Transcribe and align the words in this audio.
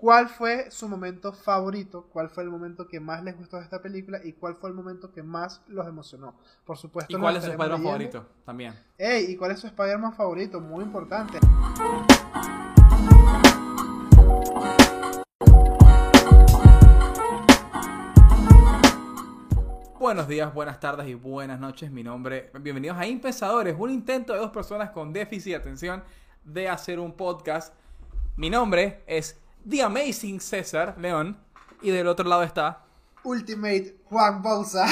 ¿Cuál 0.00 0.28
fue 0.28 0.70
su 0.70 0.88
momento 0.88 1.32
favorito? 1.32 2.06
¿Cuál 2.12 2.30
fue 2.30 2.44
el 2.44 2.50
momento 2.50 2.86
que 2.86 3.00
más 3.00 3.24
les 3.24 3.36
gustó 3.36 3.56
de 3.56 3.64
esta 3.64 3.82
película? 3.82 4.20
¿Y 4.22 4.32
cuál 4.32 4.54
fue 4.54 4.70
el 4.70 4.76
momento 4.76 5.10
que 5.10 5.24
más 5.24 5.60
los 5.66 5.88
emocionó? 5.88 6.36
Por 6.64 6.78
supuesto. 6.78 7.16
¿Y 7.16 7.20
cuál 7.20 7.36
es 7.36 7.42
su 7.42 7.50
Spider-Man 7.50 7.82
favorito? 7.82 8.24
También. 8.44 8.74
Ey, 8.96 9.32
¿y 9.32 9.36
cuál 9.36 9.50
es 9.50 9.58
su 9.58 9.66
Spider-Man 9.66 10.12
favorito? 10.12 10.60
Muy 10.60 10.84
importante. 10.84 11.40
Buenos 19.98 20.28
días, 20.28 20.54
buenas 20.54 20.78
tardes 20.78 21.08
y 21.08 21.14
buenas 21.14 21.58
noches. 21.58 21.90
Mi 21.90 22.04
nombre. 22.04 22.52
Bienvenidos 22.60 22.96
a 22.98 23.04
Impensadores, 23.08 23.74
un 23.76 23.90
intento 23.90 24.32
de 24.32 24.38
dos 24.38 24.52
personas 24.52 24.90
con 24.90 25.12
déficit 25.12 25.54
de 25.54 25.56
atención 25.56 26.04
de 26.44 26.68
hacer 26.68 27.00
un 27.00 27.14
podcast. 27.14 27.74
Mi 28.36 28.48
nombre 28.48 29.02
es 29.08 29.40
The 29.68 29.82
Amazing 29.82 30.40
César 30.40 30.96
León. 30.98 31.38
Y 31.80 31.90
del 31.90 32.08
otro 32.08 32.28
lado 32.28 32.42
está. 32.42 32.84
Ultimate 33.24 34.00
Juan 34.04 34.42
Bousa. 34.42 34.86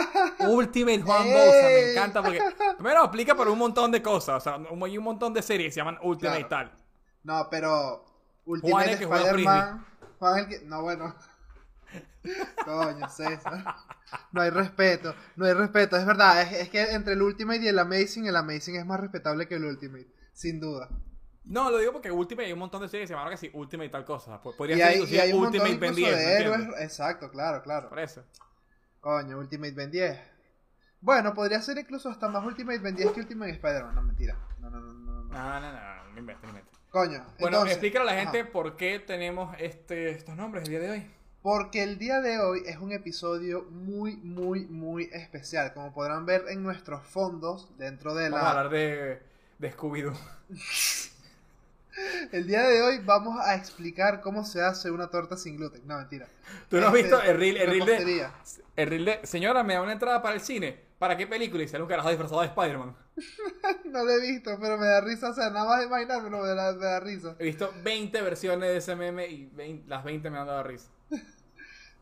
Ultimate 0.48 1.02
Juan 1.02 1.24
Bousa. 1.24 1.62
Me 1.62 1.92
encanta 1.92 2.22
porque. 2.22 2.40
Primero 2.76 3.02
aplica 3.02 3.34
por 3.34 3.48
un 3.48 3.58
montón 3.58 3.90
de 3.90 4.02
cosas. 4.02 4.36
O 4.36 4.40
sea, 4.40 4.58
hay 4.84 4.98
un 4.98 5.04
montón 5.04 5.32
de 5.32 5.42
series 5.42 5.68
que 5.68 5.72
se 5.72 5.80
llaman 5.80 5.98
Ultimate 6.02 6.44
tal. 6.44 6.72
No, 7.22 7.48
pero. 7.50 8.04
Ultimate 8.46 8.92
Spider-Man. 8.92 9.86
Juan 10.18 10.38
el 10.38 10.48
que. 10.48 10.60
No, 10.64 10.82
bueno. 10.82 11.14
Coño, 12.64 13.08
César. 13.08 13.64
No 14.32 14.40
hay 14.40 14.50
respeto, 14.50 15.14
no 15.36 15.46
hay 15.46 15.52
respeto. 15.52 15.96
Es 15.96 16.06
verdad, 16.06 16.42
es, 16.42 16.52
es, 16.52 16.68
que 16.68 16.82
entre 16.92 17.14
el 17.14 17.22
Ultimate 17.22 17.60
y 17.60 17.68
el 17.68 17.78
Amazing, 17.78 18.26
el 18.26 18.36
Amazing 18.36 18.76
es 18.76 18.86
más 18.86 19.00
respetable 19.00 19.48
que 19.48 19.56
el 19.56 19.64
Ultimate, 19.64 20.08
sin 20.32 20.60
duda. 20.60 20.88
No, 21.44 21.70
lo 21.70 21.78
digo 21.78 21.92
porque 21.92 22.10
Ultimate 22.10 22.46
hay 22.46 22.52
un 22.52 22.58
montón 22.58 22.80
de 22.80 22.88
series 22.88 23.04
que 23.04 23.08
se 23.08 23.14
llaman 23.14 23.30
que 23.30 23.36
sí, 23.36 23.50
Ultimate 23.52 23.86
y 23.86 23.90
tal 23.90 24.04
cosa. 24.04 24.40
Podría 24.40 24.76
ser 24.76 24.96
inclusive 24.96 25.34
Ultimate 25.34 25.76
Ben 25.76 25.94
10. 25.94 26.16
De 26.16 26.38
héroes. 26.38 26.68
Exacto, 26.80 27.30
claro, 27.30 27.62
claro. 27.62 27.88
Por 27.90 27.98
eso. 27.98 28.24
Coño, 29.00 29.38
Ultimate 29.38 29.72
Ben 29.72 29.90
10. 29.90 30.18
Bueno, 31.00 31.34
podría 31.34 31.60
ser 31.60 31.76
incluso 31.76 32.08
hasta 32.08 32.28
más 32.28 32.44
Ultimate 32.44 32.78
Ben 32.78 32.96
10 32.96 33.12
que 33.12 33.20
Ultimate 33.20 33.52
Spider-Man. 33.52 33.94
No, 33.94 34.02
mentira. 34.02 34.38
No, 34.58 34.70
no, 34.70 34.80
no, 34.80 34.92
no. 34.92 35.24
No, 35.24 35.60
no, 35.60 35.60
no, 35.60 35.72
no, 35.72 36.12
no 36.12 36.18
inventes, 36.18 36.42
no 36.44 36.48
inventes. 36.48 36.80
Coño. 36.88 37.26
Bueno, 37.38 37.66
explícale 37.66 38.10
a 38.10 38.14
la 38.14 38.20
gente 38.20 38.44
por 38.46 38.76
qué 38.76 39.00
tenemos 39.00 39.54
este, 39.58 40.10
estos 40.10 40.36
nombres 40.36 40.64
el 40.64 40.70
día 40.70 40.80
de 40.80 40.90
hoy. 40.90 41.10
Porque 41.42 41.82
el 41.82 41.98
día 41.98 42.22
de 42.22 42.38
hoy 42.38 42.62
es 42.64 42.78
un 42.78 42.92
episodio 42.92 43.64
muy, 43.64 44.16
muy, 44.16 44.64
muy 44.64 45.10
especial. 45.12 45.74
Como 45.74 45.92
podrán 45.92 46.24
ver 46.24 46.46
en 46.48 46.62
nuestros 46.62 47.06
fondos, 47.06 47.76
dentro 47.76 48.14
de 48.14 48.30
la. 48.30 48.36
Vamos 48.36 48.46
a 48.46 48.50
hablar 48.52 48.72
de, 48.72 49.22
de 49.58 49.76
Scooby-Doo. 49.76 50.16
El 52.32 52.46
día 52.46 52.62
de 52.62 52.82
hoy 52.82 52.98
vamos 53.04 53.40
a 53.40 53.54
explicar 53.54 54.20
cómo 54.20 54.44
se 54.44 54.62
hace 54.62 54.90
una 54.90 55.08
torta 55.08 55.36
sin 55.36 55.56
gluten. 55.56 55.86
No, 55.86 55.96
mentira. 55.98 56.28
¿Tú 56.68 56.78
no 56.78 56.88
has 56.88 56.92
visto 56.92 57.20
el 57.22 57.38
reel, 57.38 57.56
el 57.56 57.70
reel 57.70 57.86
de, 57.86 58.28
el 58.76 58.88
reel 58.88 59.04
de... 59.04 59.20
Señora, 59.24 59.62
me 59.62 59.74
da 59.74 59.82
una 59.82 59.92
entrada 59.92 60.22
para 60.22 60.34
el 60.34 60.40
cine. 60.40 60.80
¿Para 60.98 61.16
qué 61.16 61.26
película? 61.26 61.62
Y 61.62 61.68
sale 61.68 61.82
un 61.82 61.88
carajo 61.88 62.08
disfrazado 62.08 62.40
de 62.40 62.48
Spider-Man. 62.48 62.96
no 63.84 64.04
lo 64.04 64.10
he 64.10 64.20
visto, 64.20 64.56
pero 64.60 64.78
me 64.78 64.86
da 64.86 65.00
risa. 65.00 65.30
O 65.30 65.34
sea, 65.34 65.50
nada 65.50 65.66
más 65.66 65.84
imaginármelo 65.84 66.42
me 66.42 66.48
da, 66.48 66.72
me 66.72 66.84
da 66.84 67.00
risa. 67.00 67.36
He 67.38 67.44
visto 67.44 67.72
20 67.82 68.22
versiones 68.22 68.68
de 68.70 68.76
ese 68.78 68.96
meme 68.96 69.26
y 69.26 69.50
las 69.86 70.02
20 70.04 70.30
me 70.30 70.38
han 70.38 70.46
dado 70.46 70.62
risa. 70.62 70.90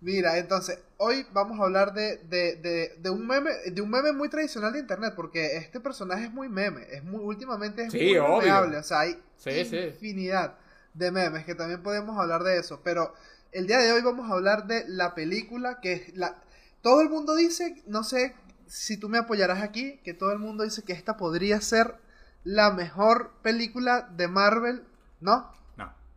Mira, 0.02 0.36
entonces, 0.36 0.80
hoy 0.96 1.24
vamos 1.32 1.60
a 1.60 1.62
hablar 1.62 1.94
de, 1.94 2.16
de, 2.24 2.56
de, 2.56 2.96
de, 2.98 3.10
un 3.10 3.24
meme, 3.24 3.52
de 3.70 3.80
un 3.80 3.88
meme 3.88 4.10
muy 4.10 4.28
tradicional 4.28 4.72
de 4.72 4.80
internet, 4.80 5.12
porque 5.14 5.56
este 5.56 5.78
personaje 5.78 6.24
es 6.24 6.32
muy 6.32 6.48
meme, 6.48 6.88
es 6.90 7.04
muy, 7.04 7.20
últimamente 7.20 7.84
es 7.84 7.94
muy 7.94 8.14
memeable, 8.14 8.78
o 8.78 8.82
sea, 8.82 9.00
hay 9.00 9.22
infinidad 9.46 10.58
de 10.92 11.12
memes 11.12 11.44
que 11.44 11.54
también 11.54 11.84
podemos 11.84 12.18
hablar 12.18 12.42
de 12.42 12.58
eso, 12.58 12.80
pero 12.82 13.14
el 13.52 13.68
día 13.68 13.78
de 13.78 13.92
hoy 13.92 14.02
vamos 14.02 14.28
a 14.28 14.34
hablar 14.34 14.66
de 14.66 14.84
la 14.88 15.14
película 15.14 15.78
que 15.80 16.10
la, 16.16 16.42
todo 16.80 17.00
el 17.00 17.08
mundo 17.08 17.36
dice, 17.36 17.80
no 17.86 18.02
sé 18.02 18.34
si 18.66 18.96
tú 18.96 19.08
me 19.08 19.18
apoyarás 19.18 19.62
aquí, 19.62 20.00
que 20.02 20.14
todo 20.14 20.32
el 20.32 20.40
mundo 20.40 20.64
dice 20.64 20.82
que 20.82 20.94
esta 20.94 21.16
podría 21.16 21.60
ser 21.60 21.94
la 22.42 22.72
mejor 22.72 23.34
película 23.42 24.08
de 24.16 24.26
Marvel, 24.26 24.82
¿no? 25.20 25.48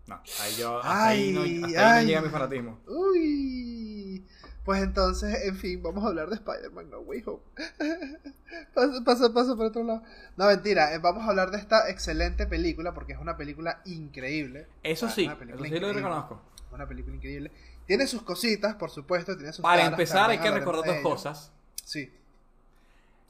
No, 0.07 0.21
ahí 0.41 0.55
yo, 0.57 0.81
ahí 0.83 1.31
no, 1.31 1.67
hasta 1.67 1.95
ahí 1.95 2.05
llega 2.05 2.21
mi 2.21 2.29
fanatismo. 2.29 2.79
Uy. 2.88 4.23
Pues 4.66 4.81
entonces, 4.81 5.45
en 5.45 5.55
fin, 5.57 5.81
vamos 5.83 6.03
a 6.03 6.07
hablar 6.07 6.27
de 6.27 6.35
Spider-Man 6.35 6.89
No 6.89 6.99
Way 7.01 7.23
Home. 7.27 7.41
pasa, 8.73 9.03
pasa, 9.05 9.33
pasa 9.33 9.55
por 9.55 9.67
otro 9.67 9.83
lado. 9.83 10.01
No, 10.38 10.47
mentira, 10.47 10.93
eh, 10.95 10.97
vamos 10.97 11.23
a 11.23 11.29
hablar 11.29 11.51
de 11.51 11.59
esta 11.59 11.88
excelente 11.89 12.47
película 12.47 12.93
porque 12.93 13.13
es 13.13 13.19
una 13.19 13.38
película 13.38 13.81
increíble. 13.85 14.67
Eso 14.81 15.07
sí, 15.07 15.25
eso 15.25 15.63
sí 15.63 15.79
lo 15.79 15.93
reconozco. 15.93 16.41
Una 16.72 16.87
película 16.87 17.16
increíble. 17.16 17.51
Tiene 17.85 18.07
sus 18.07 18.23
cositas, 18.23 18.73
por 18.73 18.89
supuesto, 18.89 19.35
tiene 19.35 19.53
sus 19.53 19.61
Para 19.61 19.85
empezar 19.85 20.31
hay 20.31 20.39
que 20.39 20.49
recordar 20.49 20.85
dos 20.85 20.97
cosas. 21.01 21.51
Sí. 21.83 22.11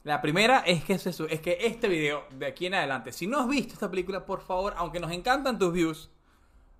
La 0.04 0.22
primera 0.22 0.60
es 0.60 0.84
que, 0.84 0.94
es, 0.94 1.06
es 1.06 1.40
que 1.40 1.58
este 1.60 1.88
video, 1.88 2.24
de 2.30 2.46
aquí 2.46 2.64
en 2.66 2.74
adelante, 2.74 3.12
si 3.12 3.26
no 3.26 3.40
has 3.40 3.48
visto 3.48 3.74
esta 3.74 3.90
película, 3.90 4.24
por 4.24 4.40
favor, 4.40 4.72
aunque 4.78 5.00
nos 5.00 5.10
encantan 5.10 5.58
tus 5.58 5.72
views, 5.72 6.10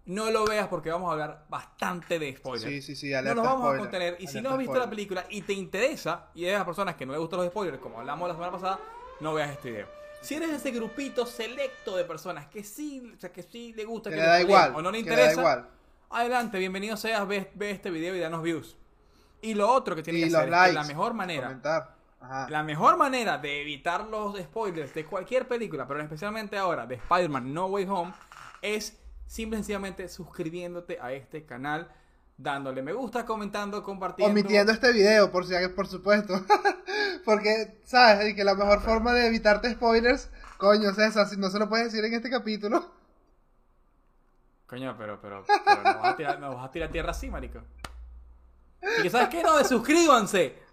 no 0.06 0.30
lo 0.30 0.44
veas 0.44 0.68
porque 0.68 0.90
vamos 0.90 1.08
a 1.08 1.12
hablar 1.12 1.44
bastante 1.48 2.18
de 2.18 2.36
spoilers. 2.36 2.70
Sí, 2.70 2.82
sí, 2.82 2.96
sí, 2.96 3.10
No 3.10 3.34
nos 3.34 3.44
vamos 3.44 3.74
a 3.74 3.78
contener. 3.78 4.16
Y 4.20 4.28
si 4.28 4.40
no 4.40 4.50
has 4.50 4.58
visto 4.58 4.78
la 4.78 4.88
película 4.88 5.26
y 5.28 5.42
te 5.42 5.52
interesa, 5.52 6.28
y 6.34 6.44
eres 6.44 6.54
de 6.54 6.58
las 6.58 6.66
personas 6.66 6.94
que 6.94 7.04
no 7.04 7.12
le 7.12 7.18
gustan 7.18 7.40
los 7.40 7.48
spoilers, 7.48 7.78
como 7.78 7.98
hablamos 7.98 8.28
la 8.28 8.34
semana 8.34 8.52
pasada, 8.52 8.78
no 9.20 9.34
veas 9.34 9.50
este 9.50 9.70
video. 9.70 9.86
Si 10.20 10.34
eres 10.34 10.50
ese 10.50 10.70
grupito 10.70 11.26
selecto 11.26 11.96
de 11.96 12.04
personas 12.04 12.46
que 12.46 12.64
sí, 12.64 13.12
o 13.16 13.20
sea, 13.20 13.32
que 13.32 13.42
sí 13.42 13.72
le 13.74 13.84
gusta 13.84 14.10
que, 14.10 14.16
le 14.16 14.22
da 14.22 14.40
igual, 14.40 14.74
o 14.74 14.82
no 14.82 14.90
le 14.90 15.00
interesa, 15.00 15.68
adelante, 16.10 16.58
bienvenido 16.58 16.96
seas, 16.96 17.26
ve, 17.26 17.50
este 17.58 17.90
video 17.90 18.14
y 18.14 18.20
danos 18.20 18.42
views. 18.42 18.76
Y 19.42 19.54
lo 19.54 19.70
otro 19.70 19.94
que 19.94 20.02
tienes 20.02 20.30
que 20.30 20.36
hacer 20.36 20.52
es 20.52 20.68
que 20.68 20.72
la 20.72 20.84
mejor 20.84 21.14
manera, 21.14 21.88
la 22.48 22.62
mejor 22.62 22.96
manera 22.96 23.38
de 23.38 23.60
evitar 23.60 24.06
los 24.06 24.38
spoilers 24.38 24.94
de 24.94 25.04
cualquier 25.04 25.46
película, 25.46 25.86
pero 25.86 26.00
especialmente 26.00 26.56
ahora 26.56 26.86
de 26.86 26.94
Spider-Man 26.94 27.52
No 27.52 27.66
Way 27.66 27.86
Home, 27.88 28.12
es 28.62 28.98
Simple 29.26 29.58
sencillamente 29.58 30.08
suscribiéndote 30.08 30.98
a 31.00 31.12
este 31.12 31.44
canal, 31.44 31.90
dándole 32.38 32.82
me 32.82 32.92
gusta, 32.92 33.24
comentando, 33.24 33.82
compartiendo. 33.82 34.32
Omitiendo 34.32 34.72
este 34.72 34.92
video, 34.92 35.30
por 35.30 35.46
si 35.46 35.54
por 35.74 35.86
supuesto. 35.88 36.34
Porque, 37.24 37.80
¿sabes? 37.84 38.34
que 38.34 38.44
la 38.44 38.54
mejor 38.54 38.80
forma 38.80 39.12
de 39.12 39.26
evitarte 39.26 39.70
spoilers, 39.72 40.30
coño, 40.58 40.92
César, 40.92 41.28
si 41.28 41.36
no 41.36 41.50
se 41.50 41.58
lo 41.58 41.68
puedes 41.68 41.92
decir 41.92 42.04
en 42.04 42.14
este 42.14 42.30
capítulo. 42.30 42.88
Coño, 44.66 44.96
pero, 44.96 45.20
pero, 45.20 45.44
pero 45.46 45.82
nos, 45.82 45.96
vas 45.96 46.12
a 46.12 46.16
tirar, 46.16 46.40
vas 46.40 46.64
a 46.64 46.70
tirar 46.70 46.90
tierra 46.90 47.10
así, 47.10 47.30
marico. 47.30 47.60
Y 48.98 49.02
que, 49.02 49.10
¿sabes 49.10 49.28
qué? 49.28 49.42
No, 49.42 49.58
de 49.58 49.64
suscríbanse. 49.64 50.65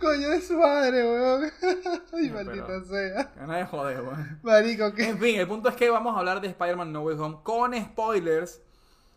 Coño 0.00 0.28
de 0.28 0.40
su 0.40 0.58
madre, 0.58 1.02
weón. 1.04 1.50
Ay, 2.12 2.30
maldita 2.30 2.84
sea. 2.84 3.32
No 3.46 3.52
de 3.52 3.64
joder, 3.64 4.00
weón. 4.02 4.40
Marico, 4.42 4.92
¿qué? 4.92 5.08
En 5.08 5.18
fin, 5.18 5.40
el 5.40 5.48
punto 5.48 5.68
es 5.68 5.76
que 5.76 5.88
vamos 5.88 6.14
a 6.14 6.18
hablar 6.18 6.40
de 6.40 6.48
Spider-Man 6.48 6.92
No 6.92 7.02
Way 7.02 7.16
Home 7.18 7.38
con 7.42 7.74
spoilers. 7.74 8.60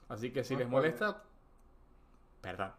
Así 0.08 0.32
que 0.32 0.44
si 0.44 0.56
les 0.56 0.68
molesta, 0.68 1.24
perdón. 2.42 2.72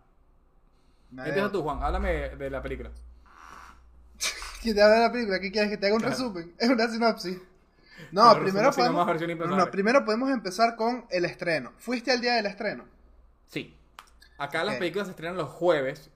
Empieza 1.10 1.52
tú, 1.52 1.62
Juan. 1.62 1.82
Háblame 1.82 2.30
de 2.30 2.50
la 2.50 2.62
película. 2.62 2.90
¿Quién 4.62 4.74
te 4.74 4.82
habla 4.82 4.96
de 4.96 5.02
la 5.02 5.12
película? 5.12 5.40
¿Qué 5.40 5.52
quieres? 5.52 5.70
Que 5.70 5.76
te 5.76 5.86
haga 5.86 5.96
un 5.96 6.02
resumen. 6.02 6.54
Es 6.58 6.68
una 6.68 6.88
sinopsis. 6.88 7.38
No, 8.10 8.34
primero 8.34 8.72
podemos, 8.72 9.06
no, 9.48 9.70
primero 9.70 10.04
podemos 10.04 10.30
empezar 10.30 10.74
con 10.74 11.06
el 11.08 11.24
estreno. 11.24 11.72
¿Fuiste 11.78 12.10
al 12.10 12.20
día 12.20 12.34
del 12.34 12.46
estreno? 12.46 12.84
Sí. 13.46 13.76
Acá 14.38 14.64
las 14.64 14.76
películas 14.76 15.06
se 15.06 15.12
estrenan 15.12 15.36
los 15.36 15.48
jueves 15.50 16.10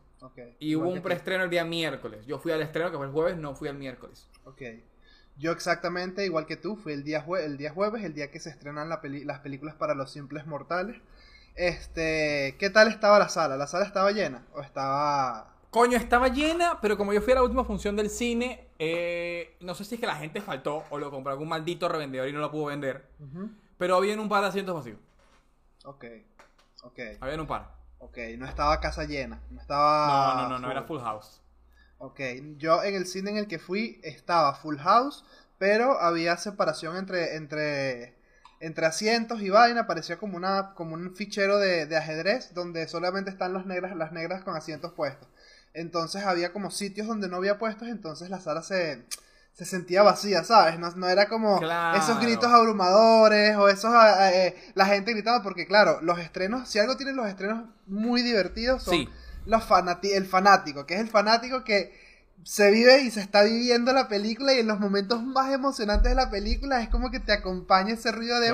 y 0.59 0.75
hubo 0.75 0.89
un 0.89 1.03
preestreno 1.03 1.45
el 1.45 1.51
día 1.51 1.65
miércoles. 1.65 2.27
Yo 2.27 2.39
fui 2.39 2.53
al 2.53 2.63
estreno, 2.63 2.91
que 2.91 2.97
fue 2.97 3.07
el 3.07 3.13
jueves, 3.13 3.37
no 3.37 3.55
fui 3.55 3.69
el 3.69 3.77
miércoles. 3.77 4.29
Ok. 4.45 4.63
Yo 5.39 5.53
exactamente 5.53 6.25
igual 6.25 6.47
que 6.47 6.57
tú, 6.57 6.77
fui 6.77 6.93
el 6.93 7.05
día, 7.05 7.25
el 7.41 7.59
día 7.59 7.73
jueves, 7.73 8.03
el 8.05 8.15
día 8.15 8.31
que 8.31 8.41
se 8.41 8.51
estrenan 8.51 8.89
las 8.89 9.41
películas 9.41 9.75
para 9.75 9.95
los 9.95 10.11
simples 10.11 10.47
mortales. 10.47 11.01
Este, 11.55 12.57
¿qué 12.59 12.71
tal 12.71 12.89
estaba 12.89 13.19
la 13.19 13.29
sala? 13.29 13.57
¿La 13.57 13.67
sala 13.67 13.85
estaba 13.85 14.13
llena 14.13 14.47
o 14.55 14.61
estaba 14.61 15.57
Coño, 15.77 15.99
estaba 15.99 16.29
llena, 16.29 16.81
pero 16.81 16.97
como 16.97 17.13
yo 17.13 17.21
fui 17.21 17.33
a 17.33 17.37
la 17.37 17.43
última 17.43 17.63
función 17.63 17.97
del 17.97 18.09
cine, 18.09 18.69
eh, 18.79 19.57
no 19.61 19.75
sé 19.75 19.85
si 19.85 19.97
es 19.97 20.01
que 20.01 20.07
la 20.07 20.17
gente 20.17 20.41
faltó 20.41 20.85
o 20.89 20.99
lo 20.99 21.11
compró 21.11 21.33
algún 21.33 21.49
maldito 21.49 21.87
revendedor 21.87 22.29
y 22.29 22.33
no 22.33 22.41
lo 22.41 22.51
pudo 22.51 22.67
vender. 22.67 23.11
Pero 23.77 23.97
había 23.97 24.19
un 24.19 24.27
par 24.27 24.41
de 24.41 24.49
asientos 24.49 24.75
vacíos. 24.75 24.99
Ok, 25.85 26.05
ok. 26.83 26.99
Había 27.21 27.39
un 27.39 27.47
par. 27.47 27.76
Ok, 27.99 28.19
no 28.39 28.47
estaba 28.47 28.81
casa 28.81 29.05
llena. 29.05 29.43
No 29.51 29.61
estaba. 29.61 30.35
No, 30.35 30.43
no, 30.43 30.49
no, 30.51 30.59
no 30.59 30.71
era 30.71 30.83
full 30.85 31.01
house. 31.01 31.43
Ok, 31.99 32.21
yo 32.59 32.83
en 32.83 32.95
el 32.95 33.07
cine 33.07 33.31
en 33.31 33.37
el 33.39 33.49
que 33.49 33.59
fui 33.59 34.01
estaba 34.05 34.55
full 34.55 34.77
house, 34.79 35.25
pero 35.59 35.99
había 36.01 36.37
separación 36.37 36.97
entre, 36.97 37.37
entre, 37.37 38.19
entre 38.61 38.87
asientos 38.87 39.41
y 39.41 39.49
vaina. 39.49 39.87
Parecía 39.87 40.19
como, 40.19 40.37
una, 40.37 40.75
como 40.75 40.95
un 40.95 41.17
fichero 41.17 41.59
de, 41.59 41.87
de 41.87 41.97
ajedrez 41.97 42.53
donde 42.53 42.87
solamente 42.87 43.31
están 43.31 43.55
las 43.55 43.65
negras, 43.65 43.97
las 43.97 44.13
negras 44.13 44.45
con 44.45 44.57
asientos 44.57 44.93
puestos. 44.93 45.29
Entonces 45.73 46.25
había 46.25 46.53
como 46.53 46.71
sitios 46.71 47.07
donde 47.07 47.29
no 47.29 47.37
había 47.37 47.59
puestos, 47.59 47.89
entonces 47.89 48.31
la 48.31 48.41
sala 48.41 48.63
se, 48.63 49.07
se 49.57 49.65
sentía 49.65 50.03
vacía, 50.03 50.45
¿sabes? 50.45 50.79
No, 50.79 51.09
era 51.09 51.29
como 51.29 51.59
esos 51.97 52.21
gritos 52.21 52.53
abrumadores 52.53 53.57
o 53.57 53.71
esos 53.71 53.91
eh, 53.91 54.49
eh, 54.49 54.73
la 54.75 54.85
gente 54.85 55.15
gritando 55.15 55.43
porque 55.43 55.67
claro, 55.67 55.99
los 56.03 56.19
estrenos, 56.19 56.69
si 56.69 56.79
algo 56.79 56.99
tienen 56.99 57.17
los 57.17 57.27
estrenos 57.27 57.65
muy 57.87 58.21
divertidos 58.21 58.83
son 58.83 59.09
los 59.47 59.65
el 60.03 60.27
fanático, 60.27 60.85
que 60.85 60.95
es 60.95 61.01
el 61.01 61.09
fanático 61.09 61.65
que 61.65 61.99
se 62.43 62.71
vive 62.71 63.01
y 63.01 63.11
se 63.11 63.21
está 63.21 63.45
viviendo 63.45 63.95
la 63.95 64.09
película 64.09 64.53
y 64.53 64.59
en 64.59 64.67
los 64.67 64.79
momentos 64.79 65.23
más 65.23 65.51
emocionantes 65.51 66.11
de 66.11 66.17
la 66.17 66.29
película 66.29 66.83
es 66.83 66.91
como 66.91 67.11
que 67.11 67.19
te 67.19 67.33
acompaña 67.33 67.95
ese 67.95 68.13
ruido 68.13 68.39
de 68.41 68.53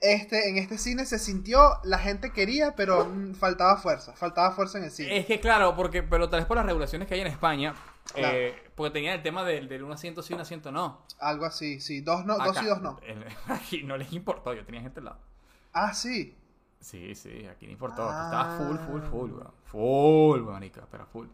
Este, 0.00 0.48
en 0.48 0.56
este 0.56 0.78
cine 0.78 1.04
se 1.04 1.18
sintió, 1.18 1.78
la 1.84 1.98
gente 1.98 2.32
quería, 2.32 2.74
pero 2.74 3.06
faltaba 3.38 3.76
fuerza, 3.76 4.14
faltaba 4.14 4.50
fuerza 4.52 4.78
en 4.78 4.84
el 4.84 4.90
cine. 4.90 5.18
Es 5.18 5.26
que 5.26 5.40
claro, 5.40 5.76
porque, 5.76 6.02
pero 6.02 6.30
tal 6.30 6.40
vez 6.40 6.46
por 6.46 6.56
las 6.56 6.64
regulaciones 6.64 7.06
que 7.06 7.14
hay 7.14 7.20
en 7.20 7.26
España, 7.26 7.74
eh, 8.14 8.54
porque 8.74 8.92
tenía 8.92 9.14
el 9.14 9.22
tema 9.22 9.44
del, 9.44 9.68
del 9.68 9.82
un 9.82 9.92
asiento 9.92 10.22
sí, 10.22 10.32
un 10.32 10.40
asiento 10.40 10.72
no. 10.72 11.04
Algo 11.18 11.44
así, 11.44 11.80
sí. 11.80 12.00
Dos, 12.00 12.24
no, 12.24 12.38
dos 12.38 12.62
y 12.62 12.64
dos 12.64 12.80
no. 12.80 12.98
Aquí 13.48 13.82
no 13.82 13.98
les 13.98 14.10
importó, 14.14 14.54
yo 14.54 14.64
tenía 14.64 14.80
gente 14.80 15.00
al 15.00 15.04
lado. 15.04 15.18
Ah, 15.74 15.92
sí. 15.92 16.34
Sí, 16.80 17.14
sí, 17.14 17.46
aquí 17.46 17.66
no 17.66 17.72
importó. 17.72 18.04
estaba 18.04 18.56
full, 18.56 18.78
full, 18.78 19.02
full, 19.02 19.30
weón. 19.32 19.52
Full, 19.64 20.40
manica, 20.40 20.86
pero 20.90 21.04
full. 21.04 21.26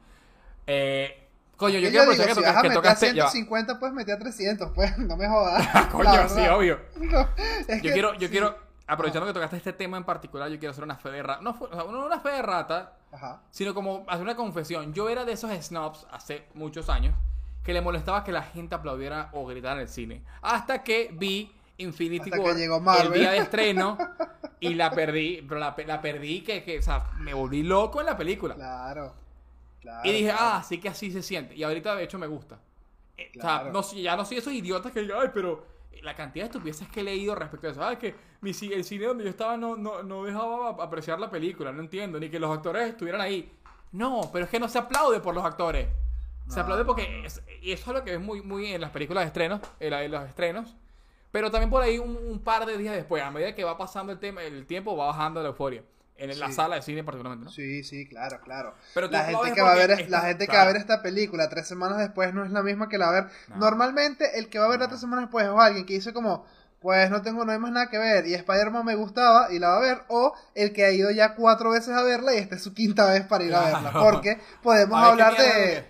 Eh, 0.67 1.26
coño, 1.57 1.79
yo, 1.79 1.91
quiero 1.91 2.03
aprovechar 2.03 2.63
que, 2.63 2.69
que 2.69 2.75
tocaste. 2.75 3.13
150, 3.13 3.79
pues 3.79 3.93
metí 3.93 4.11
a 4.11 4.19
300, 4.19 4.71
pues, 4.73 4.99
no 4.99 5.17
me 5.17 5.29
jodas. 5.29 5.67
coño, 5.93 6.29
sí, 6.29 6.41
obvio. 6.47 6.81
yo, 7.83 7.93
quiero, 7.93 8.15
yo 8.15 8.31
quiero, 8.31 8.57
aprovechando 8.87 9.27
que 9.27 9.33
tocaste 9.33 9.57
este 9.57 9.73
tema 9.73 9.97
en 9.97 10.05
particular, 10.05 10.49
yo 10.49 10.59
quiero 10.59 10.73
hacer 10.73 10.85
una 10.85 10.97
fe 10.97 11.11
de 11.11 11.23
rata. 11.23 11.43
No, 11.43 11.57
no 11.91 12.07
una 12.07 12.21
fe 12.21 12.31
de 12.31 12.43
rata, 12.43 12.93
sino 13.51 13.75
como 13.75 14.05
hacer 14.09 14.23
una 14.23 14.37
confesión. 14.37 14.93
Yo 14.93 15.09
era 15.09 15.25
de 15.25 15.33
esos 15.33 15.51
snobs 15.65 16.07
hace 16.11 16.47
muchos 16.55 16.89
años 16.89 17.15
que 17.63 17.73
le 17.73 17.81
molestaba 17.81 18.23
que 18.23 18.31
la 18.31 18.43
gente 18.43 18.77
aplaudiera 18.77 19.31
o 19.33 19.45
gritara 19.45 19.75
en 19.75 19.81
el 19.81 19.89
cine. 19.89 20.23
Hasta 20.41 20.85
que 20.85 21.11
vi 21.13 21.53
Infinity 21.79 22.31
War 22.31 22.57
el 22.57 23.13
día 23.13 23.33
de 23.33 23.39
estreno 23.39 23.99
y 24.61 24.75
la 24.75 24.91
perdí, 24.91 25.45
pero 25.47 25.61
la, 25.61 25.75
la 25.87 26.01
perdí 26.01 26.43
que, 26.43 26.63
que, 26.63 26.79
o 26.79 26.83
sea, 26.83 27.11
me 27.19 27.35
volví 27.35 27.63
loco 27.63 28.01
en 28.01 28.07
la 28.07 28.17
película. 28.17 28.55
Claro. 28.55 29.26
Y 30.05 30.13
dije, 30.13 30.33
ah, 30.33 30.65
sí 30.67 30.79
que 30.79 30.89
así 30.89 31.11
se 31.11 31.23
siente. 31.23 31.55
Y 31.55 31.63
ahorita 31.63 31.95
de 31.95 32.05
hecho 32.05 32.19
me 32.19 32.27
gusta. 32.27 32.59
Eh, 33.17 33.33
o 33.39 33.41
sea, 33.41 33.71
no, 33.73 33.83
ya 33.93 34.17
no 34.17 34.25
soy 34.25 34.39
esos 34.39 34.53
idiotas 34.53 34.93
que 34.93 35.01
digan, 35.01 35.19
ay, 35.21 35.31
pero 35.33 35.65
la 36.03 36.15
cantidad 36.15 36.45
de 36.45 36.51
estupideces 36.51 36.89
que 36.89 37.01
he 37.01 37.05
leído 37.05 37.35
respecto 37.35 37.67
a 37.67 37.71
eso. 37.71 37.81
¿Sabes? 37.81 37.99
Que 37.99 38.15
mi, 38.41 38.51
el 38.51 38.85
cine 38.85 39.07
donde 39.07 39.25
yo 39.25 39.31
estaba 39.31 39.57
no, 39.57 39.77
no, 39.77 40.03
no 40.03 40.25
dejaba 40.25 40.71
apreciar 40.83 41.19
la 41.19 41.31
película, 41.31 41.73
no 41.73 41.81
entiendo, 41.81 42.21
ni 42.21 42.29
que 42.29 42.39
los 42.39 42.55
actores 42.55 42.89
estuvieran 42.89 43.21
ahí. 43.21 43.53
No, 43.93 44.29
pero 44.33 44.45
es 44.45 44.51
que 44.51 44.61
no 44.61 44.69
se 44.69 44.79
aplaude 44.79 45.21
por 45.21 45.35
los 45.35 45.45
actores. 45.45 45.89
Se 46.49 46.61
aplaude 46.61 46.85
porque. 46.85 47.27
y 47.61 47.73
eso 47.73 47.91
es 47.91 47.99
lo 47.99 48.05
que 48.05 48.15
es 48.15 48.21
muy, 48.21 48.41
muy 48.41 48.73
en 48.73 48.81
las 48.81 48.91
películas 48.91 49.25
de 49.25 49.29
estrenos, 49.29 49.61
en, 49.81 50.11
los 50.11 50.29
estrenos. 50.29 50.77
Pero 51.33 51.51
también 51.51 51.71
por 51.71 51.83
ahí 51.83 51.99
un, 51.99 52.39
par 52.39 52.67
de 52.67 52.79
días 52.79 52.95
después, 52.95 53.23
a 53.23 53.31
medida 53.31 53.55
que 53.55 53.65
va 53.65 53.77
pasando 53.77 54.13
el, 54.13 54.19
tema, 54.19 54.43
el 54.43 54.65
tiempo, 54.65 54.97
va 54.97 55.07
bajando 55.07 55.43
la 55.43 55.49
euforia. 55.49 55.83
En 56.19 56.39
la 56.39 56.51
sala 56.51 56.77
de 56.77 56.83
cine 56.83 57.05
particularmente, 57.05 57.45
¿no? 57.45 57.51
Sí, 57.51 57.85
sí, 57.85 58.07
claro, 58.07 58.41
claro. 58.41 58.75
Pero 58.95 59.09
la 59.09 59.25
gente, 59.25 59.53
que 59.53 59.61
va, 59.61 59.73
a 59.73 59.75
ver, 59.75 60.09
la 60.09 60.21
gente 60.21 60.47
que 60.47 60.57
va 60.57 60.63
a 60.63 60.67
ver 60.67 60.77
esta 60.77 61.03
película 61.03 61.49
tres 61.49 61.67
semanas 61.67 61.99
después 61.99 62.33
no 62.33 62.45
es 62.45 62.51
la 62.51 62.63
misma 62.63 62.89
que 62.89 62.97
la 62.97 63.07
va 63.07 63.19
a 63.19 63.21
ver. 63.23 63.31
Normalmente 63.57 64.39
el 64.39 64.49
que 64.49 64.59
va 64.59 64.65
a 64.65 64.69
ver 64.69 64.87
tres 64.87 65.01
semanas 65.01 65.27
después 65.27 65.45
es 65.45 65.53
alguien 65.55 65.85
que 65.85 65.95
dice 65.95 66.13
como, 66.15 66.47
pues 66.81 67.11
no 67.11 67.21
tengo, 67.21 67.45
no 67.45 67.53
hay 67.53 67.59
más 67.59 67.73
nada 67.73 67.91
que 67.91 67.99
ver 67.99 68.27
y 68.27 68.35
Spider-Man 68.35 68.85
me 68.85 68.95
gustaba 68.95 69.53
y 69.53 69.59
la 69.59 69.69
va 69.69 69.77
a 69.77 69.81
ver, 69.81 70.03
o 70.09 70.35
el 70.55 70.73
que 70.73 70.85
ha 70.85 70.91
ido 70.91 71.11
ya 71.11 71.35
cuatro 71.35 71.71
veces 71.71 71.91
a 71.91 72.03
verla 72.03 72.35
y 72.35 72.39
esta 72.39 72.55
es 72.55 72.63
su 72.63 72.73
quinta 72.75 73.11
vez 73.11 73.27
para 73.27 73.45
ir 73.45 73.55
a 73.55 73.61
verla. 73.61 73.93
Porque 73.93 74.41
podemos 74.63 75.03
hablar 75.03 75.37
de... 75.37 75.85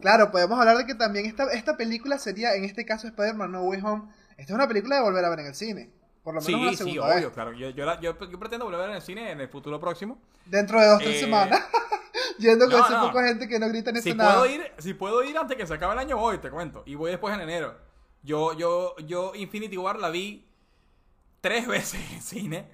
Claro, 0.00 0.30
podemos 0.30 0.58
hablar 0.58 0.78
de 0.78 0.86
que 0.86 0.94
también 0.94 1.26
esta, 1.26 1.44
esta 1.52 1.76
película 1.76 2.18
sería, 2.18 2.54
en 2.54 2.64
este 2.64 2.86
caso 2.86 3.06
Spider-Man 3.06 3.52
No 3.52 3.62
Way 3.62 3.80
Home, 3.82 4.10
esta 4.38 4.52
es 4.52 4.56
una 4.56 4.66
película 4.66 4.96
de 4.96 5.02
volver 5.02 5.24
a 5.24 5.28
ver 5.28 5.40
en 5.40 5.46
el 5.46 5.54
cine. 5.54 5.90
Por 6.32 6.42
lo 6.42 6.58
menos 6.58 6.76
sí, 6.78 6.84
sí, 6.84 6.98
obvio, 6.98 7.32
claro. 7.32 7.52
Yo, 7.52 7.70
yo, 7.70 8.16
pretendo 8.16 8.64
volver 8.64 8.80
a 8.80 8.82
ver 8.84 8.90
en 8.90 8.96
el 8.96 9.02
cine 9.02 9.32
en 9.32 9.40
el 9.40 9.48
futuro 9.48 9.80
próximo. 9.80 10.18
Dentro 10.46 10.80
de 10.80 10.86
dos 10.86 10.96
o 10.96 10.98
tres 10.98 11.16
eh, 11.16 11.20
semanas. 11.20 11.60
Yendo 12.38 12.70
con 12.70 12.80
ese 12.80 12.94
poco 12.94 13.20
gente 13.20 13.48
que 13.48 13.58
no 13.58 13.68
grita 13.68 13.90
ni 13.90 14.00
si 14.00 14.14
nada. 14.14 14.38
Puedo 14.38 14.46
ir, 14.46 14.72
si 14.78 14.94
puedo 14.94 15.24
ir 15.24 15.36
antes 15.36 15.56
que 15.56 15.66
se 15.66 15.74
acabe 15.74 15.94
el 15.94 15.98
año, 15.98 16.16
voy, 16.16 16.38
te 16.38 16.50
cuento. 16.50 16.84
Y 16.86 16.94
voy 16.94 17.10
después 17.10 17.34
en 17.34 17.40
enero. 17.40 17.76
Yo, 18.22 18.52
yo, 18.56 18.96
yo 18.98 19.32
Infinity 19.34 19.76
War 19.76 19.98
la 19.98 20.10
vi 20.10 20.46
tres 21.40 21.66
veces 21.66 22.00
en 22.12 22.22
cine. 22.22 22.68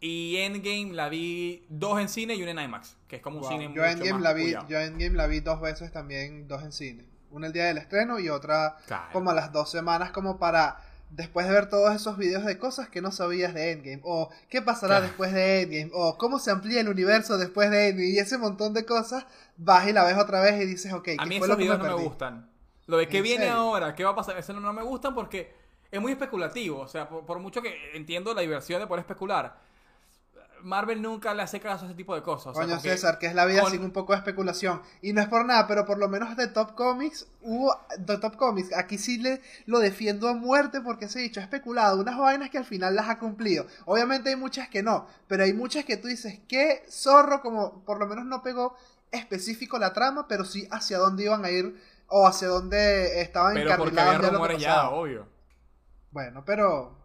Y 0.00 0.36
Endgame 0.38 0.92
la 0.92 1.08
vi 1.08 1.66
dos 1.68 2.00
en 2.00 2.08
cine 2.08 2.34
y 2.34 2.42
una 2.42 2.50
en 2.50 2.58
IMAX, 2.60 2.96
que 3.06 3.16
es 3.16 3.22
como 3.22 3.38
un 3.38 3.44
cine 3.48 3.72
yo 3.74 3.84
Endgame 3.84 4.20
la 4.20 4.32
vi, 4.32 4.52
Yo 4.68 4.78
Endgame 4.78 5.16
la 5.16 5.26
vi 5.26 5.40
dos 5.40 5.60
veces 5.60 5.90
también, 5.92 6.46
dos 6.46 6.62
en 6.62 6.72
cine. 6.72 7.04
Una 7.30 7.48
el 7.48 7.52
día 7.52 7.64
del 7.64 7.78
estreno 7.78 8.18
y 8.18 8.28
otra 8.28 8.76
como 9.12 9.30
a 9.30 9.34
las 9.34 9.52
dos 9.52 9.70
semanas 9.70 10.10
como 10.10 10.38
para 10.38 10.87
después 11.10 11.46
de 11.46 11.52
ver 11.52 11.68
todos 11.68 11.94
esos 11.94 12.16
videos 12.16 12.44
de 12.44 12.58
cosas 12.58 12.88
que 12.88 13.00
no 13.00 13.10
sabías 13.10 13.54
de 13.54 13.72
Endgame, 13.72 14.00
o 14.04 14.30
qué 14.48 14.62
pasará 14.62 15.00
después 15.00 15.32
de 15.32 15.62
Endgame, 15.62 15.90
o 15.94 16.16
cómo 16.18 16.38
se 16.38 16.50
amplía 16.50 16.80
el 16.80 16.88
universo 16.88 17.38
después 17.38 17.70
de 17.70 17.88
Endgame, 17.88 18.10
y 18.10 18.18
ese 18.18 18.38
montón 18.38 18.74
de 18.74 18.84
cosas, 18.84 19.26
vas 19.56 19.88
y 19.88 19.92
la 19.92 20.04
ves 20.04 20.16
otra 20.18 20.40
vez 20.40 20.60
y 20.62 20.66
dices, 20.66 20.92
ok, 20.92 21.04
¿qué 21.04 21.16
a 21.18 21.26
mí 21.26 21.36
esos 21.36 21.56
videos 21.56 21.78
no 21.78 21.96
me 21.96 22.02
gustan. 22.02 22.50
Lo 22.86 22.96
de 22.96 23.08
qué 23.08 23.20
viene 23.20 23.48
ahora, 23.48 23.94
qué 23.94 24.04
va 24.04 24.10
a 24.10 24.16
pasar, 24.16 24.38
eso 24.38 24.52
no 24.54 24.72
me 24.72 24.82
gustan 24.82 25.14
porque 25.14 25.52
es 25.90 26.00
muy 26.00 26.12
especulativo, 26.12 26.80
o 26.80 26.88
sea, 26.88 27.08
por 27.08 27.38
mucho 27.38 27.62
que 27.62 27.74
entiendo 27.94 28.34
la 28.34 28.40
diversión 28.42 28.80
de 28.80 28.86
poder 28.86 29.00
especular, 29.00 29.58
Marvel 30.62 31.00
nunca 31.02 31.34
le 31.34 31.42
hace 31.42 31.60
caso 31.60 31.84
a 31.84 31.88
ese 31.88 31.96
tipo 31.96 32.14
de 32.14 32.22
cosas. 32.22 32.54
Coño, 32.54 32.78
César, 32.78 33.18
que 33.18 33.26
es 33.26 33.34
la 33.34 33.44
vida 33.44 33.64
sin 33.70 33.82
un 33.82 33.90
poco 33.90 34.12
de 34.12 34.18
especulación. 34.18 34.82
Y 35.02 35.12
no 35.12 35.20
es 35.20 35.28
por 35.28 35.44
nada, 35.44 35.66
pero 35.66 35.84
por 35.84 35.98
lo 35.98 36.08
menos 36.08 36.36
de 36.36 36.48
Top 36.48 36.74
Comics 36.74 37.26
hubo. 37.42 37.76
De 37.98 38.18
Top 38.18 38.36
Comics, 38.36 38.74
aquí 38.76 38.98
sí 38.98 39.18
le 39.18 39.40
lo 39.66 39.78
defiendo 39.78 40.28
a 40.28 40.34
muerte 40.34 40.80
porque 40.80 41.08
se 41.08 41.18
ha 41.18 41.22
dicho, 41.22 41.40
ha 41.40 41.42
especulado 41.42 42.00
unas 42.00 42.18
vainas 42.18 42.50
que 42.50 42.58
al 42.58 42.64
final 42.64 42.94
las 42.94 43.08
ha 43.08 43.18
cumplido. 43.18 43.66
Obviamente 43.86 44.30
hay 44.30 44.36
muchas 44.36 44.68
que 44.68 44.82
no, 44.82 45.06
pero 45.26 45.44
hay 45.44 45.52
muchas 45.52 45.84
que 45.84 45.96
tú 45.96 46.08
dices, 46.08 46.40
qué 46.48 46.84
zorro, 46.90 47.40
como 47.40 47.84
por 47.84 47.98
lo 47.98 48.06
menos 48.06 48.24
no 48.24 48.42
pegó 48.42 48.76
específico 49.10 49.78
la 49.78 49.92
trama, 49.92 50.28
pero 50.28 50.44
sí 50.44 50.68
hacia 50.70 50.98
dónde 50.98 51.24
iban 51.24 51.44
a 51.44 51.50
ir 51.50 51.80
o 52.08 52.26
hacia 52.26 52.48
dónde 52.48 53.20
estaban 53.20 53.54
pero 53.54 53.70
encarrilados. 53.70 54.60
ya, 54.60 54.90
obvio. 54.90 55.26
Bueno, 56.10 56.44
pero 56.44 56.97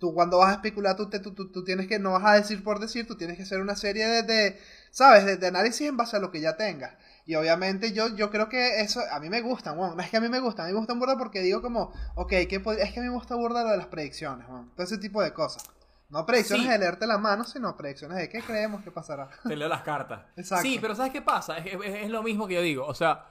tú 0.00 0.14
cuando 0.14 0.38
vas 0.38 0.48
a 0.48 0.52
especular, 0.54 0.96
tú, 0.96 1.08
tú, 1.08 1.52
tú, 1.52 1.62
tienes 1.62 1.86
que, 1.86 1.98
no 1.98 2.12
vas 2.12 2.24
a 2.24 2.32
decir 2.32 2.64
por 2.64 2.80
decir, 2.80 3.06
tú 3.06 3.16
tienes 3.16 3.36
que 3.36 3.44
hacer 3.44 3.60
una 3.60 3.76
serie 3.76 4.22
de, 4.22 4.58
¿sabes? 4.90 5.38
De, 5.38 5.46
análisis 5.46 5.86
en 5.86 5.96
base 5.96 6.16
a 6.16 6.20
lo 6.20 6.32
que 6.32 6.40
ya 6.40 6.56
tengas. 6.56 6.94
Y 7.26 7.36
obviamente 7.36 7.92
yo, 7.92 8.08
yo 8.16 8.30
creo 8.30 8.48
que 8.48 8.80
eso, 8.80 9.00
a 9.12 9.20
mí 9.20 9.28
me 9.28 9.42
gustan, 9.42 9.76
bueno, 9.76 9.94
no 9.94 10.02
es 10.02 10.10
que 10.10 10.16
a 10.16 10.20
mí 10.20 10.28
me 10.28 10.40
gustan, 10.40 10.64
a 10.64 10.68
mí 10.68 10.72
me 10.72 10.78
gustan 10.78 10.98
burda 10.98 11.16
porque 11.18 11.42
digo 11.42 11.60
como, 11.62 11.92
ok, 12.16 12.30
¿qué 12.30 12.62
es 12.78 12.92
que 12.92 13.00
a 13.00 13.02
mí 13.02 13.08
me 13.08 13.14
gusta 13.14 13.36
burda 13.36 13.62
lo 13.62 13.70
de 13.70 13.76
las 13.76 13.86
predicciones, 13.86 14.48
bueno, 14.48 14.70
todo 14.74 14.82
ese 14.82 14.98
tipo 14.98 15.22
de 15.22 15.32
cosas. 15.32 15.62
No 16.08 16.26
predicciones 16.26 16.68
de 16.68 16.78
leerte 16.78 17.06
la 17.06 17.18
mano, 17.18 17.44
sino 17.44 17.76
predicciones 17.76 18.18
de 18.18 18.28
qué 18.28 18.40
creemos 18.40 18.82
que 18.82 18.90
pasará. 18.90 19.30
Te 19.46 19.54
leo 19.54 19.68
las 19.68 19.82
cartas. 19.82 20.22
Exacto. 20.36 20.62
Sí, 20.62 20.78
pero 20.80 20.96
¿sabes 20.96 21.12
qué 21.12 21.22
pasa? 21.22 21.58
Es, 21.58 22.10
lo 22.10 22.24
mismo 22.24 22.48
que 22.48 22.54
yo 22.54 22.62
digo, 22.62 22.84
o 22.84 22.94
sea... 22.94 23.26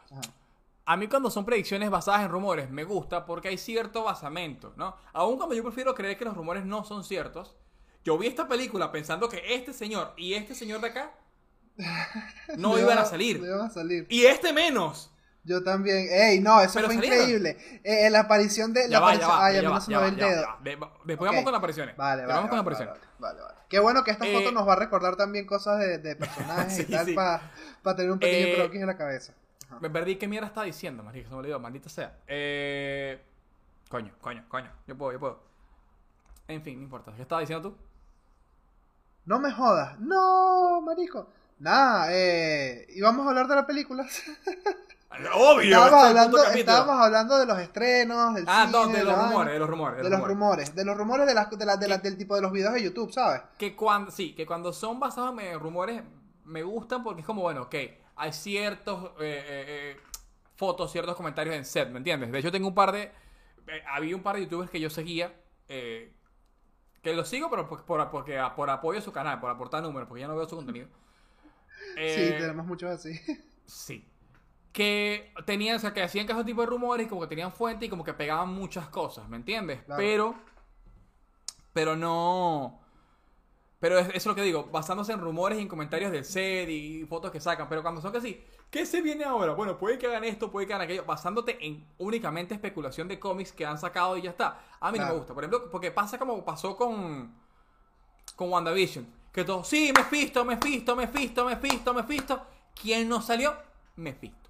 A 0.90 0.98
mí 0.98 1.08
cuando 1.08 1.30
son 1.30 1.46
predicciones 1.46 1.92
basadas 1.92 2.22
en 2.22 2.30
rumores 2.30 2.72
me 2.72 2.84
gusta 2.84 3.24
porque 3.28 3.50
hay 3.50 3.60
cierto 3.60 4.06
basamento, 4.06 4.74
¿no? 4.76 4.98
Aún 5.14 5.38
cuando 5.38 5.54
yo 5.54 5.62
prefiero 5.62 5.94
creer 5.94 6.18
que 6.18 6.26
los 6.26 6.36
rumores 6.36 6.66
no 6.66 6.84
son 6.84 7.04
ciertos, 7.04 7.56
yo 8.04 8.18
vi 8.18 8.26
esta 8.26 8.48
película 8.48 8.92
pensando 8.92 9.30
que 9.30 9.54
este 9.54 9.72
señor 9.72 10.16
y 10.18 10.34
este 10.34 10.56
señor 10.56 10.82
de 10.82 10.88
acá 10.88 11.12
no 12.58 12.80
iban 12.80 12.98
a 12.98 13.06
salir. 13.06 13.40
a 13.40 13.70
salir. 13.70 14.08
Y 14.10 14.26
este 14.26 14.52
menos. 14.52 15.14
Yo 15.44 15.64
también. 15.64 16.08
Ey, 16.10 16.40
no, 16.40 16.60
eso 16.60 16.80
fue 16.80 16.96
increíble. 16.96 17.82
Eh, 17.84 18.10
la 18.10 18.22
aparición 18.22 18.74
de. 18.74 18.90
Ya 18.90 19.00
la 19.00 19.00
va, 19.00 19.14
ya 19.14 19.28
va, 19.28 19.46
Ay, 19.46 19.62
ya, 19.62 19.70
va, 19.70 19.80
ya, 19.88 20.08
el 20.08 20.16
dedo. 20.16 20.48
Después 21.06 21.30
vamos 21.30 21.44
con 21.44 21.54
las 21.54 21.60
apariciones. 21.60 21.96
Vale, 21.98 22.24
vale. 22.24 22.34
Vamos 22.34 22.50
con 22.50 22.58
las 22.58 22.64
apariciones. 22.64 22.96
Vale, 23.20 23.40
vale, 23.40 23.54
Qué 23.70 23.78
bueno 23.78 24.04
que 24.04 24.10
esta 24.10 24.26
foto 24.26 24.50
eh, 24.50 24.52
nos 24.52 24.68
va 24.68 24.74
a 24.74 24.78
recordar 24.78 25.18
también 25.18 25.46
cosas 25.46 25.78
de, 25.78 26.00
de 26.00 26.16
personajes 26.16 26.80
y 26.90 26.92
tal 26.92 27.14
para 27.14 27.96
tener 27.96 28.12
un 28.12 28.18
pequeño 28.18 28.48
eh, 28.48 28.56
croquis 28.56 28.82
en 28.82 28.88
la 28.88 28.98
cabeza. 28.98 29.36
Me 29.82 29.90
perdí 29.90 30.18
qué 30.18 30.28
mierda 30.28 30.48
estaba 30.48 30.66
diciendo, 30.66 31.04
marico, 31.04 31.30
se 31.30 31.34
me 31.34 31.40
olvidó, 31.40 31.60
maldita 31.60 31.90
sea. 31.90 32.18
Eh... 32.28 33.22
Coño, 33.90 34.14
coño, 34.22 34.46
coño. 34.48 34.72
Yo 34.88 34.98
puedo, 34.98 35.14
yo 35.14 35.20
puedo. 35.20 35.40
En 36.48 36.62
fin, 36.62 36.78
no 36.78 36.84
importa. 36.84 37.14
¿Qué 37.16 37.22
estabas 37.22 37.44
diciendo 37.44 37.70
tú? 37.70 37.78
No 39.26 39.40
me 39.40 39.52
jodas. 39.52 40.00
No, 40.00 40.82
marico. 40.82 41.30
Nada, 41.60 42.08
eh... 42.12 42.88
íbamos 42.90 43.26
a 43.26 43.30
hablar 43.30 43.48
de 43.48 43.56
las 43.56 43.66
películas. 43.66 44.24
Obvio. 45.34 45.64
Estábamos 45.64 46.04
hablando, 46.06 46.44
estábamos 46.44 47.06
hablando 47.06 47.40
de 47.40 47.46
los 47.46 47.60
estrenos, 47.60 48.36
del 48.36 48.46
ah, 48.48 48.68
no, 48.72 48.88
de, 48.88 49.04
los 49.04 49.18
rumores, 49.18 49.54
de 49.54 49.60
los 49.60 49.70
rumores, 49.70 50.04
de 50.04 50.10
los 50.10 50.28
rumores, 50.28 50.76
de 50.76 50.86
los 50.86 50.98
rumores 50.98 51.28
de, 51.28 51.34
las, 51.34 51.50
de, 51.50 51.66
la, 51.66 51.78
de 51.78 51.98
del 51.98 52.18
tipo 52.18 52.36
de 52.36 52.42
los 52.42 52.52
videos 52.52 52.74
de 52.74 52.84
YouTube, 52.84 53.12
¿sabes? 53.12 53.42
Que 53.58 53.76
cuando, 53.76 54.12
sí, 54.12 54.36
que 54.36 54.46
cuando 54.46 54.72
son 54.72 55.00
basados 55.00 55.38
en 55.40 55.60
rumores 55.60 56.04
me 56.46 56.62
gustan 56.62 57.04
porque 57.04 57.22
es 57.22 57.28
como, 57.28 57.42
bueno, 57.42 57.64
ok, 57.64 57.76
hay 58.20 58.34
ciertos 58.34 59.12
eh, 59.22 59.44
eh, 59.48 59.66
eh, 59.68 59.98
fotos, 60.56 60.92
ciertos 60.92 61.16
comentarios 61.16 61.56
en 61.56 61.64
set, 61.64 61.90
¿me 61.90 61.98
entiendes? 61.98 62.30
De 62.32 62.40
hecho, 62.40 62.52
tengo 62.52 62.68
un 62.68 62.76
par 62.76 62.92
de. 62.92 63.12
había 63.88 64.16
un 64.16 64.22
par 64.22 64.36
de 64.36 64.42
youtubers 64.42 64.70
que 64.70 64.80
yo 64.80 64.90
seguía. 64.90 65.34
que 65.68 66.14
los 67.04 67.30
sigo, 67.30 67.50
pero 67.50 67.68
por, 67.68 67.86
por, 67.86 68.10
porque, 68.12 68.38
por 68.58 68.70
apoyo 68.70 69.00
a 69.00 69.02
su 69.02 69.14
canal, 69.14 69.40
por 69.40 69.50
aportar 69.50 69.82
números, 69.82 70.08
porque 70.10 70.22
ya 70.22 70.28
no 70.28 70.36
veo 70.36 70.48
su 70.48 70.58
contenido. 70.58 70.90
sí, 71.96 72.34
tenemos 72.38 72.66
muchos 72.66 72.92
así. 72.92 73.20
Sí. 73.70 74.04
que 74.74 75.32
tenían, 75.46 75.76
o 75.76 75.80
sea, 75.80 75.94
que 75.94 76.02
hacían 76.02 76.26
caso 76.26 76.44
tipo 76.44 76.62
de 76.62 76.66
rumores 76.68 77.08
como 77.08 77.22
que 77.22 77.28
tenían 77.28 77.52
fuente 77.52 77.86
y 77.86 77.90
como 77.90 78.04
que 78.04 78.16
pegaban 78.16 78.50
muchas 78.50 78.90
cosas, 78.90 79.30
¿me 79.30 79.38
entiendes? 79.38 79.82
Pero, 79.96 80.34
pero 81.72 81.96
no... 81.96 82.82
Pero 83.80 83.98
eso 83.98 84.12
es 84.14 84.26
lo 84.26 84.36
que 84.36 84.42
digo, 84.42 84.66
basándose 84.66 85.14
en 85.14 85.22
rumores 85.22 85.58
y 85.58 85.62
en 85.62 85.70
comentarios 85.70 86.12
del 86.12 86.26
set 86.26 86.70
y 86.70 87.06
fotos 87.06 87.32
que 87.32 87.40
sacan. 87.40 87.70
Pero 87.70 87.82
cuando 87.82 88.02
son 88.02 88.12
que 88.12 88.20
sí, 88.20 88.44
¿qué 88.70 88.86
se 88.86 89.02
viene 89.02 89.24
ahora? 89.24 89.54
Bueno, 89.54 89.78
puede 89.78 89.98
que 89.98 90.08
hagan 90.08 90.26
esto, 90.26 90.52
puede 90.52 90.68
que 90.68 90.74
hagan 90.74 90.84
aquello, 90.86 91.06
basándote 91.06 91.66
en 91.66 91.88
únicamente 91.98 92.54
especulación 92.54 93.08
de 93.08 93.20
cómics 93.20 93.54
que 93.54 93.66
han 93.66 93.78
sacado 93.78 94.18
y 94.18 94.24
ya 94.24 94.32
está. 94.32 94.60
A 94.82 94.92
mí 94.92 95.00
no 95.00 95.06
me 95.06 95.14
gusta. 95.14 95.34
Por 95.34 95.46
ejemplo, 95.46 95.72
porque 95.72 95.92
pasa 95.92 96.20
como 96.20 96.44
pasó 96.44 96.76
con, 96.76 97.34
con 98.36 98.52
WandaVision. 98.52 99.08
Que 99.32 99.46
todo, 99.46 99.64
sí, 99.64 99.94
me 99.96 100.04
fisto, 100.04 100.44
me 100.44 100.58
fisto, 100.58 100.96
me 100.96 101.08
fisto, 101.08 101.46
me 101.46 101.56
fisto, 101.56 101.94
me 101.94 102.04
fisto. 102.04 102.46
¿Quién 102.82 103.08
no 103.08 103.22
salió? 103.22 103.56
Me 103.96 104.14
fisto. 104.14 104.50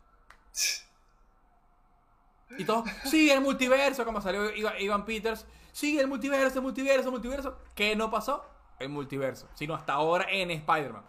Y 2.58 2.66
todo, 2.66 2.84
sí, 3.06 3.30
el 3.30 3.42
multiverso, 3.42 4.04
como 4.06 4.22
salió 4.22 4.50
Ivan 4.80 5.06
Peters. 5.06 5.46
Sí, 5.72 6.00
el 6.00 6.08
multiverso, 6.08 6.58
el 6.60 6.64
multiverso, 6.64 7.10
el 7.10 7.12
multiverso. 7.12 7.60
¿Qué 7.76 7.96
no 7.96 8.10
pasó? 8.10 8.44
El 8.80 8.90
multiverso, 8.90 9.48
sino 9.54 9.76
hasta 9.76 9.94
ahora 9.94 10.26
en 10.30 10.52
Spider-Man. 10.52 11.04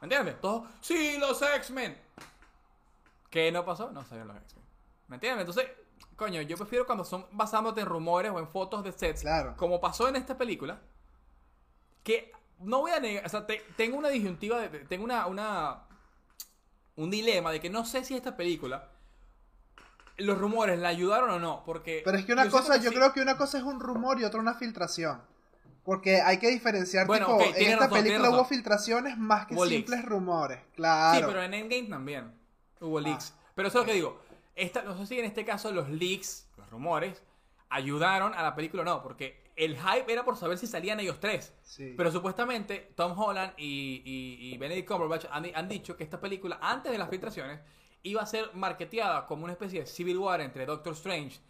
¿Me 0.00 0.06
entiendes? 0.06 0.40
Todo, 0.40 0.66
sí, 0.80 1.18
los 1.18 1.40
X-Men. 1.42 1.96
¿Qué 3.28 3.52
no 3.52 3.64
pasó? 3.64 3.90
No 3.90 4.02
salieron 4.04 4.28
los 4.28 4.36
X-Men. 4.38 4.64
¿Me 5.08 5.16
entiendes? 5.16 5.46
Entonces, 5.46 5.70
coño, 6.16 6.40
yo 6.42 6.56
prefiero 6.56 6.86
cuando 6.86 7.04
son 7.04 7.26
basándote 7.32 7.82
en 7.82 7.86
rumores 7.86 8.32
o 8.32 8.38
en 8.38 8.48
fotos 8.48 8.82
de 8.82 8.92
sets, 8.92 9.22
claro. 9.22 9.54
como 9.56 9.80
pasó 9.80 10.08
en 10.08 10.16
esta 10.16 10.36
película, 10.36 10.80
que 12.02 12.32
no 12.60 12.80
voy 12.80 12.92
a 12.92 13.00
negar, 13.00 13.24
o 13.24 13.28
sea, 13.28 13.46
tengo 13.76 13.98
una 13.98 14.08
disyuntiva, 14.08 14.58
de, 14.58 14.80
tengo 14.80 15.04
una, 15.04 15.26
una, 15.26 15.82
un 16.96 17.10
dilema 17.10 17.52
de 17.52 17.60
que 17.60 17.70
no 17.70 17.84
sé 17.84 18.04
si 18.04 18.16
esta 18.16 18.36
película 18.36 18.88
los 20.18 20.38
rumores 20.38 20.78
la 20.78 20.88
ayudaron 20.88 21.30
o 21.30 21.38
no, 21.38 21.62
porque... 21.64 22.02
Pero 22.04 22.18
es 22.18 22.24
que 22.24 22.32
una 22.32 22.48
cosa, 22.48 22.76
yo 22.76 22.92
creo 22.92 23.12
que 23.12 23.20
una 23.20 23.36
cosa 23.36 23.58
es 23.58 23.64
un 23.64 23.80
rumor 23.80 24.20
y 24.20 24.24
otra 24.24 24.40
una 24.40 24.54
filtración. 24.54 25.22
Porque 25.84 26.20
hay 26.20 26.38
que 26.38 26.48
diferenciar, 26.48 27.06
tipo, 27.08 27.40
en 27.56 27.70
esta 27.70 27.88
película 27.88 28.30
hubo 28.30 28.44
filtraciones 28.44 29.16
más 29.16 29.46
que 29.46 29.56
simples 29.56 30.04
rumores, 30.04 30.60
claro. 30.74 31.18
Sí, 31.18 31.24
pero 31.26 31.42
en 31.42 31.54
Endgame 31.54 31.88
también 31.88 32.32
hubo 32.80 32.98
ah, 32.98 33.02
leaks. 33.02 33.34
pero 33.54 33.68
eso 33.68 33.78
es 33.78 33.86
lo 33.86 33.86
que 33.86 33.94
digo. 33.94 34.20
Esta, 34.54 34.82
no 34.82 34.96
sé 34.96 35.06
si 35.06 35.18
en 35.18 35.24
este 35.24 35.44
caso 35.44 35.72
los 35.72 35.88
leaks, 35.88 36.48
los 36.58 36.68
rumores, 36.70 37.22
ayudaron 37.70 38.34
a 38.34 38.42
la 38.42 38.54
película 38.54 38.82
o 38.82 38.84
no, 38.84 39.02
porque 39.02 39.50
el 39.56 39.76
hype 39.76 40.12
era 40.12 40.24
por 40.24 40.36
saber 40.36 40.58
si 40.58 40.66
salían 40.66 41.00
ellos 41.00 41.20
tres. 41.20 41.52
Pero 41.96 42.10
supuestamente 42.10 42.92
Tom 42.94 43.18
Holland 43.18 43.52
y, 43.56 44.02
y, 44.04 44.58
Benedict 44.58 44.88
Cumberbatch 44.88 45.26
han, 45.30 45.68
dicho 45.68 45.96
que 45.96 46.04
esta 46.04 46.20
película, 46.20 46.58
antes 46.60 46.90
de 46.90 46.98
las 46.98 47.08
filtraciones, 47.08 47.60
iba 48.02 48.22
a 48.22 48.26
ser 48.26 48.50
marketeada 48.54 49.26
como 49.26 49.44
una 49.44 49.52
especie 49.52 49.80
de 49.80 49.86
Civil 49.86 50.18
War 50.18 50.40
entre 50.40 50.66
Doctor 50.66 50.94
Strange 50.94 51.40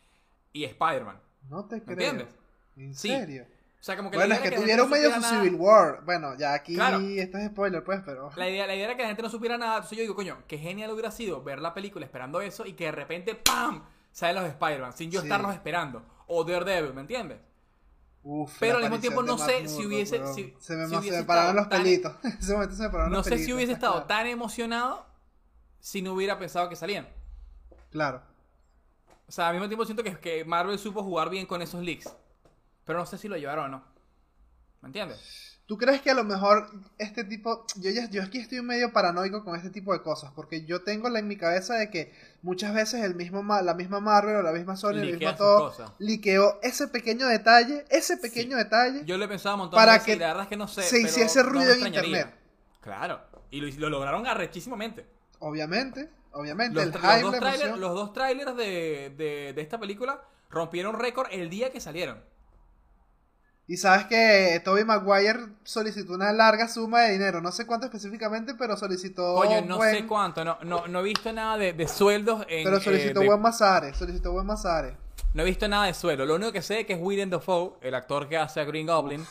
y 0.53 0.65
Spider-Man. 0.65 1.21
No 1.49 1.65
te 1.67 1.83
creo. 1.83 1.93
¿Entiendes? 1.93 2.35
¿En 2.77 2.95
serio? 2.95 3.47
O 3.81 3.83
sea, 3.83 3.97
como 3.97 4.11
que 4.11 4.19
bueno, 4.19 4.35
es 4.35 4.41
que, 4.41 4.51
tuvieron 4.51 4.91
medio 4.91 5.15
su 5.15 5.23
Civil 5.23 5.55
War. 5.55 6.05
Bueno, 6.05 6.37
ya 6.37 6.53
aquí 6.53 6.77
esto 7.19 7.39
es 7.39 7.49
spoiler, 7.49 7.83
pues, 7.83 8.03
pero. 8.05 8.31
La 8.37 8.49
idea, 8.49 8.67
la 8.67 8.75
idea 8.75 8.85
era 8.85 8.97
que 8.97 9.03
la 9.03 9.09
gente 9.09 9.23
no 9.23 9.31
supiera 9.31 9.57
nada. 9.57 9.77
Entonces 9.77 9.97
yo 9.97 10.03
digo, 10.03 10.15
coño, 10.15 10.43
qué 10.47 10.59
genial 10.59 10.91
hubiera 10.91 11.11
sido 11.11 11.43
ver 11.43 11.61
la 11.61 11.73
película 11.73 12.05
esperando 12.05 12.43
eso 12.43 12.67
y 12.67 12.75
que 12.75 12.85
de 12.85 12.93
repente, 12.93 13.35
¡pam! 13.35 13.83
salen 14.13 14.43
los 14.43 14.53
Spider-Man 14.53 14.93
sin 14.93 15.11
yo 15.11 15.21
estarlos 15.21 15.55
esperando. 15.55 16.03
O 16.27 16.45
Daredevil, 16.45 16.93
¿me 16.93 17.01
entiendes? 17.01 17.39
Uf, 18.23 18.55
pero 18.61 18.77
al 18.77 18.83
mismo 18.83 19.01
tiempo 19.01 19.23
no 19.23 19.39
sé 19.39 19.67
si 19.67 19.87
hubiese. 19.87 20.27
Si, 20.35 20.55
se 20.59 20.77
me, 20.77 20.87
si 20.87 21.09
se 21.09 21.25
pararon 21.25 21.57
los 21.57 21.69
pelitos. 21.69 22.13
ese 22.23 22.53
momento 22.53 22.77
se 22.77 22.83
me 22.83 22.91
pararon 22.91 23.13
no 23.13 23.23
sé 23.23 23.39
si 23.39 23.53
hubiese 23.53 23.73
estado 23.73 24.03
tan 24.05 24.27
emocionado 24.27 25.07
si 25.79 26.03
no 26.03 26.13
hubiera 26.13 26.39
pensado 26.39 26.69
que 26.69 26.77
salían. 26.77 27.09
Claro. 27.91 28.23
O 29.27 29.33
sea, 29.33 29.49
al 29.49 29.55
mismo 29.55 29.69
tiempo 29.69 29.87
siento 29.87 30.03
que, 30.03 30.19
que 30.19 30.45
Marvel 30.45 30.79
supo 30.79 31.03
jugar 31.03 31.31
bien 31.31 31.47
con 31.47 31.63
esos 31.63 31.83
leaks. 31.83 32.15
Pero 32.85 32.99
no 32.99 33.07
sé 33.07 33.19
si 33.19 33.29
lo 33.29 33.37
llevaron 33.37 33.67
o 33.67 33.69
no. 33.69 33.85
¿Me 34.83 34.89
entiendes? 34.89 35.51
¿Tú 35.71 35.79
crees 35.79 36.03
que 36.03 36.11
a 36.11 36.15
lo 36.15 36.25
mejor 36.25 36.69
este 36.99 37.23
tipo, 37.23 37.65
yo, 37.77 37.93
ya, 37.93 38.11
yo 38.11 38.25
aquí 38.25 38.39
estoy 38.39 38.61
medio 38.61 38.93
paranoico 38.93 39.45
con 39.45 39.55
este 39.55 39.71
tipo 39.71 39.93
de 39.93 40.03
cosas, 40.03 40.33
porque 40.35 40.65
yo 40.65 40.83
tengo 40.83 41.09
la, 41.09 41.21
en 41.21 41.29
mi 41.29 41.37
cabeza 41.37 41.75
de 41.75 41.91
que 41.91 42.13
muchas 42.43 42.75
veces 42.75 43.05
el 43.05 43.15
mismo 43.15 43.45
la 43.63 43.75
misma 43.75 44.01
Marvel 44.01 44.35
o 44.35 44.43
la 44.43 44.51
misma 44.51 44.75
Sony, 44.75 44.95
el 44.95 45.17
mismo 45.17 45.37
todo, 45.37 45.73
liqueó 46.01 46.59
ese 46.63 46.89
pequeño 46.89 47.29
detalle, 47.29 47.85
ese 47.89 48.17
pequeño 48.17 48.57
detalle. 48.57 49.05
Yo 49.05 49.17
le 49.17 49.29
pensaba 49.29 49.55
un 49.55 49.61
montón 49.61 49.77
para 49.77 50.03
que, 50.03 50.17
la 50.17 50.27
verdad 50.27 50.43
es 50.43 50.49
que 50.49 50.57
no 50.57 50.67
sé. 50.67 50.83
Se 50.83 51.01
hiciese 51.01 51.41
ruido 51.45 51.73
en 51.73 51.87
internet. 51.87 52.35
Claro, 52.81 53.21
y 53.53 53.61
lo, 53.61 53.91
lograron 53.91 54.27
arrechísimamente. 54.27 55.07
Obviamente, 55.39 56.11
obviamente. 56.33 56.75
Los, 56.75 56.87
el 56.87 57.23
dos, 57.23 57.39
trailers, 57.39 57.79
los 57.79 57.95
dos 57.95 58.13
trailers 58.13 58.57
de, 58.57 59.15
de, 59.17 59.53
de 59.55 59.63
esta 59.63 59.79
película 59.79 60.21
rompieron 60.51 60.99
récord 60.99 61.29
el 61.31 61.49
día 61.49 61.71
que 61.71 61.79
salieron. 61.79 62.29
Y 63.71 63.77
sabes 63.77 64.07
que 64.07 64.61
Toby 64.65 64.85
Maguire 64.85 65.47
solicitó 65.63 66.15
una 66.15 66.33
larga 66.33 66.67
suma 66.67 67.03
de 67.03 67.13
dinero. 67.13 67.41
No 67.41 67.53
sé 67.53 67.69
cuánto 67.69 67.87
específicamente, 67.87 68.57
pero 68.59 68.77
solicitó. 68.77 69.35
Oye, 69.35 69.63
no 69.63 69.81
sé 69.81 70.09
cuánto. 70.09 70.45
No, 70.45 70.59
no, 70.65 70.89
no 70.89 70.99
he 70.99 71.03
visto 71.05 71.33
nada 71.33 71.57
de, 71.57 71.87
sueldos 71.87 72.45
en. 72.49 72.65
Pero 72.65 72.81
solicitó 72.81 73.23
eh, 73.23 73.27
buen 73.27 73.41
Mazare. 73.41 73.95
Solicitó 73.95 74.33
buen 74.33 74.45
Mazare. 74.45 74.97
No 75.35 75.43
he 75.43 75.45
visto 75.45 75.69
nada 75.69 75.87
de 75.87 75.95
sueldo. 75.95 76.27
Lo 76.27 76.35
único 76.35 76.51
que 76.51 76.63
sé 76.63 76.81
es 76.81 76.87
que 76.87 76.95
es 76.95 76.99
Willem 77.01 77.31
Dafoe, 77.31 77.75
el 77.81 77.95
actor 77.95 78.29
que 78.29 78.37
hace 78.37 78.59
a 78.59 78.65
Green 78.65 78.89
Goblin. 78.89 79.25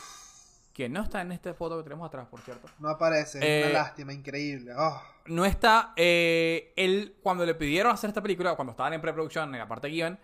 Que 0.73 0.87
no 0.87 1.03
está 1.03 1.19
en 1.19 1.33
esta 1.33 1.53
foto 1.53 1.75
que 1.75 1.83
tenemos 1.83 2.07
atrás, 2.07 2.25
por 2.31 2.39
cierto. 2.39 2.69
No 2.79 2.87
aparece. 2.87 3.39
es 3.39 3.63
una 3.65 3.71
eh, 3.71 3.73
lástima, 3.73 4.13
increíble. 4.13 4.71
Oh. 4.73 5.01
No 5.25 5.43
está. 5.43 5.91
Eh, 5.97 6.71
él, 6.77 7.17
cuando 7.21 7.45
le 7.45 7.55
pidieron 7.55 7.91
hacer 7.91 8.11
esta 8.11 8.21
película, 8.21 8.55
cuando 8.55 8.71
estaban 8.71 8.93
en 8.93 9.01
preproducción, 9.01 9.53
en 9.53 9.59
la 9.59 9.67
parte 9.67 9.89
guion 9.89 10.17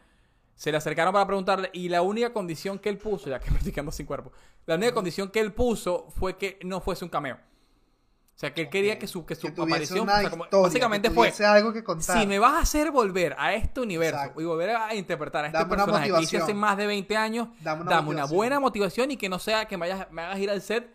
se 0.55 0.71
le 0.71 0.77
acercaron 0.77 1.13
para 1.13 1.27
preguntarle 1.27 1.69
y 1.73 1.89
la 1.89 2.01
única 2.01 2.31
condición 2.31 2.79
que 2.79 2.89
él 2.89 2.97
puso, 2.97 3.29
ya 3.29 3.39
que 3.39 3.51
me 3.51 3.57
estoy 3.57 3.71
quedando 3.71 3.91
sin 3.91 4.05
cuerpo, 4.05 4.31
la 4.65 4.75
única 4.75 4.93
condición 4.93 5.29
que 5.29 5.39
él 5.39 5.53
puso 5.53 6.07
fue 6.09 6.37
que 6.37 6.59
no 6.63 6.81
fuese 6.81 7.03
un 7.03 7.09
cameo. 7.09 7.35
O 7.35 8.37
sea, 8.37 8.53
que 8.53 8.63
él 8.63 8.69
quería 8.69 8.99
que 8.99 9.07
su, 9.07 9.25
que 9.25 9.33
su 9.33 9.47
aparición, 9.47 10.05
básicamente 10.05 11.09
fue, 11.09 11.31
algo 11.45 11.71
que 11.71 11.85
contar. 11.85 12.19
si 12.19 12.27
me 12.27 12.37
vas 12.37 12.53
a 12.53 12.59
hacer 12.59 12.91
volver 12.91 13.33
a 13.39 13.53
este 13.53 13.79
universo 13.79 14.33
y 14.37 14.43
volver 14.43 14.71
a 14.71 14.93
interpretar 14.93 15.45
a 15.45 15.47
este 15.47 15.65
personaje 15.65 16.11
que 16.11 16.21
hice 16.21 16.37
hace 16.37 16.53
más 16.53 16.75
de 16.75 16.85
20 16.85 17.15
años, 17.15 17.47
dame 17.61 18.09
una, 18.09 18.25
buena 18.25 18.59
motivación 18.59 19.11
y 19.11 19.17
que 19.17 19.29
no 19.29 19.39
sea 19.39 19.65
que 19.65 19.77
me, 19.77 19.87
me 20.11 20.21
hagas 20.21 20.39
ir 20.39 20.49
al 20.49 20.61
set 20.61 20.93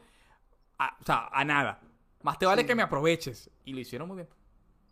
a, 0.78 0.96
o 1.00 1.04
sea, 1.04 1.28
a 1.32 1.44
nada. 1.44 1.80
Más 2.22 2.38
te 2.38 2.44
vale 2.44 2.66
que 2.66 2.74
me 2.74 2.82
aproveches. 2.82 3.48
Y 3.64 3.72
lo 3.72 3.80
hicieron 3.80 4.08
muy 4.08 4.16
bien. 4.16 4.28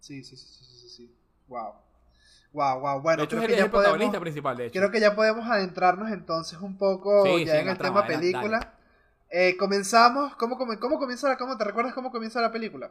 Sí, 0.01 0.25
sí, 0.25 0.37
sí, 0.37 0.47
sí, 0.47 0.65
sí, 0.65 0.89
sí. 0.89 1.15
Wow. 1.49 1.75
Wow, 2.53 2.81
wow. 2.81 3.01
Bueno, 3.01 3.29
creo 3.29 3.47
que 3.47 3.57
ya 3.57 3.71
podemos, 3.71 4.17
principal, 4.21 4.57
de 4.57 4.67
hecho. 4.67 4.79
Creo 4.79 4.91
que 4.91 5.01
ya 5.01 5.15
podemos 5.15 5.49
adentrarnos 5.49 6.11
entonces 6.11 6.59
un 6.61 6.77
poco 6.79 7.25
ya 7.39 7.61
en, 7.61 7.69
el 7.69 7.79
tema 7.79 8.07
película. 8.07 8.75
Eh, 9.31 9.57
comenzamos. 9.59 10.35
¿cómo, 10.37 10.57
¿Cómo 10.57 10.99
comienza 10.99 11.29
la 11.29 11.37
cómo 11.37 11.57
¿Te 11.57 11.65
recuerdas 11.65 11.95
cómo 11.95 12.11
comienza 12.11 12.41
la 12.41 12.51
película? 12.51 12.91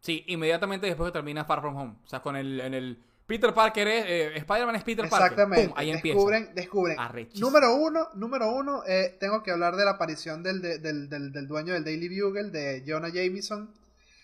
Sí, 0.00 0.22
inmediatamente 0.26 0.86
después 0.86 1.08
que 1.08 1.12
termina 1.12 1.44
Far 1.46 1.62
From 1.62 1.76
Home. 1.76 1.94
O 2.04 2.08
sea, 2.08 2.20
con 2.20 2.36
el, 2.36 2.60
en 2.60 2.74
el 2.74 3.02
Peter 3.26 3.54
Parker 3.54 3.88
es. 3.88 4.04
Eh, 4.06 4.36
Spider-Man 4.36 4.76
es 4.76 4.84
Peter 4.84 5.08
Parker. 5.08 5.32
Exactamente. 5.32 5.72
ahí 5.76 5.92
descubren, 5.92 6.54
Descubren. 6.54 6.98
Número 7.36 7.74
uno, 7.74 8.08
número 8.14 8.52
uno, 8.52 8.82
eh, 8.86 9.16
tengo 9.18 9.42
que 9.42 9.50
hablar 9.50 9.76
de 9.76 9.86
la 9.86 9.92
aparición 9.92 10.42
del, 10.42 10.60
del, 10.60 11.08
del, 11.08 11.32
del 11.32 11.48
dueño 11.48 11.72
del 11.72 11.84
Daily 11.84 12.20
Bugle, 12.20 12.50
de 12.50 12.84
Jonah 12.86 13.08
Jameson 13.08 13.70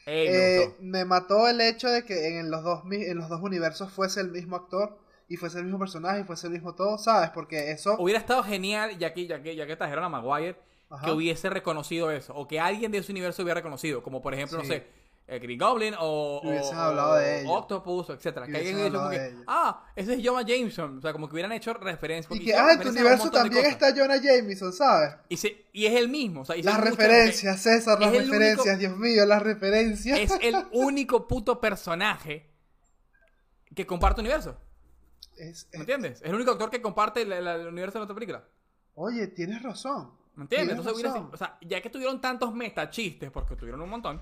eh, 0.07 0.75
me, 0.81 1.05
mató 1.05 1.49
el 1.49 1.61
hecho 1.61 1.89
de 1.89 2.05
que 2.05 2.39
en 2.39 2.51
los, 2.51 2.63
dos, 2.63 2.83
en 2.91 3.17
los 3.17 3.29
dos 3.29 3.41
universos 3.43 3.93
fuese 3.93 4.21
el 4.21 4.31
mismo 4.31 4.57
actor 4.57 4.99
y 5.29 5.37
fuese 5.37 5.59
el 5.59 5.65
mismo 5.65 5.79
personaje 5.79 6.21
y 6.21 6.25
fuese 6.25 6.49
el 6.49 6.53
mismo 6.53 6.75
todo, 6.75 6.99
¿sabes? 6.99 7.31
Porque 7.31 7.71
eso... 7.71 7.97
Hubiera 7.99 8.19
estado 8.19 8.43
genial, 8.43 8.99
ya 8.99 9.13
que, 9.13 9.27
ya 9.27 9.43
que, 9.43 9.55
ya 9.55 9.67
que 9.67 9.77
trajeron 9.77 10.05
a 10.05 10.09
Maguire, 10.09 10.57
que 11.05 11.11
hubiese 11.13 11.49
reconocido 11.51 12.11
eso, 12.11 12.35
o 12.35 12.49
que 12.49 12.59
alguien 12.59 12.91
de 12.91 12.99
ese 12.99 13.13
universo 13.13 13.43
hubiera 13.43 13.61
reconocido, 13.61 14.03
como 14.03 14.21
por 14.23 14.35
ejemplo, 14.35 14.59
no 14.59 14.65
sé, 14.65 14.87
Green 15.39 15.59
Goblin 15.59 15.95
o, 15.99 16.41
o, 16.43 17.53
Octopus, 17.57 18.11
etcétera. 18.11 18.47
Que 18.47 18.57
alguien 18.57 18.77
dicho 18.77 18.99
como 18.99 19.11
que, 19.11 19.37
ah, 19.47 19.85
ese 19.95 20.15
es 20.15 20.21
Jonah 20.25 20.43
Jameson. 20.43 20.99
O 20.99 21.01
sea, 21.01 21.13
como 21.13 21.29
que 21.29 21.35
hubieran 21.35 21.53
hecho 21.53 21.73
referencia. 21.75 22.35
Y 22.35 22.45
que, 22.45 22.55
ah, 22.55 22.73
en 22.73 22.81
tu 22.81 22.89
universo 22.89 23.31
también 23.31 23.67
está 23.67 23.95
Jonah 23.95 24.17
Jameson, 24.17 24.73
¿sabes? 24.73 25.15
Y, 25.29 25.37
y 25.73 25.87
es 25.87 25.95
el 25.95 26.09
mismo. 26.09 26.41
O 26.41 26.45
sea, 26.45 26.57
las 26.57 26.81
referencias, 26.81 27.61
César, 27.63 28.01
las 28.01 28.13
referencias, 28.13 28.79
Dios 28.79 28.97
mío, 28.97 29.25
las 29.25 29.43
referencias. 29.43 30.19
Es 30.19 30.33
el 30.43 30.57
único 30.73 31.29
puto 31.29 31.61
personaje 31.61 32.51
que 33.75 33.87
comparte 33.87 34.21
universo. 34.21 34.59
¿Me 35.73 35.81
entiendes? 35.81 36.21
Es 36.21 36.29
el 36.29 36.35
único 36.35 36.51
actor 36.51 36.71
que 36.71 36.83
comparte 36.83 37.23
el, 37.23 37.67
universo 37.69 37.99
de 37.99 38.05
otra 38.05 38.15
película. 38.15 38.45
Oye, 38.95 39.29
tienes 39.29 39.63
razón. 39.63 40.13
¿Me 40.35 40.43
entiendes? 40.43 40.77
Entonces, 40.77 41.05
o 41.33 41.37
sea, 41.37 41.59
ya 41.63 41.81
que 41.81 41.91
tuvieron 41.91 42.21
tantos 42.21 42.53
meta 42.55 42.91
chistes, 42.91 43.31
porque 43.31 43.57
tuvieron 43.57 43.81
un 43.81 43.91
montón 43.91 44.21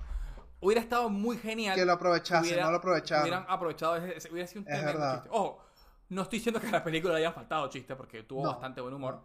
hubiera 0.59 0.81
estado 0.81 1.09
muy 1.09 1.37
genial. 1.37 1.75
Que 1.75 1.85
lo 1.85 1.93
aprovechasen, 1.93 2.59
no 2.59 2.71
lo 2.71 2.77
aprovecharon. 2.77 3.23
Hubieran 3.23 3.45
aprovechado, 3.47 3.95
ese, 3.97 4.31
hubiera 4.31 4.47
sido 4.47 4.61
un 4.61 4.65
tremendo 4.65 5.13
chiste. 5.13 5.29
Ojo, 5.31 5.63
no 6.09 6.21
estoy 6.23 6.39
diciendo 6.39 6.59
que 6.59 6.67
a 6.67 6.71
la 6.71 6.83
película 6.83 7.13
le 7.13 7.19
haya 7.19 7.31
faltado 7.31 7.69
chiste, 7.69 7.95
porque 7.95 8.23
tuvo 8.23 8.43
bastante 8.43 8.81
buen 8.81 8.93
humor. 8.93 9.21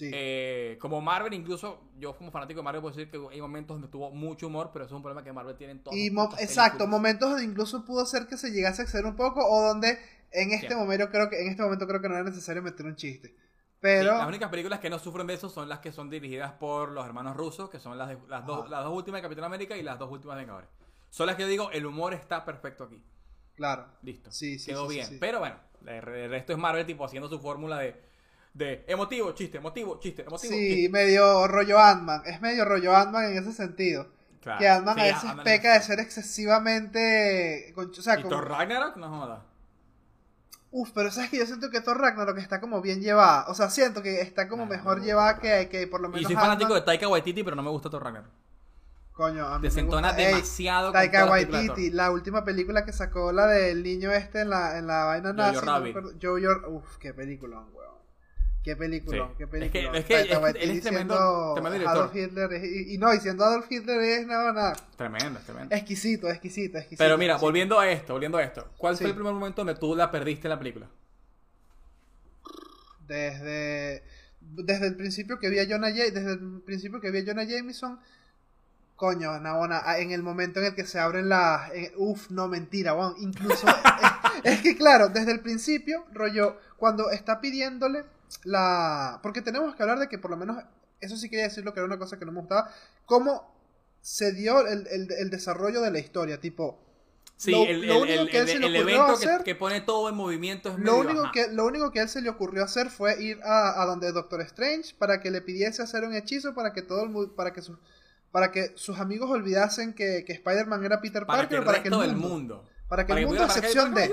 Eh, 0.00 0.78
como 0.80 1.00
Marvel, 1.00 1.34
incluso 1.34 1.80
yo 1.98 2.16
como 2.16 2.30
fanático 2.30 2.60
de 2.60 2.64
Marvel 2.64 2.80
puedo 2.80 2.94
decir 2.94 3.10
que 3.10 3.18
hay 3.32 3.40
momentos 3.40 3.74
donde 3.74 3.88
tuvo 3.88 4.10
mucho 4.10 4.46
humor, 4.46 4.70
pero 4.72 4.84
eso 4.84 4.94
es 4.94 4.96
un 4.96 5.02
problema 5.02 5.24
que 5.24 5.32
Marvel 5.32 5.56
tiene 5.56 5.72
en 5.72 5.82
todos. 5.82 5.96
Y 5.96 6.08
exacto, 6.38 6.86
momentos 6.86 7.30
donde 7.30 7.44
incluso 7.44 7.84
pudo 7.84 8.06
ser 8.06 8.26
que 8.26 8.36
se 8.36 8.50
llegase 8.50 8.82
a 8.82 8.84
exceder 8.84 9.06
un 9.06 9.16
poco 9.16 9.40
o 9.44 9.62
donde 9.62 9.98
en 10.30 10.52
este 10.52 10.76
momento 10.76 11.10
creo 11.10 11.28
que 11.28 11.40
en 11.40 11.48
este 11.48 11.62
momento 11.62 11.88
creo 11.88 12.00
que 12.00 12.08
no 12.08 12.14
era 12.14 12.24
necesario 12.24 12.62
meter 12.62 12.86
un 12.86 12.94
chiste. 12.94 13.34
Pero 13.80 14.18
las 14.18 14.28
únicas 14.28 14.50
películas 14.50 14.78
que 14.78 14.90
no 14.90 14.98
sufren 14.98 15.26
de 15.26 15.34
eso 15.34 15.48
son 15.48 15.68
las 15.68 15.78
que 15.78 15.90
son 15.90 16.10
dirigidas 16.10 16.52
por 16.52 16.90
los 16.90 17.06
hermanos 17.06 17.36
rusos, 17.36 17.70
que 17.70 17.80
son 17.80 17.96
las, 17.96 18.10
las, 18.28 18.46
dos, 18.46 18.68
las 18.68 18.84
dos 18.84 18.92
últimas 18.92 19.18
de 19.18 19.22
Capitán 19.22 19.44
América 19.44 19.76
y 19.76 19.82
las 19.82 19.98
dos 19.98 20.10
últimas 20.10 20.36
de 20.36 20.42
Vengadores. 20.42 20.68
Son 21.08 21.26
las 21.26 21.36
que 21.36 21.46
digo, 21.46 21.70
el 21.70 21.86
humor 21.86 22.12
está 22.12 22.44
perfecto 22.44 22.84
aquí. 22.84 23.02
Claro. 23.56 23.86
Listo. 24.02 24.30
Sí, 24.30 24.58
sí, 24.58 24.70
Quedó 24.70 24.86
bien. 24.86 25.18
Pero 25.18 25.38
bueno, 25.38 25.56
el 25.86 26.02
resto 26.02 26.52
es 26.52 26.58
Marvel 26.58 26.86
tipo 26.86 27.04
haciendo 27.04 27.28
su 27.28 27.40
fórmula 27.40 27.78
de 27.78 28.10
de 28.54 28.84
emotivo, 28.88 29.32
chiste, 29.32 29.58
emotivo, 29.58 29.98
chiste, 30.00 30.22
emotivo. 30.22 30.52
Sí, 30.52 30.88
medio 30.90 31.46
rollo 31.46 31.78
Ant-Man. 31.78 32.22
Es 32.26 32.40
medio 32.40 32.64
rollo 32.64 32.96
Ant-Man 32.96 33.26
en 33.26 33.38
ese 33.38 33.52
sentido. 33.52 34.08
que 34.58 34.68
Ant-Man 34.68 34.98
a 34.98 35.04
veces 35.04 35.30
peca 35.44 35.74
de 35.74 35.82
ser 35.82 36.00
excesivamente. 36.00 37.72
O 37.76 37.92
sea, 37.94 38.18
¿Y 38.18 38.24
Thor 38.24 38.48
Ragnarok? 38.48 38.96
No 38.96 39.08
joda. 39.08 39.46
Uf, 40.72 40.90
pero 40.94 41.10
sabes 41.10 41.30
que 41.30 41.38
yo 41.38 41.46
siento 41.46 41.70
que 41.70 41.80
Thor 41.80 41.98
Ragnarok 41.98 42.38
está 42.38 42.60
como 42.60 42.80
bien 42.80 43.00
llevada. 43.00 43.46
O 43.48 43.54
sea, 43.54 43.70
siento 43.70 44.02
que 44.02 44.20
está 44.20 44.48
como 44.48 44.66
mejor 44.66 45.02
llevada 45.02 45.40
que, 45.40 45.68
que 45.68 45.86
por 45.86 46.00
lo 46.00 46.08
menos. 46.08 46.22
Y 46.22 46.24
soy 46.24 46.36
fanático 46.36 46.74
de 46.74 46.82
Taika 46.82 47.08
Waititi, 47.08 47.42
pero 47.42 47.56
no 47.56 47.62
me 47.62 47.70
gusta 47.70 47.90
Thor 47.90 48.04
Ragnarok. 48.04 48.30
Coño, 49.12 49.46
a 49.46 49.58
mí 49.58 49.62
Desentona 49.62 50.12
demasiado. 50.12 50.92
Taika 50.92 51.26
Waititi, 51.26 51.90
la 51.90 52.10
última 52.10 52.44
película 52.44 52.84
que 52.84 52.92
sacó, 52.92 53.32
la 53.32 53.46
del 53.46 53.82
niño 53.82 54.12
este 54.12 54.42
en 54.42 54.50
la, 54.50 54.78
en 54.78 54.86
la 54.86 55.04
vaina 55.04 55.32
nazi. 55.32 55.58
Jojo 56.22 56.70
Uf, 56.70 56.96
qué 56.98 57.12
película, 57.12 57.58
weón. 57.72 57.99
Qué 58.62 58.76
película, 58.76 59.30
qué 59.38 59.46
película. 59.46 59.98
Es 59.98 60.04
que, 60.04 60.20
es, 60.20 60.26
que 60.26 60.72
es 60.72 60.82
tremendo, 60.82 61.54
tremendo 61.54 61.88
Adolf 61.88 62.14
Hitler 62.14 62.62
y, 62.62 62.98
no, 62.98 63.12
y 63.14 63.18
siendo 63.18 63.44
Adolf 63.44 63.66
Hitler 63.70 63.98
es 64.00 64.26
nada, 64.26 64.52
nada. 64.52 64.76
Tremendo, 64.96 65.40
tremendo. 65.46 65.74
Exquisito, 65.74 66.28
exquisito, 66.28 66.76
exquisito. 66.76 67.02
Pero 67.02 67.16
mira, 67.16 67.38
volviendo 67.38 67.80
a 67.80 67.90
esto, 67.90 68.12
volviendo 68.12 68.36
a 68.36 68.42
esto. 68.42 68.70
¿Cuál 68.76 68.98
fue 68.98 69.06
el 69.06 69.14
primer 69.14 69.32
momento 69.32 69.64
donde 69.64 69.80
tú 69.80 69.96
la 69.96 70.10
perdiste 70.10 70.46
en 70.46 70.50
la 70.50 70.58
película? 70.58 70.88
Desde 73.06 74.02
desde 74.40 74.88
el 74.88 74.96
principio 74.96 75.38
que 75.38 75.48
vi 75.48 75.58
a 75.58 75.66
Jonah 75.66 75.90
desde 75.90 76.32
el 76.32 76.62
principio 76.64 77.00
que 77.00 77.10
vi 77.10 77.20
a 77.20 77.24
Jonah 77.26 77.44
Jameson 77.44 77.98
coño, 79.00 79.40
Nabona, 79.40 79.82
en 79.96 80.10
el 80.10 80.22
momento 80.22 80.60
en 80.60 80.66
el 80.66 80.74
que 80.74 80.84
se 80.84 80.98
abren 80.98 81.30
las 81.30 81.70
uf, 81.96 82.30
no 82.30 82.48
mentira, 82.48 82.92
bueno, 82.92 83.14
incluso 83.18 83.66
es 84.44 84.60
que 84.60 84.76
claro, 84.76 85.08
desde 85.08 85.32
el 85.32 85.40
principio, 85.40 86.04
rollo 86.12 86.58
cuando 86.76 87.10
está 87.10 87.40
pidiéndole 87.40 88.04
la... 88.44 89.20
Porque 89.22 89.42
tenemos 89.42 89.74
que 89.74 89.82
hablar 89.82 89.98
de 89.98 90.08
que 90.08 90.18
por 90.18 90.30
lo 90.30 90.36
menos, 90.36 90.56
eso 91.00 91.16
sí 91.16 91.28
quería 91.28 91.44
decirlo 91.44 91.72
que 91.72 91.80
era 91.80 91.86
una 91.86 91.98
cosa 91.98 92.18
que 92.18 92.24
no 92.24 92.32
me 92.32 92.40
gustaba, 92.40 92.70
cómo 93.06 93.54
se 94.00 94.32
dio 94.32 94.66
el, 94.66 95.30
desarrollo 95.30 95.80
de 95.80 95.90
la 95.90 95.98
historia, 95.98 96.40
tipo... 96.40 96.78
Sí, 97.36 97.54
el, 97.54 97.88
evento 97.88 99.16
que, 99.42 99.54
pone 99.54 99.80
todo 99.80 100.10
en 100.10 100.14
movimiento 100.14 100.68
es 100.68 100.78
lo 100.78 100.98
único 100.98 101.30
que 101.32 101.48
Lo 101.48 101.64
único 101.64 101.90
que 101.90 102.00
a 102.00 102.02
él 102.02 102.08
se 102.10 102.20
le 102.20 102.28
ocurrió 102.28 102.62
hacer 102.62 102.90
fue 102.90 103.18
ir 103.22 103.40
a, 103.42 103.82
donde 103.86 104.12
Doctor 104.12 104.42
Strange 104.42 104.94
para 104.98 105.22
que 105.22 105.30
le 105.30 105.40
pidiese 105.40 105.82
hacer 105.82 106.04
un 106.04 106.14
hechizo 106.14 106.54
para 106.54 106.74
que 106.74 106.82
todo 106.82 107.02
el 107.02 107.30
para 107.30 107.54
que 107.54 107.62
sus 107.62 107.78
para 108.30 108.52
que 108.52 108.72
sus 108.76 108.98
amigos 108.98 109.30
olvidasen 109.30 109.94
que, 109.94 110.24
que 110.26 110.34
Spider-Man 110.34 110.84
era 110.84 111.00
Peter 111.00 111.26
Parker, 111.26 111.64
para 111.64 111.82
que 111.82 111.88
el 111.88 112.16
mundo, 112.16 112.64
para 112.90 113.06
que 113.06 113.12
el 113.12 113.24
mundo 113.24 113.42
a 113.42 113.46
excepción 113.46 113.94
de 113.94 114.10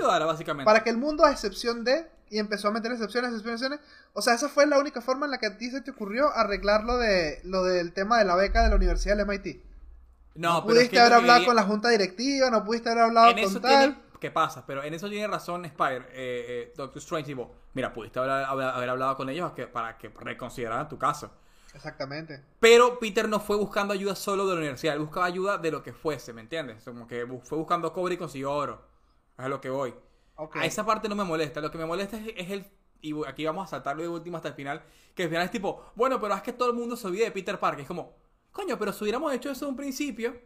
para 0.64 0.84
que 0.84 0.90
el 0.90 0.96
mundo 0.96 1.24
a 1.24 1.32
excepción 1.32 1.82
de 1.82 2.08
y 2.30 2.38
empezó 2.38 2.68
a 2.68 2.70
meter 2.70 2.92
excepciones, 2.92 3.32
excepciones. 3.32 3.80
O 4.12 4.22
sea, 4.22 4.34
esa 4.34 4.48
fue 4.48 4.66
la 4.66 4.78
única 4.78 5.00
forma 5.00 5.26
en 5.26 5.32
la 5.32 5.38
que 5.38 5.46
a 5.46 5.58
ti 5.58 5.70
se 5.70 5.80
te 5.80 5.90
ocurrió 5.90 6.30
arreglar 6.32 6.84
lo, 6.84 6.96
de, 6.96 7.40
lo 7.42 7.64
del 7.64 7.92
tema 7.92 8.18
de 8.18 8.24
la 8.24 8.36
beca 8.36 8.62
de 8.62 8.68
la 8.68 8.76
Universidad 8.76 9.16
del 9.16 9.26
MIT. 9.26 9.64
No, 10.34 10.54
no 10.54 10.64
pudiste 10.64 11.00
haber 11.00 11.14
hablado 11.14 11.46
con 11.46 11.56
la 11.56 11.64
junta 11.64 11.88
directiva, 11.88 12.50
no 12.50 12.64
pudiste 12.64 12.90
haber 12.90 13.04
hablado 13.04 13.34
con 13.34 13.60
tal. 13.62 13.98
¿Qué 14.20 14.30
pasa? 14.30 14.64
Pero 14.66 14.84
en 14.84 14.94
eso 14.94 15.08
tiene 15.08 15.26
razón 15.26 15.64
Spider, 15.64 16.02
eh, 16.12 16.44
eh, 16.48 16.72
Doctor 16.76 16.98
Strange. 16.98 17.34
mira, 17.72 17.92
pudiste 17.92 18.18
haber, 18.18 18.30
haber, 18.30 18.90
hablado 18.90 19.16
con 19.16 19.28
ellos 19.28 19.52
para 19.72 19.96
que 19.96 20.08
reconsideraran 20.08 20.88
tu 20.88 20.98
caso. 20.98 21.30
Exactamente. 21.78 22.42
Pero 22.58 22.98
Peter 22.98 23.28
no 23.28 23.38
fue 23.38 23.56
buscando 23.56 23.94
ayuda 23.94 24.16
solo 24.16 24.46
de 24.46 24.54
la 24.54 24.58
universidad, 24.58 24.94
él 24.94 25.00
buscaba 25.00 25.26
ayuda 25.26 25.58
de 25.58 25.70
lo 25.70 25.82
que 25.82 25.92
fuese, 25.92 26.32
¿me 26.32 26.40
entiendes? 26.40 26.82
Como 26.84 27.06
que 27.06 27.24
fue 27.44 27.56
buscando 27.56 27.92
cobre 27.92 28.14
y 28.14 28.18
consiguió 28.18 28.52
oro. 28.52 28.84
Es 29.38 29.44
a 29.44 29.48
lo 29.48 29.60
que 29.60 29.70
voy. 29.70 29.94
A 30.54 30.66
esa 30.66 30.84
parte 30.84 31.08
no 31.08 31.14
me 31.14 31.24
molesta. 31.24 31.60
Lo 31.60 31.70
que 31.70 31.78
me 31.78 31.86
molesta 31.86 32.16
es, 32.16 32.50
el. 32.50 32.66
Y 33.00 33.14
aquí 33.26 33.44
vamos 33.44 33.68
a 33.68 33.70
saltarlo 33.70 34.02
de 34.02 34.08
último 34.08 34.36
hasta 34.36 34.48
el 34.48 34.54
final. 34.54 34.82
Que 35.14 35.24
al 35.24 35.28
final 35.28 35.44
es 35.44 35.50
tipo, 35.52 35.92
bueno, 35.94 36.20
pero 36.20 36.34
es 36.34 36.42
que 36.42 36.52
todo 36.52 36.70
el 36.70 36.76
mundo 36.76 36.96
se 36.96 37.06
olvide 37.06 37.24
de 37.24 37.30
Peter 37.30 37.58
Parker. 37.58 37.82
Es 37.82 37.88
como, 37.88 38.16
coño, 38.50 38.76
pero 38.78 38.92
si 38.92 39.04
hubiéramos 39.04 39.32
hecho 39.32 39.50
eso 39.50 39.66
de 39.66 39.70
un 39.70 39.76
principio, 39.76 40.36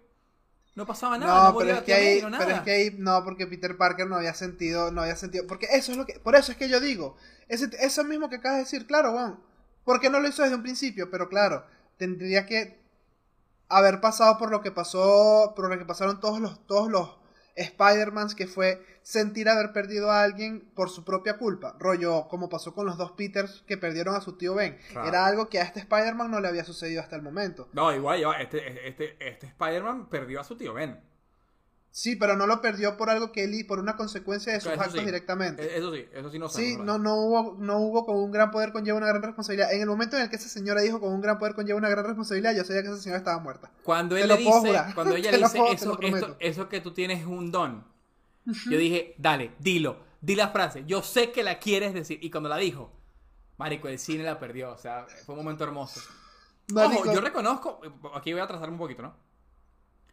no 0.75 0.87
pasaba 0.87 1.17
nada. 1.17 1.51
No, 1.51 1.59
pero, 1.59 1.73
es 1.73 1.83
que 1.83 1.95
ahí, 1.95 2.23
pero 2.39 2.51
es 2.51 2.61
que 2.61 2.71
ahí, 2.71 2.97
no, 2.99 3.25
porque 3.25 3.47
Peter 3.47 3.77
Parker 3.77 4.07
no 4.07 4.17
había 4.17 4.35
sentido, 4.35 4.91
no 4.91 5.01
había 5.01 5.17
sentido. 5.17 5.47
Porque 5.47 5.67
eso 5.73 5.93
es 5.93 5.99
lo 5.99 6.05
que. 6.05 6.21
Por 6.21 6.37
eso 6.37 6.53
es 6.53 6.59
que 6.59 6.69
yo 6.69 6.81
digo. 6.81 7.17
Ese, 7.49 7.71
eso 7.81 8.05
mismo 8.05 8.29
que 8.29 8.37
acabas 8.37 8.59
de 8.59 8.65
decir, 8.65 8.87
claro, 8.87 9.13
Juan. 9.13 9.39
¿Por 9.85 10.01
qué 10.01 10.11
no 10.11 10.21
lo 10.21 10.29
hizo 10.29 10.43
desde 10.43 10.57
un 10.57 10.63
principio? 10.63 11.11
Pero 11.11 11.29
claro, 11.29 11.65
tendría 11.97 12.47
que 12.47 12.81
haber 13.69 14.01
pasado 14.01 14.39
por 14.39 14.51
lo 14.51 14.61
que 14.61 14.71
pasó. 14.71 15.53
Por 15.57 15.69
lo 15.69 15.79
que 15.79 15.85
pasaron 15.85 16.21
todos 16.21 16.41
los, 16.41 16.67
todos 16.67 16.91
los 16.91 17.17
Spider-Man 17.57 18.29
que 18.37 18.47
fue 18.47 18.85
sentir 19.03 19.49
haber 19.49 19.73
perdido 19.73 20.11
a 20.11 20.23
alguien 20.23 20.71
por 20.75 20.91
su 20.91 21.05
propia 21.05 21.37
culpa. 21.37 21.77
Rollo, 21.79 22.29
como 22.29 22.49
pasó 22.49 22.75
con 22.75 22.87
los 22.87 22.97
dos 22.97 23.13
Peters 23.13 23.63
que 23.67 23.77
perdieron 23.77 24.15
a 24.15 24.21
su 24.21 24.37
tío 24.37 24.55
Ben. 24.55 24.79
Era 25.07 25.27
algo 25.27 25.49
que 25.49 25.61
a 25.61 25.65
este 25.65 25.81
Spider-Man 25.81 26.31
no 26.31 26.41
le 26.41 26.49
había 26.49 26.65
sucedido 26.65 27.03
hasta 27.03 27.17
el 27.17 27.23
momento. 27.23 27.69
No, 27.73 27.93
igual, 27.93 28.23
este, 28.41 28.89
este, 28.89 29.17
este 29.19 29.47
Spider-Man 29.49 30.09
perdió 30.09 30.41
a 30.41 30.45
su 30.45 30.57
tío 30.57 30.73
Ben. 30.73 31.01
Sí, 31.95 32.17
pero 32.17 32.37
no 32.37 32.47
lo 32.47 32.63
perdió 32.63 32.97
por 32.97 33.11
algo 33.11 33.33
que 33.33 33.45
él 33.45 33.67
por 33.69 33.79
una 33.79 33.97
consecuencia 33.97 34.55
de 34.55 34.63
sus 34.63 34.73
actos 34.73 35.05
directamente. 35.05 35.63
E-, 35.63 35.77
eso 35.77 35.93
sí, 35.93 36.07
eso 36.11 36.31
sí 36.31 36.39
no 36.39 36.49
Sí, 36.49 36.77
no, 36.79 36.99
no 36.99 37.17
hubo, 37.17 37.57
no 37.59 37.81
hubo 37.81 38.07
con 38.07 38.17
un 38.17 38.33
gran 38.33 38.51
poder 38.51 38.73
conlleva 38.73 38.97
una 38.97 39.07
gran 39.07 39.23
responsabilidad. 39.23 39.71
En 39.75 39.83
el 39.83 39.87
momento 39.87 40.17
en 40.17 40.23
el 40.23 40.31
que 40.31 40.37
esa 40.37 40.49
señora 40.49 40.81
dijo 40.81 41.01
con 41.01 41.13
un 41.13 41.21
gran 41.21 41.39
poder 41.39 41.55
conlleva 41.55 41.79
una 41.79 41.91
gran 41.91 42.07
responsabilidad, 42.07 42.57
yo 42.57 42.65
sabía 42.65 42.81
que 42.81 42.89
esa 42.89 42.97
señora 42.97 43.19
estaba 43.19 43.39
muerta. 43.41 43.71
Cuando 43.83 44.17
él 44.17 44.27
le 44.27 44.39
dice, 44.39 44.83
cuando 44.95 45.17
ella 45.17 45.33
le 45.33 45.39
dice 45.39 45.61
eso, 45.71 45.99
eso 46.41 46.69
que 46.71 46.81
tú 46.81 46.95
tienes 46.95 47.27
un 47.27 47.53
don, 47.53 47.85
yo 48.47 48.79
dije, 48.79 49.15
dale, 49.19 49.53
dilo, 49.59 49.99
di 50.23 50.35
la 50.35 50.49
frase. 50.49 50.85
Yo 50.87 51.03
sé 51.03 51.31
que 51.31 51.43
la 51.43 51.59
quieres 51.59 51.93
decir. 51.93 52.19
Y 52.23 52.31
cuando 52.31 52.49
la 52.49 52.57
dijo, 52.57 52.91
Marico, 53.59 53.89
el 53.89 53.99
cine 53.99 54.25
la 54.25 54.39
perdió. 54.39 54.73
O 54.73 54.79
sea, 54.79 55.07
fue 55.27 55.35
un 55.35 55.45
momento 55.45 55.63
hermoso. 55.63 56.01
Ojo, 56.75 57.13
yo 57.13 57.21
reconozco, 57.21 57.81
aquí 58.15 58.33
voy 58.33 58.41
a 58.41 58.47
trazar 58.47 58.71
un 58.71 58.79
poquito, 58.79 59.03
¿no? 59.03 59.15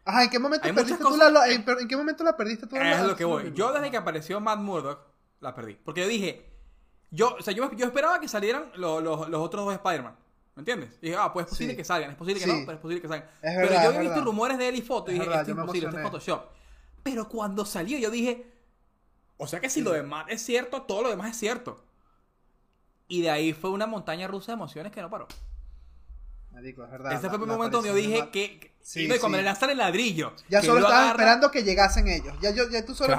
Ajá, 0.04 0.24
¿en 0.24 0.30
qué 0.30 0.38
momento 0.38 0.74
perdiste 0.74 0.96
tú 0.96 1.16
la, 1.16 1.48
en, 1.48 1.88
qué 1.88 1.96
momento 1.96 2.24
la 2.24 2.36
perdiste 2.36 2.66
tú 2.66 2.76
Es 2.76 3.06
lo 3.06 3.16
que 3.16 3.24
voy. 3.24 3.52
Yo 3.54 3.72
desde 3.72 3.90
que 3.90 3.96
apareció 3.96 4.40
Matt 4.40 4.60
Murdock 4.60 5.00
la 5.40 5.54
perdí. 5.54 5.74
Porque 5.74 6.00
yo 6.00 6.08
dije, 6.08 6.50
yo, 7.10 7.36
o 7.38 7.42
sea, 7.42 7.52
yo, 7.52 7.70
yo 7.72 7.86
esperaba 7.86 8.20
que 8.20 8.28
salieran 8.28 8.70
los, 8.76 9.02
los, 9.02 9.28
los 9.28 9.40
otros 9.40 9.64
dos 9.64 9.74
Spider-Man. 9.74 10.16
¿Me 10.56 10.60
entiendes? 10.60 10.98
Y 11.00 11.06
dije, 11.06 11.16
ah, 11.18 11.32
pues 11.32 11.46
es 11.46 11.50
posible 11.50 11.76
que 11.76 11.84
salgan, 11.84 12.10
es 12.10 12.16
posible 12.16 12.40
que 12.40 12.46
no, 12.46 12.54
pero 12.66 12.72
es 12.72 12.78
posible 12.80 13.00
que 13.00 13.08
salgan. 13.08 13.28
pero 13.40 13.72
yo 13.72 13.88
había 13.88 14.00
visto 14.00 14.24
rumores 14.24 14.58
de 14.58 14.68
él 14.68 14.76
y 14.76 14.82
fotos 14.82 15.14
y 15.14 15.18
dije, 15.18 15.26
esto 15.26 15.42
es 15.42 15.48
imposible, 15.48 15.88
esto 15.88 15.98
es 15.98 16.04
Photoshop. 16.04 16.44
Pero 17.02 17.28
cuando 17.28 17.64
salió 17.64 17.98
yo 17.98 18.10
dije, 18.10 18.46
o 19.36 19.46
sea 19.46 19.60
que 19.60 19.70
si 19.70 19.80
lo 19.80 19.92
demás 19.92 20.26
es 20.28 20.42
cierto, 20.42 20.82
todo 20.82 21.02
lo 21.02 21.08
demás 21.08 21.30
es 21.30 21.36
cierto. 21.38 21.82
Y 23.08 23.22
de 23.22 23.30
ahí 23.30 23.52
fue 23.52 23.70
una 23.70 23.86
montaña 23.86 24.28
rusa 24.28 24.52
de 24.52 24.56
emociones 24.56 24.92
que 24.92 25.00
no 25.00 25.08
paró. 25.08 25.28
Marico, 26.52 26.84
es 26.84 26.90
verdad. 26.90 27.12
Ese 27.12 27.28
fue 27.28 27.38
el 27.38 27.46
momento 27.46 27.78
donde 27.78 27.90
yo 27.90 27.94
dije 27.94 28.30
que, 28.30 28.69
Sí, 28.82 29.04
y 29.12 29.18
cuando 29.18 29.38
le 29.38 29.44
lanzan 29.44 29.70
el 29.70 29.78
ladrillo. 29.78 30.32
Ya 30.48 30.62
solo 30.62 30.80
estabas 30.80 31.10
esperando 31.10 31.50
que 31.50 31.62
llegasen 31.62 32.08
ellos. 32.08 32.34
Ya, 32.40 32.50
yo, 32.50 32.68
ya 32.70 32.84
tú 32.84 32.94
solo 32.94 33.16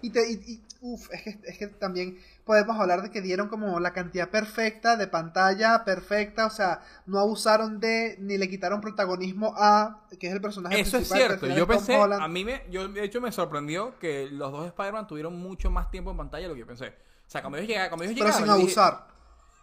y, 0.00 0.10
te, 0.10 0.30
y, 0.30 0.62
uf, 0.80 1.08
es 1.12 1.22
que, 1.22 1.38
es 1.44 1.58
que 1.58 1.66
también 1.66 2.18
podemos 2.44 2.78
hablar 2.78 3.02
de 3.02 3.10
que 3.10 3.20
dieron 3.20 3.48
como 3.48 3.78
la 3.78 3.92
cantidad 3.92 4.30
perfecta 4.30 4.96
de 4.96 5.06
pantalla 5.06 5.84
perfecta, 5.84 6.46
o 6.46 6.50
sea, 6.50 6.82
no 7.06 7.18
abusaron 7.18 7.78
de 7.78 8.16
ni 8.20 8.38
le 8.38 8.48
quitaron 8.48 8.80
protagonismo 8.80 9.54
a 9.56 10.06
que 10.18 10.28
es 10.28 10.32
el 10.32 10.40
personaje 10.40 10.80
Eso 10.80 10.98
es 10.98 11.08
cierto. 11.08 11.46
Yo 11.46 11.66
pensé, 11.66 11.94
a 11.94 12.28
mí 12.28 12.44
me 12.44 12.64
yo 12.70 12.88
de 12.88 13.04
hecho 13.04 13.20
me 13.20 13.32
sorprendió 13.32 13.98
que 13.98 14.28
los 14.30 14.50
dos 14.50 14.66
Spider-Man 14.66 15.06
tuvieron 15.06 15.38
mucho 15.38 15.70
más 15.70 15.90
tiempo 15.90 16.10
en 16.10 16.16
pantalla 16.16 16.44
de 16.44 16.48
lo 16.48 16.54
que 16.54 16.60
yo 16.60 16.66
pensé. 16.66 16.88
O 17.26 17.30
sea, 17.32 17.42
cuando 17.42 17.58
ellos 17.58 17.68
llegaron, 17.68 17.90
cuando 17.90 18.04
ellos 18.04 18.16
Pero 18.18 18.32
sin 18.32 18.48
abusar. 18.48 19.06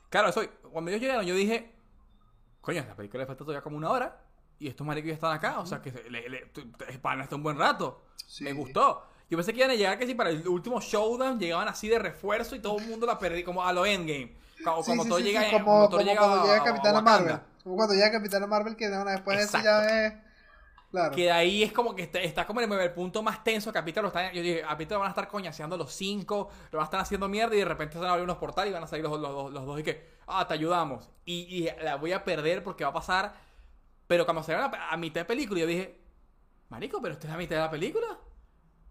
claro, 0.10 0.32
soy, 0.32 0.50
cuando 0.72 0.90
ellos 0.92 1.02
llegaron 1.02 1.26
yo 1.26 1.36
dije, 1.36 1.72
coño, 2.62 2.82
a 2.82 2.86
la 2.86 2.96
película 2.96 3.24
le 3.24 3.28
falta 3.28 3.44
todavía 3.44 3.62
como 3.62 3.78
una 3.78 3.90
hora 3.90 4.29
y 4.60 4.68
estos 4.68 4.86
maricos 4.86 5.08
ya 5.08 5.14
están 5.14 5.34
acá. 5.34 5.60
O 5.60 5.66
sea, 5.66 5.82
que 5.82 5.92
le, 6.10 6.30
le, 6.30 6.52
hasta 7.04 7.36
un 7.36 7.44
buen 7.44 7.58
rato. 7.58 8.04
Me 8.42 8.54
gustó. 8.54 9.04
Yo 9.30 9.38
pensé 9.38 9.54
que 9.54 9.60
iban 9.60 9.72
a 9.72 9.76
llegar 9.76 9.98
que 9.98 10.08
si 10.08 10.16
para 10.16 10.32
el 10.32 10.48
último 10.48 10.82
showdown 10.82 11.40
llegaban 11.40 11.68
así 11.68 11.88
de 11.88 12.00
refuerzo 12.00 12.56
y 12.56 12.60
todo 12.60 12.80
el 12.80 12.88
mundo 12.88 13.06
la 13.06 13.20
perdí, 13.20 13.44
como 13.44 13.64
a 13.64 13.72
lo 13.72 13.86
endgame. 13.86 14.36
Como, 14.64 14.84
como 14.84 15.06
todo 15.06 15.20
llega, 15.20 15.50
como, 15.52 15.90
como, 15.90 15.90
cuando 15.90 16.46
llega 16.46 16.64
Capitana 16.64 17.02
Marvel. 17.02 17.40
Como 17.64 17.76
cuando 17.76 17.94
llega 17.94 18.12
Capitana 18.12 18.48
Marvel, 18.48 18.76
que 18.76 18.90
después 18.90 19.38
de 19.38 19.44
eso 19.44 19.60
ya 19.64 20.06
es. 20.06 20.14
Claro. 20.92 21.16
Que 21.16 21.26
de 21.26 21.32
ahí 21.32 21.62
es 21.62 21.72
como 21.72 21.94
que 21.94 22.10
está, 22.12 22.48
como 22.48 22.62
en 22.62 22.72
el, 22.72 22.92
punto 22.92 23.22
más 23.22 23.44
tenso 23.44 23.72
Peter 23.72 24.02
lo 24.02 24.08
están. 24.08 24.34
Yo 24.34 24.42
dije, 24.42 24.64
a 24.68 24.76
Peter 24.76 24.94
lo 24.94 25.02
van 25.02 25.10
a 25.10 25.12
estar 25.12 25.28
coñaseando 25.28 25.78
los 25.78 25.94
cinco, 25.94 26.50
lo 26.72 26.78
van 26.78 26.84
a 26.84 26.86
estar 26.86 27.00
haciendo 27.00 27.30
mierda 27.30 27.54
y 27.56 27.60
de 27.60 27.66
repente 27.66 27.94
se 27.94 28.00
van 28.00 28.10
a 28.10 28.12
abrir 28.14 28.24
unos 28.24 28.38
portales 28.38 28.72
y 28.72 28.74
van 28.74 28.84
a 28.84 28.88
salir 28.88 29.06
los, 29.06 29.20
los, 29.20 29.52
los, 29.52 29.66
dos 29.68 29.80
y 29.80 29.84
que, 29.84 30.10
ah, 30.26 30.48
te 30.48 30.56
ayudamos. 30.56 31.08
Y, 31.26 31.70
la 31.84 31.98
voy 31.98 32.12
a 32.14 32.24
perder 32.24 32.64
porque 32.64 32.84
va 32.84 32.90
a 32.90 32.94
pasar. 32.94 33.34
Pero 34.10 34.26
cuando 34.26 34.42
se 34.42 34.56
a, 34.56 34.72
a 34.90 34.98
mitad 34.98 35.22
de 35.22 35.26
película, 35.26 35.60
yo 35.60 35.68
dije, 35.68 35.96
Marico, 36.70 37.00
pero 37.00 37.14
esta 37.14 37.28
es 37.28 37.32
la 37.32 37.38
mitad 37.38 37.58
de 37.58 37.62
la 37.62 37.70
película. 37.70 38.18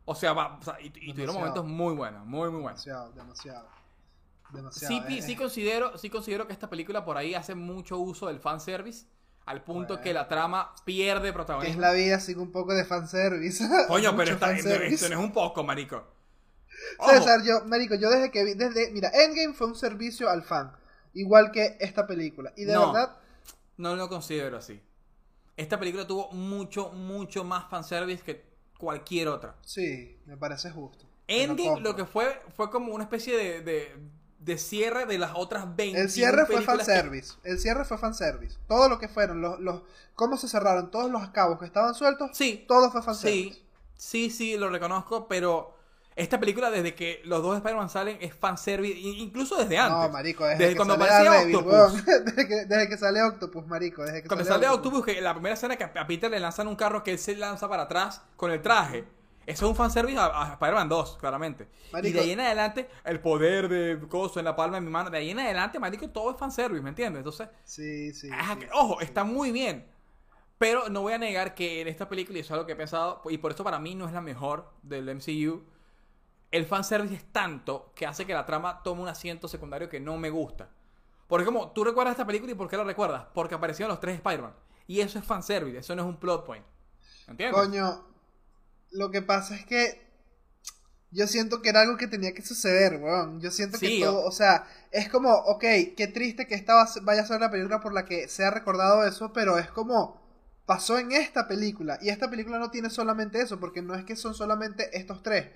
O 0.05 0.15
sea, 0.15 0.33
va, 0.33 0.61
y, 0.81 1.13
tuvieron 1.13 1.35
momentos 1.35 1.65
muy 1.65 1.93
buenos, 1.97 2.25
muy, 2.25 2.51
muy 2.51 2.63
buenos. 2.63 2.85
Demasiado, 2.85 3.13
demasiado. 3.13 3.69
Sí, 4.71 5.03
eh, 5.09 5.21
sí, 5.21 5.35
considero, 5.35 5.99
sí 5.99 6.09
considero 6.09 6.47
que 6.47 6.53
esta 6.53 6.71
película 6.71 7.05
por 7.05 7.17
ahí 7.17 7.35
hace 7.35 7.57
mucho 7.57 7.99
uso 7.99 8.29
del 8.29 8.39
fanservice 8.39 9.07
al 9.45 9.65
punto 9.65 10.01
que 10.01 10.15
la 10.15 10.29
trama 10.29 10.73
pierde 10.85 11.33
protagonismo. 11.33 11.75
Es 11.75 11.81
la 11.81 11.93
vida 11.93 12.21
sin 12.21 12.39
un 12.39 12.53
poco 12.53 12.73
de 12.73 12.85
fanservice. 12.85 13.69
Coño, 13.89 14.15
pero 14.17 14.35
esta, 14.35 14.53
esto 14.53 15.09
no 15.09 15.19
es 15.19 15.25
un 15.25 15.33
poco, 15.33 15.65
marico. 15.65 16.07
César, 17.05 17.41
yo, 17.45 17.65
marico, 17.65 17.97
yo 17.97 18.09
desde 18.09 18.31
que 18.31 18.45
vi, 18.45 18.55
desde, 18.55 18.93
mira, 18.93 19.11
Endgame 19.13 19.53
fue 19.53 19.67
un 19.67 19.75
servicio 19.75 20.31
al 20.31 20.45
fan, 20.45 20.71
igual 21.13 21.51
que 21.51 21.77
esta 21.81 22.07
película. 22.07 22.53
Y 22.57 22.67
de 22.67 22.79
verdad... 22.79 23.17
No 23.77 23.97
lo 23.97 24.09
considero 24.09 24.59
así. 24.59 24.81
Esta 25.59 25.79
película 25.79 26.07
tuvo 26.07 26.31
mucho, 26.33 26.91
mucho 26.93 27.45
más 27.45 27.69
fanservice 27.69 28.23
que 28.25 28.45
cualquier 28.79 29.29
otra. 29.29 29.57
Sí, 29.63 30.19
me 30.25 30.39
parece 30.39 30.71
justo. 30.71 31.05
Endgame 31.27 31.81
lo 31.81 31.95
que 31.95 32.07
fue 32.07 32.41
fue 32.57 32.71
como 32.71 32.95
una 32.95 33.05
especie 33.05 33.37
de 33.37 33.95
de 34.39 34.57
cierre 34.57 35.07
de 35.07 35.19
las 35.19 35.33
otras 35.35 35.77
20 35.77 36.01
El 36.01 36.11
cierre 36.11 36.47
fue 36.47 36.63
fanservice. 36.63 37.35
El 37.45 37.59
cierre 37.59 37.85
fue 37.85 37.99
fanservice. 37.99 38.57
Todo 38.67 38.89
lo 38.89 38.99
que 38.99 39.09
fueron, 39.09 39.41
los, 39.41 39.59
los, 39.61 39.83
cómo 40.15 40.37
se 40.37 40.49
cerraron 40.49 40.91
todos 40.91 41.11
los 41.11 41.29
cabos 41.31 41.59
que 41.59 41.67
estaban 41.67 41.95
sueltos, 41.95 42.31
sí, 42.33 42.65
todo 42.69 42.91
fue 42.91 43.03
fanservice. 43.03 43.55
Sí, 43.55 43.65
sí, 43.97 44.31
sí, 44.31 44.57
lo 44.57 44.71
reconozco, 44.71 45.27
pero 45.29 45.75
esta 46.19 46.39
película 46.39 46.71
desde 46.71 46.95
que 46.95 47.23
los 47.25 47.43
dos 47.43 47.57
Spider-Man 47.57 47.89
salen 47.89 48.19
es 48.21 48.35
fanservice, 48.35 48.99
incluso 48.99 49.57
desde 49.57 49.79
antes. 49.79 49.99
No, 49.99 50.09
marico, 50.11 50.45
desde, 50.47 50.77
cuando 50.77 50.95
aparecía 50.95 51.41
Octopus. 51.43 52.05
desde, 52.37 52.89
que, 52.89 52.99
sale 52.99 53.23
Octopus, 53.23 53.67
marico. 53.67 54.05
Desde 54.05 54.23
que 54.23 54.29
cuando 54.29 54.45
sale, 54.45 54.69
Octopus, 54.69 55.05
que 55.05 55.21
la 55.21 55.33
primera 55.33 55.55
escena 55.55 55.77
que 55.77 55.85
a 55.85 56.07
Peter 56.07 56.31
le 56.31 56.41
lanzan 56.41 56.69
un 56.69 56.77
carro 56.77 57.03
que 57.03 57.13
él 57.13 57.19
se 57.19 57.37
lanza 57.37 57.69
para 57.69 57.85
atrás 57.85 58.23
con 58.37 58.51
el 58.51 58.61
traje 58.61 59.07
eso 59.49 59.65
es 59.65 59.71
un 59.71 59.77
fanservice 59.77 60.19
a, 60.19 60.27
a 60.27 60.53
Spider-Man 60.53 60.91
2, 60.91 61.17
claramente. 61.19 61.69
Y 62.03 62.13
de 62.13 62.21
ahí 62.21 62.33
en 62.33 62.41
adelante, 62.41 62.87
el 63.03 63.19
poder 63.19 63.71
de 63.71 63.99
coso 64.07 64.39
en 64.39 64.45
la 64.45 64.55
palma 64.55 64.77
de 64.77 64.83
mi 64.83 64.91
mano. 64.91 65.09
De 65.09 65.17
ahí 65.17 65.31
en 65.31 65.39
adelante, 65.39 65.79
marico, 65.79 66.07
todo 66.11 66.33
es 66.33 66.37
fanservice, 66.37 66.83
¿me 66.83 66.91
entiendes? 66.91 67.21
Entonces. 67.21 67.49
Sí, 67.65 68.13
sí. 68.13 68.29
ojo, 68.75 69.01
está 69.01 69.25
muy 69.25 69.51
bien. 69.51 69.87
Pero 70.59 70.91
no 70.91 71.01
voy 71.01 71.15
a 71.15 71.19
negar 71.19 71.55
que 71.55 71.81
en 71.81 71.89
esta 71.89 72.11
película, 72.11 72.37
y 72.37 72.41
eso 72.43 72.49
es 72.49 72.53
algo 72.53 72.67
que 72.67 72.75
he 72.75 72.77
pensado, 72.77 73.23
y 73.31 73.39
por 73.39 73.53
eso 73.53 73.65
para 73.65 73.79
mí 73.79 73.95
no 73.95 74.07
es 74.07 74.13
la 74.13 74.21
mejor 74.21 74.71
del 74.83 75.15
MCU, 75.15 75.65
el 76.51 76.67
fanservice 76.67 77.15
es 77.15 77.33
tanto 77.33 77.93
que 77.95 78.07
hace 78.07 78.27
que 78.27 78.35
la 78.35 78.47
trama 78.47 78.83
tome 78.83 79.03
un 79.03 79.09
asiento 79.09 79.49
secundario 79.49 79.89
que 79.89 80.01
no 80.01 80.17
me 80.17 80.31
gusta. 80.31 80.71
Porque 81.27 81.45
como, 81.45 81.73
tú 81.73 81.85
recuerdas 81.85 82.13
esta 82.13 82.27
película 82.27 82.53
y 82.53 82.55
¿por 82.55 82.69
qué 82.69 82.77
la 82.77 82.85
recuerdas? 82.85 83.27
Porque 83.35 83.55
aparecieron 83.55 83.91
los 83.91 84.01
tres 84.01 84.17
Spider-Man. 84.17 84.55
Y 84.87 85.01
eso 85.01 85.19
es 85.19 85.25
fanservice, 85.25 85.79
eso 85.79 85.95
no 85.95 86.03
es 86.03 86.09
un 86.09 86.19
plot 86.19 86.47
point. 86.47 86.65
¿Entiendes? 87.27 87.61
Coño, 87.61 88.05
lo 88.93 89.11
que 89.11 89.21
pasa 89.21 89.55
es 89.55 89.67
que 89.67 90.09
yo 91.11 91.27
siento 91.27 91.63
que 91.63 91.71
era 91.71 91.83
algo 91.83 91.97
que 91.97 92.07
tenía 92.07 92.33
que 92.33 92.43
suceder, 92.43 93.01
weón. 93.03 93.41
Yo 93.41 93.51
siento 93.51 93.79
que 93.79 94.01
todo, 94.01 94.25
o 94.25 94.31
sea, 94.31 94.67
es 94.91 95.11
como, 95.11 95.33
ok, 95.33 95.65
qué 95.97 96.11
triste 96.13 96.47
que 96.47 96.55
esta 96.55 96.87
vaya 97.03 97.23
a 97.23 97.27
ser 97.27 97.41
la 97.41 97.51
película 97.51 97.81
por 97.81 97.93
la 97.93 98.07
que 98.07 98.29
se 98.29 98.45
ha 98.45 98.51
recordado 98.51 99.05
eso, 99.05 99.33
pero 99.33 99.59
es 99.59 99.71
como, 99.71 100.21
pasó 100.67 100.99
en 100.99 101.13
esta 101.13 101.49
película. 101.49 101.99
Y 102.01 102.11
esta 102.11 102.29
película 102.31 102.59
no 102.59 102.71
tiene 102.71 102.91
solamente 102.91 103.41
eso, 103.41 103.61
porque 103.61 103.83
no 103.83 103.95
es 103.95 104.05
que 104.05 104.17
son 104.17 104.35
solamente 104.35 104.99
estos 104.99 105.23
tres. 105.23 105.49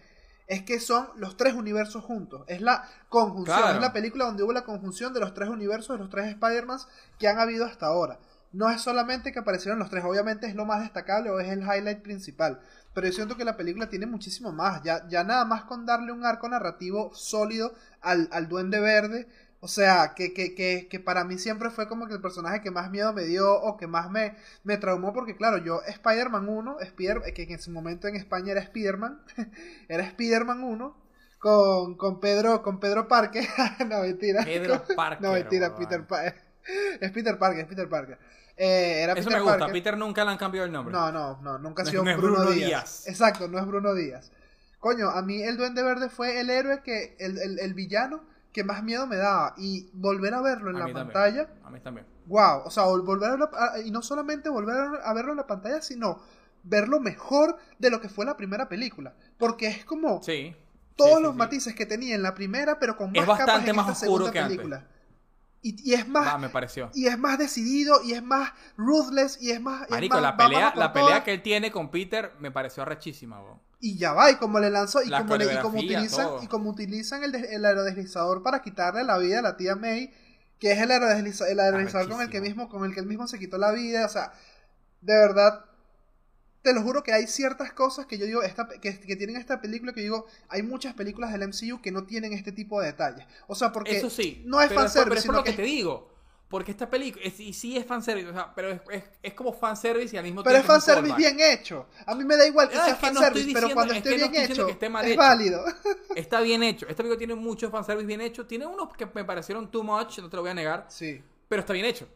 Es 0.46 0.62
que 0.62 0.80
son 0.80 1.08
los 1.16 1.36
tres 1.36 1.54
universos 1.54 2.04
juntos. 2.04 2.44
Es 2.46 2.60
la 2.60 2.88
conjunción. 3.08 3.76
Es 3.76 3.80
la 3.80 3.92
película 3.92 4.24
donde 4.24 4.42
hubo 4.42 4.52
la 4.52 4.64
conjunción 4.64 5.12
de 5.12 5.20
los 5.20 5.34
tres 5.34 5.48
universos, 5.48 5.96
de 5.96 6.02
los 6.02 6.10
tres 6.10 6.26
Spider-Mans 6.28 6.88
que 7.18 7.28
han 7.28 7.38
habido 7.38 7.64
hasta 7.64 7.86
ahora. 7.86 8.18
No 8.52 8.68
es 8.68 8.82
solamente 8.82 9.32
que 9.32 9.38
aparecieron 9.38 9.78
los 9.78 9.88
tres, 9.88 10.04
obviamente 10.04 10.46
es 10.46 10.54
lo 10.54 10.66
más 10.66 10.80
destacable 10.80 11.30
o 11.30 11.40
es 11.40 11.48
el 11.48 11.62
highlight 11.62 12.02
principal. 12.02 12.60
Pero 12.92 13.06
yo 13.06 13.12
siento 13.14 13.38
que 13.38 13.46
la 13.46 13.56
película 13.56 13.88
tiene 13.88 14.04
muchísimo 14.04 14.52
más. 14.52 14.82
Ya, 14.82 15.08
ya 15.08 15.24
nada 15.24 15.46
más 15.46 15.64
con 15.64 15.86
darle 15.86 16.12
un 16.12 16.26
arco 16.26 16.48
narrativo 16.48 17.14
sólido 17.14 17.72
al, 18.02 18.28
al 18.30 18.48
Duende 18.48 18.80
Verde. 18.80 19.26
O 19.64 19.68
sea, 19.68 20.14
que, 20.16 20.34
que, 20.34 20.56
que, 20.56 20.88
que, 20.88 20.98
para 20.98 21.22
mí 21.22 21.38
siempre 21.38 21.70
fue 21.70 21.86
como 21.86 22.08
que 22.08 22.14
el 22.14 22.20
personaje 22.20 22.60
que 22.60 22.72
más 22.72 22.90
miedo 22.90 23.12
me 23.12 23.22
dio 23.22 23.48
o 23.54 23.76
que 23.76 23.86
más 23.86 24.10
me, 24.10 24.34
me 24.64 24.76
traumó. 24.76 25.12
Porque 25.12 25.36
claro, 25.36 25.58
yo 25.58 25.82
Spider-Man 25.86 26.48
1, 26.48 26.80
Spider 26.80 27.22
que 27.32 27.44
en 27.44 27.52
ese 27.52 27.70
momento 27.70 28.08
en 28.08 28.16
España 28.16 28.50
era 28.50 28.60
Spider-Man, 28.60 29.22
era 29.88 30.02
Spider-Man 30.02 30.64
1. 30.64 31.02
Con, 31.38 31.96
con 31.96 32.20
Pedro 32.20 32.62
con 32.62 32.78
Pedro 32.78 33.08
Parker 33.08 33.44
no 33.88 34.02
mentira 34.02 34.44
Pedro 34.44 34.80
Parker 34.96 35.22
no 35.22 35.32
mentira 35.32 35.74
Peter 35.74 36.06
Parker 36.06 36.40
es 37.00 37.10
Peter 37.10 37.36
Parker 37.36 37.62
es 37.62 37.66
Peter 37.66 37.88
Parker 37.88 38.16
eh, 38.56 39.12
Eso 39.16 39.30
me 39.30 39.40
gusta. 39.40 39.66
Peter 39.66 39.96
nunca 39.96 40.24
le 40.24 40.30
han 40.30 40.36
cambiado 40.36 40.66
el 40.66 40.72
nombre. 40.72 40.92
No, 40.92 41.10
no, 41.10 41.40
no. 41.42 41.58
Nunca 41.58 41.82
ha 41.82 41.86
sido 41.86 42.04
Bruno, 42.04 42.50
Díaz. 42.50 43.08
Exacto, 43.08 43.48
no 43.48 43.58
es 43.58 43.66
Bruno 43.66 43.94
Díaz. 43.94 44.30
Coño, 44.78 45.08
a 45.08 45.22
mí 45.22 45.42
el 45.42 45.56
Duende 45.56 45.82
Verde 45.82 46.08
fue 46.08 46.38
el 46.38 46.50
héroe 46.50 46.82
que. 46.82 47.16
El, 47.18 47.58
el, 47.58 47.74
villano 47.74 48.22
que 48.52 48.64
más 48.64 48.82
miedo 48.82 49.06
me 49.06 49.16
daba. 49.16 49.54
Y 49.56 49.90
volver 49.92 50.34
a 50.34 50.40
verlo 50.40 50.70
en 50.70 50.78
la 50.78 50.92
pantalla. 50.92 51.48
A 51.64 51.70
mí 51.70 51.80
también. 51.80 52.06
Wow. 52.26 52.62
O 52.64 52.70
sea, 52.70 52.84
volver 52.84 53.30
a, 53.30 53.80
Y 53.80 53.90
no 53.90 54.02
solamente 54.02 54.48
volver 54.48 54.76
a 55.02 55.12
verlo 55.14 55.32
en 55.32 55.38
la 55.38 55.46
pantalla, 55.46 55.82
sino 55.82 56.20
verlo 56.62 57.00
mejor 57.00 57.58
de 57.78 57.90
lo 57.90 58.00
que 58.00 58.08
fue 58.08 58.24
la 58.24 58.36
primera 58.36 58.68
película. 58.68 59.14
Porque 59.38 59.68
es 59.68 59.84
como. 59.84 60.22
Sí. 60.22 60.54
Todos 60.94 61.22
los 61.22 61.34
matices 61.34 61.74
que 61.74 61.86
tenía 61.86 62.14
en 62.14 62.22
la 62.22 62.34
primera, 62.34 62.78
pero 62.78 62.96
con 62.96 63.10
más 63.12 63.22
es 63.22 63.26
bastante 63.26 63.72
más 63.72 64.02
oscuro 64.02 64.30
que 64.30 64.42
película. 64.42 64.86
Y, 65.62 65.94
es 65.94 66.06
más. 66.06 66.28
Ah, 66.28 66.38
me 66.38 66.48
pareció. 66.48 66.90
Y 66.92 67.06
es 67.06 67.18
más 67.18 67.38
decidido, 67.38 68.02
y 68.04 68.12
es 68.12 68.22
más 68.22 68.52
ruthless, 68.76 69.40
y 69.40 69.52
es 69.52 69.60
más. 69.60 69.88
Marico, 69.88 70.20
la 70.20 70.36
pelea, 70.36 70.72
la 70.76 70.92
pelea 70.92 71.22
que 71.22 71.32
él 71.34 71.42
tiene 71.42 71.70
con 71.70 71.90
Peter 71.90 72.32
me 72.40 72.50
pareció 72.50 72.82
arrechísima, 72.82 73.40
Y 73.84 73.98
ya 73.98 74.12
va, 74.12 74.30
y 74.30 74.36
como 74.36 74.60
le 74.60 74.70
lanzó, 74.70 75.02
y 75.02 75.10
como, 75.10 75.36
le, 75.36 75.52
y 75.52 75.58
como 75.58 75.80
utilizan, 75.80 76.28
y 76.40 76.46
como 76.46 76.70
utilizan 76.70 77.24
el, 77.24 77.34
el, 77.34 77.64
aerodeslizador 77.64 78.40
para 78.44 78.62
quitarle 78.62 79.02
la 79.02 79.18
vida 79.18 79.40
a 79.40 79.42
la 79.42 79.56
tía 79.56 79.74
May, 79.74 80.14
que 80.60 80.70
es 80.70 80.78
el 80.78 80.92
aerodeslizador, 80.92 81.52
el 81.52 81.58
aerodeslizador 81.58 82.08
con 82.08 82.20
el 82.22 82.30
que 82.30 82.40
mismo, 82.40 82.68
con 82.68 82.84
el 82.84 82.94
que 82.94 83.00
él 83.00 83.06
mismo 83.06 83.26
se 83.26 83.40
quitó 83.40 83.58
la 83.58 83.72
vida. 83.72 84.06
O 84.06 84.08
sea, 84.08 84.32
de 85.00 85.14
verdad, 85.14 85.64
te 86.62 86.72
lo 86.72 86.82
juro 86.82 87.02
que 87.02 87.12
hay 87.12 87.26
ciertas 87.26 87.72
cosas 87.72 88.06
que 88.06 88.18
yo 88.18 88.26
digo 88.26 88.44
esta, 88.44 88.68
que, 88.68 89.00
que, 89.00 89.16
tienen 89.16 89.36
esta 89.36 89.60
película 89.60 89.92
que 89.92 90.00
digo, 90.00 90.26
hay 90.48 90.62
muchas 90.62 90.94
películas 90.94 91.32
del 91.32 91.48
MCU 91.48 91.82
que 91.82 91.90
no 91.90 92.04
tienen 92.04 92.32
este 92.34 92.52
tipo 92.52 92.80
de 92.80 92.86
detalles. 92.86 93.26
O 93.48 93.56
sea, 93.56 93.72
porque 93.72 93.98
Eso 93.98 94.10
sí, 94.10 94.44
no 94.46 94.60
es 94.60 94.72
fanservice. 94.72 95.08
Pero 95.08 95.18
es 95.18 95.26
por 95.26 95.34
lo 95.34 95.42
que, 95.44 95.54
te 95.54 95.62
digo. 95.62 96.11
Porque 96.52 96.70
esta 96.70 96.86
película, 96.90 97.24
y 97.24 97.54
sí 97.54 97.78
es 97.78 97.86
fanservice, 97.86 98.28
o 98.28 98.32
sea, 98.34 98.52
pero 98.54 98.72
es, 98.72 98.80
es, 98.90 99.04
es, 99.22 99.32
como 99.32 99.54
fanservice 99.54 100.14
y 100.14 100.18
al 100.18 100.24
mismo 100.24 100.42
tiempo. 100.42 100.50
Pero 100.50 100.58
es 100.58 100.66
fanservice 100.66 101.16
bien 101.16 101.40
hecho. 101.40 101.86
A 102.04 102.14
mí 102.14 102.26
me 102.26 102.36
da 102.36 102.46
igual 102.46 102.68
que 102.68 102.74
sea 102.74 102.94
fanservice, 102.94 103.52
pero 103.54 103.70
cuando 103.72 103.94
esté 103.94 104.16
bien 104.16 104.34
hecho, 104.34 104.68
es 104.68 105.16
válido. 105.16 105.64
Está 106.14 106.42
bien 106.42 106.62
hecho. 106.62 106.86
Esta 106.86 106.98
película 106.98 107.16
tiene 107.16 107.36
mucho 107.36 107.70
fanservice 107.70 108.06
bien 108.06 108.20
hecho. 108.20 108.46
Tiene 108.46 108.66
unos 108.66 108.94
que 108.94 109.06
me 109.14 109.24
parecieron 109.24 109.70
too 109.70 109.82
much, 109.82 110.18
no 110.18 110.28
te 110.28 110.36
lo 110.36 110.42
voy 110.42 110.50
a 110.50 110.54
negar. 110.54 110.84
Sí. 110.90 111.24
Pero 111.48 111.60
está 111.60 111.72
bien 111.72 111.86
hecho. 111.86 112.06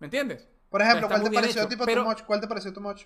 ¿Me 0.00 0.08
entiendes? 0.08 0.46
Por 0.68 0.82
ejemplo, 0.82 1.08
¿cuál 1.08 1.22
te 1.22 1.30
pareció 1.30 1.66
tipo 1.66 1.86
too 1.86 2.04
much? 2.04 2.22
¿Cuál 2.24 2.40
te 2.42 2.46
pareció 2.46 2.70
too 2.74 2.82
much? 2.82 3.04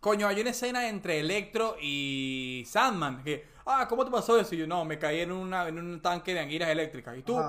Coño, 0.00 0.26
hay 0.26 0.40
una 0.40 0.50
escena 0.50 0.88
entre 0.88 1.20
Electro 1.20 1.76
y 1.80 2.64
Sandman. 2.66 3.22
Que, 3.22 3.46
ah, 3.64 3.86
¿cómo 3.88 4.04
te 4.04 4.10
pasó 4.10 4.36
eso? 4.40 4.56
Y 4.56 4.58
yo, 4.58 4.66
no, 4.66 4.84
me 4.84 4.98
caí 4.98 5.20
en, 5.20 5.30
una, 5.30 5.68
en 5.68 5.78
un 5.78 6.02
tanque 6.02 6.34
de 6.34 6.40
anguilas 6.40 6.70
eléctricas. 6.70 7.16
Y 7.16 7.22
tú, 7.22 7.40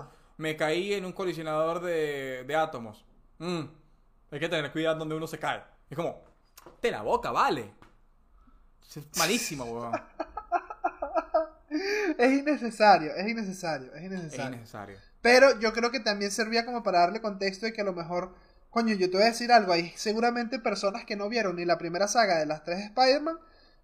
me 0.42 0.58
caí 0.58 0.94
en 0.94 1.06
un 1.06 1.14
colisionador 1.14 1.82
de, 1.82 2.44
de 2.46 2.56
átomos. 2.56 3.06
Mm, 3.38 3.62
hay 4.32 4.40
que 4.40 4.50
tener 4.50 4.72
cuidado 4.72 4.98
donde 4.98 5.16
uno 5.16 5.28
se 5.28 5.38
cae. 5.38 5.62
Es 5.90 5.96
como, 5.96 6.24
te 6.80 6.90
la 6.90 7.04
boca, 7.04 7.32
vale. 7.32 7.72
Es 8.90 9.18
malísimo, 9.18 9.66
weón. 9.66 9.94
es 12.18 12.32
innecesario, 12.32 13.16
es 13.16 13.30
innecesario, 13.30 13.94
es 13.94 14.04
innecesario. 14.04 14.46
Es 14.46 14.54
innecesario. 14.54 14.98
Pero 15.22 15.60
yo 15.60 15.72
creo 15.74 15.92
que 15.92 16.00
también 16.00 16.32
servía 16.32 16.66
como 16.66 16.82
para 16.82 17.02
darle 17.02 17.22
contexto 17.22 17.68
de 17.68 17.74
que 17.74 17.82
a 17.82 17.86
lo 17.86 17.94
mejor 17.94 18.34
Coño, 18.72 18.96
yo 18.96 19.10
te 19.12 19.18
voy 19.18 19.24
a 19.24 19.32
decir 19.32 19.52
algo, 19.52 19.74
hay 19.74 19.92
seguramente 19.98 20.58
personas 20.58 21.04
que 21.04 21.18
no 21.18 21.28
vieron 21.28 21.58
ni 21.58 21.66
la 21.66 21.78
primera 21.78 22.08
saga 22.08 22.40
de 22.40 22.46
las 22.46 22.64
tres 22.64 22.80
Spider-Man, 22.86 23.38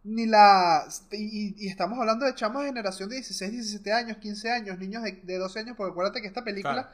ni 0.08 0.26
la... 0.26 0.88
Y, 1.12 1.68
estamos 1.68 2.00
hablando 2.00 2.26
de 2.26 2.34
chamos 2.34 2.62
de 2.62 2.70
generación 2.70 3.10
de 3.10 3.16
16, 3.16 3.52
17 3.52 3.92
años, 3.92 4.18
15 4.18 4.52
años, 4.52 4.80
niños 4.80 5.04
de, 5.04 5.12
de 5.24 5.38
12 5.38 5.60
años, 5.60 5.76
porque 5.78 5.92
acuérdate 5.92 6.22
que 6.22 6.28
esta 6.28 6.44
película... 6.44 6.90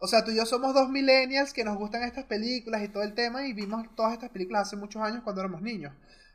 O 0.00 0.06
sea, 0.06 0.24
tú 0.24 0.30
y 0.30 0.36
yo 0.36 0.46
somos 0.46 0.74
dos 0.74 0.88
millennials 0.88 1.52
que 1.52 1.64
nos 1.64 1.76
gustan 1.76 2.04
estas 2.04 2.24
películas 2.24 2.84
y 2.84 2.88
todo 2.88 3.02
el 3.02 3.14
tema 3.14 3.48
y 3.48 3.52
vimos 3.52 3.84
todas 3.96 4.12
estas 4.12 4.30
películas 4.30 4.68
hace 4.68 4.76
muchos 4.76 5.02
años 5.02 5.22
cuando 5.24 5.40
éramos 5.40 5.60
niños. 5.60 5.92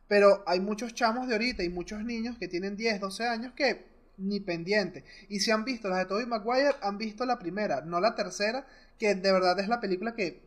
Pero 0.09 0.43
hay 0.45 0.59
muchos 0.59 0.93
chamos 0.93 1.27
de 1.27 1.35
ahorita 1.35 1.63
y 1.63 1.69
muchos 1.69 2.03
niños 2.03 2.37
que 2.37 2.49
tienen 2.49 2.75
10, 2.75 2.99
12 2.99 3.25
años 3.25 3.53
que 3.55 3.85
ni 4.17 4.41
pendiente. 4.41 5.05
Y 5.29 5.39
si 5.39 5.51
han 5.51 5.63
visto 5.63 5.87
las 5.87 5.99
de 5.99 6.05
Tobey 6.05 6.25
Maguire, 6.25 6.75
han 6.81 6.97
visto 6.97 7.25
la 7.25 7.39
primera, 7.39 7.79
no 7.81 8.01
la 8.01 8.15
tercera, 8.15 8.67
que 8.99 9.15
de 9.15 9.31
verdad 9.31 9.57
es 9.59 9.69
la 9.69 9.79
película 9.79 10.13
que 10.13 10.41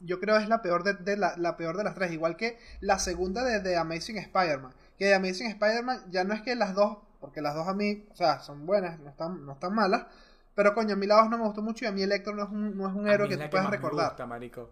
yo 0.00 0.18
creo 0.20 0.36
es 0.36 0.48
la 0.48 0.62
peor 0.62 0.84
de, 0.84 1.16
la, 1.16 1.56
peor 1.58 1.76
de 1.76 1.84
las 1.84 1.94
tres. 1.94 2.12
Igual 2.12 2.36
que 2.36 2.58
la 2.80 2.98
segunda 2.98 3.44
de, 3.44 3.60
de 3.60 3.76
Amazing 3.76 4.16
Spider-Man. 4.16 4.72
Que 4.98 5.06
de 5.06 5.14
Amazing 5.14 5.48
Spider-Man 5.48 6.04
ya 6.10 6.24
no 6.24 6.34
es 6.34 6.42
que 6.42 6.54
las 6.54 6.74
dos, 6.74 6.98
porque 7.20 7.40
las 7.40 7.54
dos 7.54 7.66
a 7.66 7.74
mí, 7.74 8.06
o 8.10 8.16
sea, 8.16 8.40
son 8.40 8.66
buenas, 8.66 8.98
no 9.00 9.10
están, 9.10 9.44
no 9.44 9.52
están 9.52 9.74
malas. 9.74 10.06
Pero 10.54 10.74
coño, 10.74 10.94
a 10.94 10.96
mí 10.96 11.06
la 11.06 11.20
voz 11.20 11.30
no 11.30 11.38
me 11.38 11.44
gustó 11.44 11.62
mucho 11.62 11.84
y 11.84 11.88
a 11.88 11.92
mí 11.92 12.02
Electro 12.02 12.34
no 12.34 12.44
es 12.44 12.50
un, 12.50 12.76
no 12.76 12.88
es 12.88 12.94
un 12.94 13.08
héroe 13.08 13.28
que 13.28 13.36
tú 13.36 13.50
puedas 13.50 13.70
recordar. 13.70 14.10
gusta, 14.10 14.26
marico. 14.26 14.70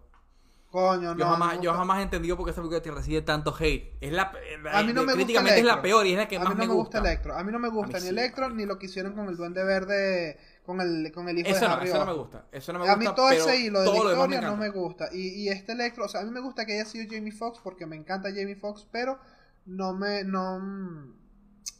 Coño, 0.73 1.13
no. 1.13 1.19
Yo 1.19 1.25
jamás, 1.27 1.61
yo 1.61 1.71
jamás 1.71 1.99
he 1.99 2.01
entendido 2.01 2.35
por 2.35 2.47
qué 2.47 2.49
esta 2.49 2.61
película 2.61 2.81
te 2.81 2.89
recibe 2.89 3.21
tanto 3.21 3.55
hate. 3.55 3.93
Es 4.01 4.11
la, 4.11 4.33
a 4.71 4.81
mí 4.81 4.91
no 4.91 5.03
me 5.03 5.13
críticamente 5.13 5.59
es 5.59 5.65
la 5.65 5.83
peor 5.83 6.07
y 6.07 6.13
es 6.13 6.17
la 6.17 6.27
que 6.27 6.39
más 6.39 6.47
gusta. 6.47 6.53
A 6.53 6.55
mí 6.55 6.65
no 6.65 6.73
me 6.73 6.79
gusta 6.79 6.97
Electro. 6.97 7.37
A 7.37 7.43
mí 7.43 7.51
no 7.51 7.59
me 7.59 7.69
gusta 7.69 7.99
ni 7.99 8.07
Electro 8.07 8.49
ni 8.49 8.65
lo 8.65 8.79
que 8.79 8.87
hicieron 8.87 9.13
con 9.13 9.27
el 9.27 9.37
Duende 9.37 9.63
Verde, 9.63 10.39
con 10.65 10.81
el, 10.81 11.11
con 11.11 11.29
el 11.29 11.37
hijo 11.37 11.49
eso 11.49 11.59
de 11.59 11.67
no, 11.67 11.81
Eso 11.83 11.99
no 11.99 12.05
me 12.07 12.13
gusta. 12.13 12.45
Eso 12.51 12.73
no 12.73 12.79
me 12.79 12.85
gusta. 12.85 12.93
A 12.93 12.97
mí 12.97 13.15
todo 13.15 13.29
ese 13.29 13.59
hilo 13.59 13.81
de 13.81 13.85
la 13.85 13.95
historia 13.95 14.41
no 14.41 14.57
me 14.57 14.69
gusta. 14.69 15.09
Y, 15.13 15.43
y 15.43 15.49
este 15.49 15.73
Electro, 15.73 16.05
o 16.05 16.07
sea, 16.07 16.21
a 16.21 16.23
mí 16.23 16.31
me 16.31 16.39
gusta 16.39 16.65
que 16.65 16.73
haya 16.73 16.85
sido 16.85 17.05
Jamie 17.07 17.31
Foxx 17.31 17.59
porque 17.63 17.85
me 17.85 17.95
encanta 17.95 18.29
Jamie 18.29 18.55
Foxx, 18.55 18.87
pero 18.91 19.19
no 19.65 19.93
me, 19.93 20.23
no, 20.23 20.59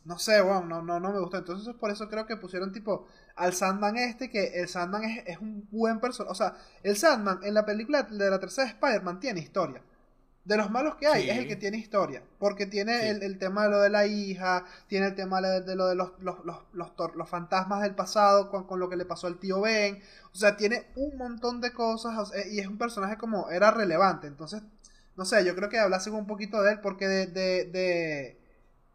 no 0.06 0.19
sé, 0.19 0.41
bueno, 0.41 0.65
no, 0.65 0.82
no, 0.82 1.00
no 1.00 1.12
me 1.12 1.19
gusta. 1.19 1.38
Entonces 1.39 1.74
por 1.76 1.91
eso 1.91 2.10
creo 2.10 2.26
que 2.26 2.38
pusieron 2.38 2.72
tipo 2.72 3.08
al 3.36 3.54
Sandman 3.54 3.98
este, 3.98 4.30
que 4.30 4.62
el 4.62 4.67
Sandman 4.67 5.04
es, 5.04 5.24
es 5.26 5.38
un 5.39 5.67
buen 5.72 6.00
personaje. 6.00 6.32
O 6.32 6.36
sea, 6.36 6.56
el 6.84 6.98
Sandman 6.98 7.39
en 7.43 7.54
la 7.54 7.65
película 7.65 8.04
de 8.04 8.30
la 8.30 8.39
tercera 8.39 8.67
Spider-Man 8.67 9.19
tiene 9.19 9.39
historia. 9.39 9.82
De 10.46 10.58
los 10.58 10.69
malos 10.69 10.96
que 10.96 11.08
hay, 11.08 11.30
es 11.30 11.38
el 11.38 11.48
que 11.48 11.56
tiene 11.56 11.78
historia. 11.78 12.22
Porque 12.38 12.65
tiene 12.65 13.10
el, 13.10 13.39
tema 13.39 13.63
de 13.63 13.69
lo 13.69 13.80
de 13.80 13.89
la 13.89 14.06
hija, 14.06 14.65
tiene 14.88 15.08
el 15.08 15.15
tema 15.15 15.39
de, 15.39 15.76
lo 15.76 15.88
de 15.88 15.96
los, 15.96 16.12
los, 16.19 16.43
los, 16.43 16.91
los, 17.15 17.30
fantasmas 17.30 17.82
del 17.82 17.96
pasado 17.96 18.50
con, 18.50 18.65
con, 18.67 18.78
lo 18.82 18.89
que 18.89 18.98
le 18.98 19.06
pasó 19.06 19.28
al 19.28 19.39
tío 19.39 19.62
Ben. 19.62 20.02
O 20.34 20.36
sea, 20.36 20.58
tiene 20.58 20.88
un 20.98 21.17
montón 21.17 21.62
de 21.62 21.72
cosas 21.72 22.34
y 22.52 22.60
es 22.60 22.67
un 22.67 22.78
personaje 22.78 23.17
como 23.17 23.50
era 23.52 23.72
relevante. 23.72 24.28
Entonces, 24.28 24.62
no 25.15 25.26
sé, 25.26 25.45
yo 25.45 25.56
creo 25.56 25.69
que 25.69 25.80
hablasen 25.80 26.13
un 26.13 26.28
poquito 26.28 26.62
de 26.62 26.73
él 26.73 26.80
porque 26.82 27.08
de, 27.08 27.28
de, 27.28 27.65
de 27.65 28.38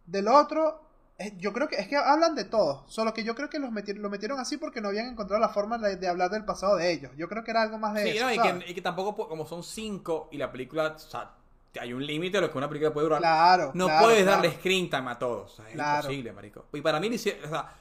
del 0.06 0.28
otro 0.28 0.88
yo 1.36 1.52
creo 1.52 1.68
que 1.68 1.76
es 1.76 1.88
que 1.88 1.96
hablan 1.96 2.36
de 2.36 2.44
todo, 2.44 2.84
solo 2.86 3.12
que 3.12 3.24
yo 3.24 3.34
creo 3.34 3.50
que 3.50 3.58
los 3.58 3.72
metieron, 3.72 4.02
lo 4.02 4.10
metieron 4.10 4.38
así 4.38 4.56
porque 4.56 4.80
no 4.80 4.88
habían 4.88 5.08
encontrado 5.08 5.40
la 5.40 5.48
forma 5.48 5.76
de, 5.76 6.08
hablar 6.08 6.30
del 6.30 6.44
pasado 6.44 6.76
de 6.76 6.92
ellos. 6.92 7.10
Yo 7.16 7.28
creo 7.28 7.42
que 7.42 7.50
era 7.50 7.62
algo 7.62 7.76
más 7.76 7.94
de 7.94 8.04
sí, 8.04 8.18
eso. 8.18 8.26
No, 8.26 8.60
y, 8.66 8.74
que, 8.74 8.80
tampoco, 8.80 9.28
como 9.28 9.44
son 9.44 9.64
cinco 9.64 10.28
y 10.30 10.38
la 10.38 10.52
película, 10.52 10.94
o 10.94 10.98
sea, 10.98 11.32
hay 11.80 11.92
un 11.92 12.06
límite 12.06 12.36
de 12.36 12.42
lo 12.42 12.52
que 12.52 12.58
una 12.58 12.68
película 12.68 12.92
puede 12.92 13.06
durar. 13.06 13.20
Claro. 13.20 13.72
No 13.74 13.88
puedes 14.00 14.24
darle 14.24 14.52
screen 14.52 14.88
time 14.88 15.10
a 15.10 15.18
todos. 15.18 15.60
es 15.68 15.74
imposible, 15.74 16.32
marico. 16.32 16.66
Y 16.72 16.80
para 16.80 17.00
mí, 17.00 17.12
o 17.12 17.18
sea, 17.18 17.74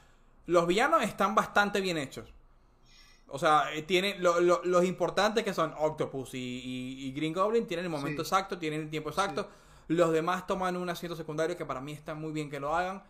los 0.48 0.66
villanos 0.66 1.04
están 1.04 1.36
bastante 1.36 1.80
bien 1.80 2.00
hechos. 2.00 2.34
O 3.30 3.38
sea, 3.38 3.74
eh, 3.74 3.82
tiene 3.82 4.18
los 4.20 4.86
importantes 4.86 5.44
que 5.44 5.54
son 5.54 5.74
Octopus 5.78 6.30
y, 6.34 7.12
Green 7.16 7.34
Goblin 7.34 7.68
tienen 7.68 7.86
el 7.86 7.92
momento 7.92 8.22
exacto, 8.22 8.58
tienen 8.58 8.82
el 8.82 8.90
tiempo 8.90 9.10
exacto. 9.10 9.50
Los 9.88 10.12
demás 10.12 10.48
toman 10.48 10.76
un 10.78 10.90
asiento 10.90 11.16
secundario 11.16 11.56
que 11.56 11.66
para 11.66 11.82
mí 11.82 11.92
está 11.94 12.14
muy 12.14 12.32
bien 12.32 12.50
que 12.50 12.60
lo 12.60 12.76
hagan. 12.76 13.04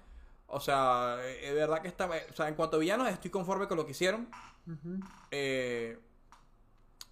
O 0.48 0.60
sea, 0.60 1.18
es 1.42 1.54
verdad 1.54 1.82
que 1.82 1.88
está. 1.88 2.08
O 2.08 2.34
sea, 2.34 2.48
en 2.48 2.56
cuanto 2.56 2.78
a 2.78 2.80
villanos, 2.80 3.10
estoy 3.10 3.30
conforme 3.30 3.68
con 3.68 3.78
lo 3.78 3.86
que 3.86 3.92
hicieron. 3.92 4.30
Eh, 5.32 6.00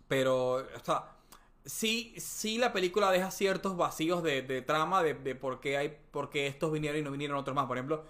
pero, 0.08 0.54
o 0.54 0.84
sea, 0.84 1.16
sí, 1.66 2.14
sí 2.18 2.58
la 2.58 2.72
película 2.74 3.12
deja 3.12 3.32
ciertos 3.32 3.76
vacíos 3.76 4.24
de, 4.24 4.62
trama 4.62 5.04
de, 5.04 5.36
por, 5.36 5.60
qué 5.60 5.78
hay, 5.78 5.98
por 6.12 6.30
qué 6.30 6.48
estos 6.48 6.72
vinieron 6.72 7.00
y 7.00 7.04
no 7.04 7.12
vinieron 7.12 7.38
otros 7.38 7.56
más. 7.56 7.66
Por 7.66 7.78
ejemplo, 7.78 8.06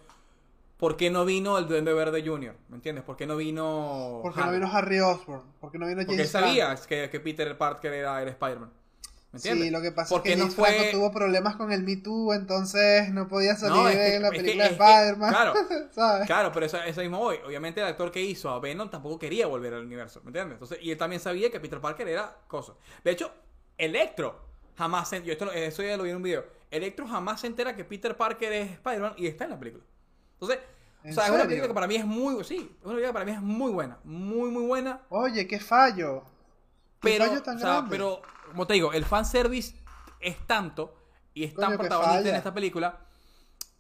¿por 0.77 0.97
qué 0.97 1.09
no 1.09 1.25
vino 1.25 1.57
el 1.57 1.67
Duende 1.67 1.93
Verde 1.93 2.23
Jr.? 2.25 2.55
¿Me 2.69 2.75
entiendes? 2.75 3.03
¿Por 3.03 3.15
qué 3.15 3.25
no 3.25 3.37
vino. 3.37 4.19
Porque 4.21 4.41
no 4.41 4.51
vino 4.51 4.71
Harry 4.71 4.99
Osborn. 4.99 5.43
Porque 5.59 5.77
no 5.77 5.85
vino 5.85 6.01
James 6.01 6.07
Porque 6.07 6.25
sabías 6.25 6.87
que, 6.87 7.09
que 7.09 7.19
Peter 7.19 7.57
Parker 7.57 7.93
era 7.93 8.21
el 8.21 8.29
Spider-Man. 8.29 8.71
Sí, 9.37 9.69
lo 9.69 9.81
que 9.81 9.91
pasa 9.91 10.15
es 10.15 10.21
que 10.21 10.35
no 10.35 10.47
fue... 10.47 10.89
tuvo 10.91 11.11
problemas 11.11 11.55
con 11.55 11.71
el 11.71 11.83
Me 11.83 11.97
Too, 11.97 12.33
entonces 12.33 13.11
no 13.11 13.27
podía 13.27 13.55
salir 13.55 13.97
en 13.97 14.21
la 14.21 14.29
película 14.29 14.65
de 14.65 14.71
Spider-Man. 14.71 15.29
Claro, 15.29 15.53
claro, 16.25 16.51
pero 16.53 16.65
eso, 16.65 16.81
eso, 16.81 17.01
mismo 17.01 17.19
hoy. 17.19 17.37
Obviamente 17.45 17.81
el 17.81 17.87
actor 17.87 18.11
que 18.11 18.21
hizo 18.21 18.49
a 18.49 18.59
Venom 18.59 18.89
tampoco 18.89 19.19
quería 19.19 19.47
volver 19.47 19.73
al 19.73 19.85
universo, 19.85 20.21
¿me 20.23 20.29
entiendes? 20.29 20.53
Entonces, 20.53 20.79
y 20.81 20.91
él 20.91 20.97
también 20.97 21.21
sabía 21.21 21.51
que 21.51 21.59
Peter 21.59 21.81
Parker 21.81 22.07
era 22.07 22.37
cosa. 22.47 22.73
De 23.03 23.11
hecho, 23.11 23.31
Electro 23.77 24.41
jamás 24.77 25.09
se... 25.09 25.23
Yo 25.23 25.33
esto, 25.33 25.51
eso 25.51 25.83
ya 25.83 25.97
lo 25.97 26.03
vi 26.03 26.11
en 26.11 26.17
un 26.17 26.23
video. 26.23 26.45
Electro 26.71 27.07
jamás 27.07 27.41
se 27.41 27.47
entera 27.47 27.75
que 27.75 27.83
Peter 27.83 28.15
Parker 28.15 28.51
es 28.51 28.71
Spider-Man 28.71 29.13
y 29.17 29.27
está 29.27 29.45
en 29.45 29.49
la 29.51 29.59
película. 29.59 29.83
Entonces... 30.39 30.59
O 31.07 31.13
sea, 31.13 31.25
es 31.25 31.31
una 31.31 31.43
película 31.43 31.67
que 31.67 31.73
para 31.73 31.87
mí 31.87 31.95
es 31.95 32.05
muy... 32.05 32.43
Sí, 32.43 32.55
es 32.55 32.85
una 32.85 32.95
película 32.95 33.07
que 33.07 33.13
para 33.13 33.25
mí 33.25 33.31
es 33.31 33.41
muy 33.41 33.71
buena. 33.71 33.99
Muy, 34.03 34.49
muy 34.49 34.63
buena. 34.63 35.01
Oye, 35.09 35.47
qué 35.47 35.59
fallo. 35.59 36.23
pero, 36.99 37.25
o 37.25 37.59
sea, 37.59 37.85
pero 37.87 38.21
como 38.49 38.65
te 38.65 38.73
digo, 38.73 38.93
el 38.93 39.05
fanservice 39.05 39.75
es 40.19 40.37
tanto 40.47 40.95
y 41.33 41.43
es 41.43 41.53
tan 41.53 41.77
protagonista 41.77 42.29
en 42.29 42.35
esta 42.35 42.53
película 42.53 42.99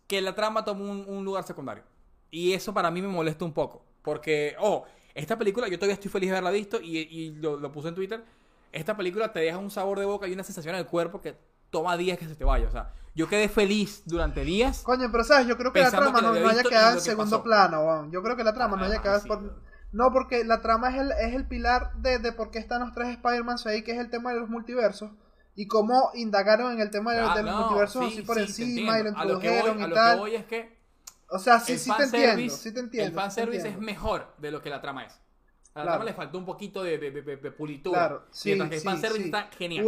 que 0.07 0.21
la 0.21 0.35
trama 0.35 0.63
toma 0.63 0.91
un, 0.91 1.25
lugar 1.25 1.43
secundario. 1.43 1.83
Y 2.29 2.53
eso 2.53 2.73
para 2.73 2.91
mí 2.91 3.01
me 3.01 3.07
molesta 3.07 3.45
un 3.45 3.53
poco. 3.53 3.83
Porque, 4.01 4.55
oh, 4.59 4.85
esta 5.13 5.37
película, 5.37 5.67
yo 5.67 5.77
todavía 5.79 5.95
estoy 5.95 6.11
feliz 6.11 6.29
de 6.29 6.35
haberla 6.35 6.51
visto 6.51 6.79
y, 6.81 7.31
lo, 7.39 7.71
puse 7.71 7.87
en 7.87 7.95
Twitter. 7.95 8.23
Esta 8.71 8.95
película 8.95 9.31
te 9.31 9.39
deja 9.39 9.57
un 9.57 9.71
sabor 9.71 9.99
de 9.99 10.05
boca 10.05 10.27
y 10.27 10.33
una 10.33 10.43
sensación 10.43 10.75
en 10.75 10.81
el 10.81 10.87
cuerpo 10.87 11.21
que 11.21 11.35
toma 11.69 11.97
días 11.97 12.19
que 12.19 12.25
se 12.27 12.35
te 12.35 12.43
vaya. 12.43 12.67
O 12.67 12.71
sea, 12.71 12.93
yo 13.15 13.27
quedé 13.29 13.49
feliz 13.49 14.03
durante 14.05 14.43
días. 14.43 14.81
Coño, 14.83 15.09
pero 15.11 15.23
sabes, 15.23 15.47
yo 15.47 15.57
creo 15.57 15.71
que 15.71 15.79
la 15.79 15.91
trama 15.91 16.21
no, 16.21 16.31
haya 16.49 16.63
quedado 16.63 16.95
en 16.95 17.01
segundo 17.01 17.41
plano, 17.41 18.09
Yo 18.11 18.21
creo 18.21 18.35
que 18.35 18.43
la 18.43 18.53
trama 18.53 18.77
no 18.77 18.85
haya 18.85 19.01
quedado 19.01 19.25
por 19.25 19.65
no, 19.91 20.11
porque 20.11 20.43
la 20.43 20.61
trama 20.61 20.89
es 20.89 20.99
el, 20.99 21.11
es 21.11 21.33
el 21.33 21.47
pilar 21.47 21.93
de, 21.95 22.19
de 22.19 22.33
por 22.33 22.51
qué 22.51 22.59
están 22.59 22.81
los 22.81 22.91
tres 22.91 23.07
Spider-Man 23.11 23.55
ahí, 23.65 23.81
que 23.81 23.93
es 23.93 23.97
el 23.97 24.09
tema 24.09 24.33
de 24.33 24.41
los 24.41 24.49
multiversos. 24.49 25.11
Y 25.55 25.67
cómo 25.67 26.11
indagaron 26.15 26.73
en 26.73 26.81
el 26.81 26.89
tema 26.89 27.13
de, 27.13 27.21
los 27.21 27.55
multiversos 27.55 28.05
así 28.05 28.21
por 28.23 28.37
encima 28.37 28.99
y 28.99 29.03
lo 29.03 29.09
introdujeron 29.09 29.79
y 29.79 29.93
tal. 29.93 30.17
Lo 30.17 30.25
que 30.25 30.29
voy 30.31 30.35
es 30.35 30.45
que 30.45 30.75
o 31.29 31.39
sea, 31.39 31.59
sí, 31.59 31.77
sí 31.77 31.91
te 31.95 32.03
entiendo, 32.03 32.53
sí 32.53 32.73
te 32.73 32.79
entiendo. 32.81 33.07
El 33.07 33.15
fanservice 33.15 33.69
es 33.69 33.79
mejor 33.79 34.35
de 34.37 34.51
lo 34.51 34.61
que 34.61 34.69
la 34.69 34.81
trama 34.81 35.05
es. 35.05 35.17
A 35.75 35.83
la 35.83 35.91
trama 35.91 36.05
le 36.05 36.13
faltó 36.13 36.37
un 36.37 36.45
poquito 36.45 36.83
de, 36.83 36.97
de, 36.97 37.11
de, 37.11 37.51
pulitura. 37.51 37.99
Claro, 37.99 38.23
sí, 38.31 38.49
mientras 38.49 38.69
que 38.69 38.75
el 38.77 38.81
fanservice 38.81 39.25
está 39.25 39.49
genial. 39.57 39.85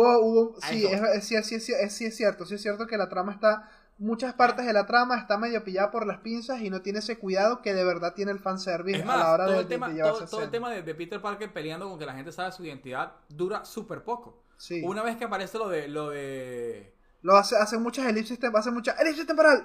sí, 0.62 0.86
es, 0.86 1.32
es, 1.32 1.48
sí, 1.48 2.06
es 2.06 2.16
cierto, 2.16 2.46
sí 2.46 2.56
es 2.56 2.62
cierto 2.62 2.86
que 2.86 2.98
la 2.98 3.08
trama 3.08 3.32
está 3.32 3.70
muchas 4.00 4.34
partes 4.34 4.66
de 4.66 4.74
la 4.74 4.86
trama 4.86 5.18
está 5.18 5.38
medio 5.38 5.64
pillada 5.64 5.92
por 5.92 6.06
las 6.06 6.20
pinzas 6.20 6.62
y 6.62 6.70
no 6.70 6.82
tiene 6.82 7.00
ese 7.00 7.18
cuidado 7.18 7.62
que 7.62 7.74
de 7.74 7.84
verdad 7.84 8.14
tiene 8.14 8.32
el 8.32 8.40
fanservice 8.40 9.02
a 9.02 9.18
la 9.18 9.32
hora 9.32 9.46
todo 9.46 9.56
de, 9.56 9.62
el 9.62 9.68
tema, 9.68 9.90
todo, 10.30 10.44
el 10.44 10.52
tema 10.52 10.72
de, 10.72 10.96
Peter 10.96 11.22
Parker 11.22 11.52
peleando 11.52 11.90
con 11.90 11.98
que 11.98 12.06
la 12.06 12.14
gente 12.14 12.32
sabe 12.32 12.52
su 12.52 12.64
identidad 12.64 13.14
dura 13.30 13.66
súper 13.66 14.04
poco. 14.04 14.44
Una 14.84 15.04
vez 15.04 15.18
que 15.18 15.26
aparece 15.26 15.58
lo 15.58 15.70
de 15.70 15.88
lo 15.88 16.10
de 16.10 16.94
lo 17.22 17.36
hace, 17.36 17.56
hace 17.58 17.78
muchas 17.78 18.06
elipsis, 18.08 18.40
hace 18.54 18.72
muchas 18.72 19.00
elipsis 19.00 19.26
temporal. 19.26 19.64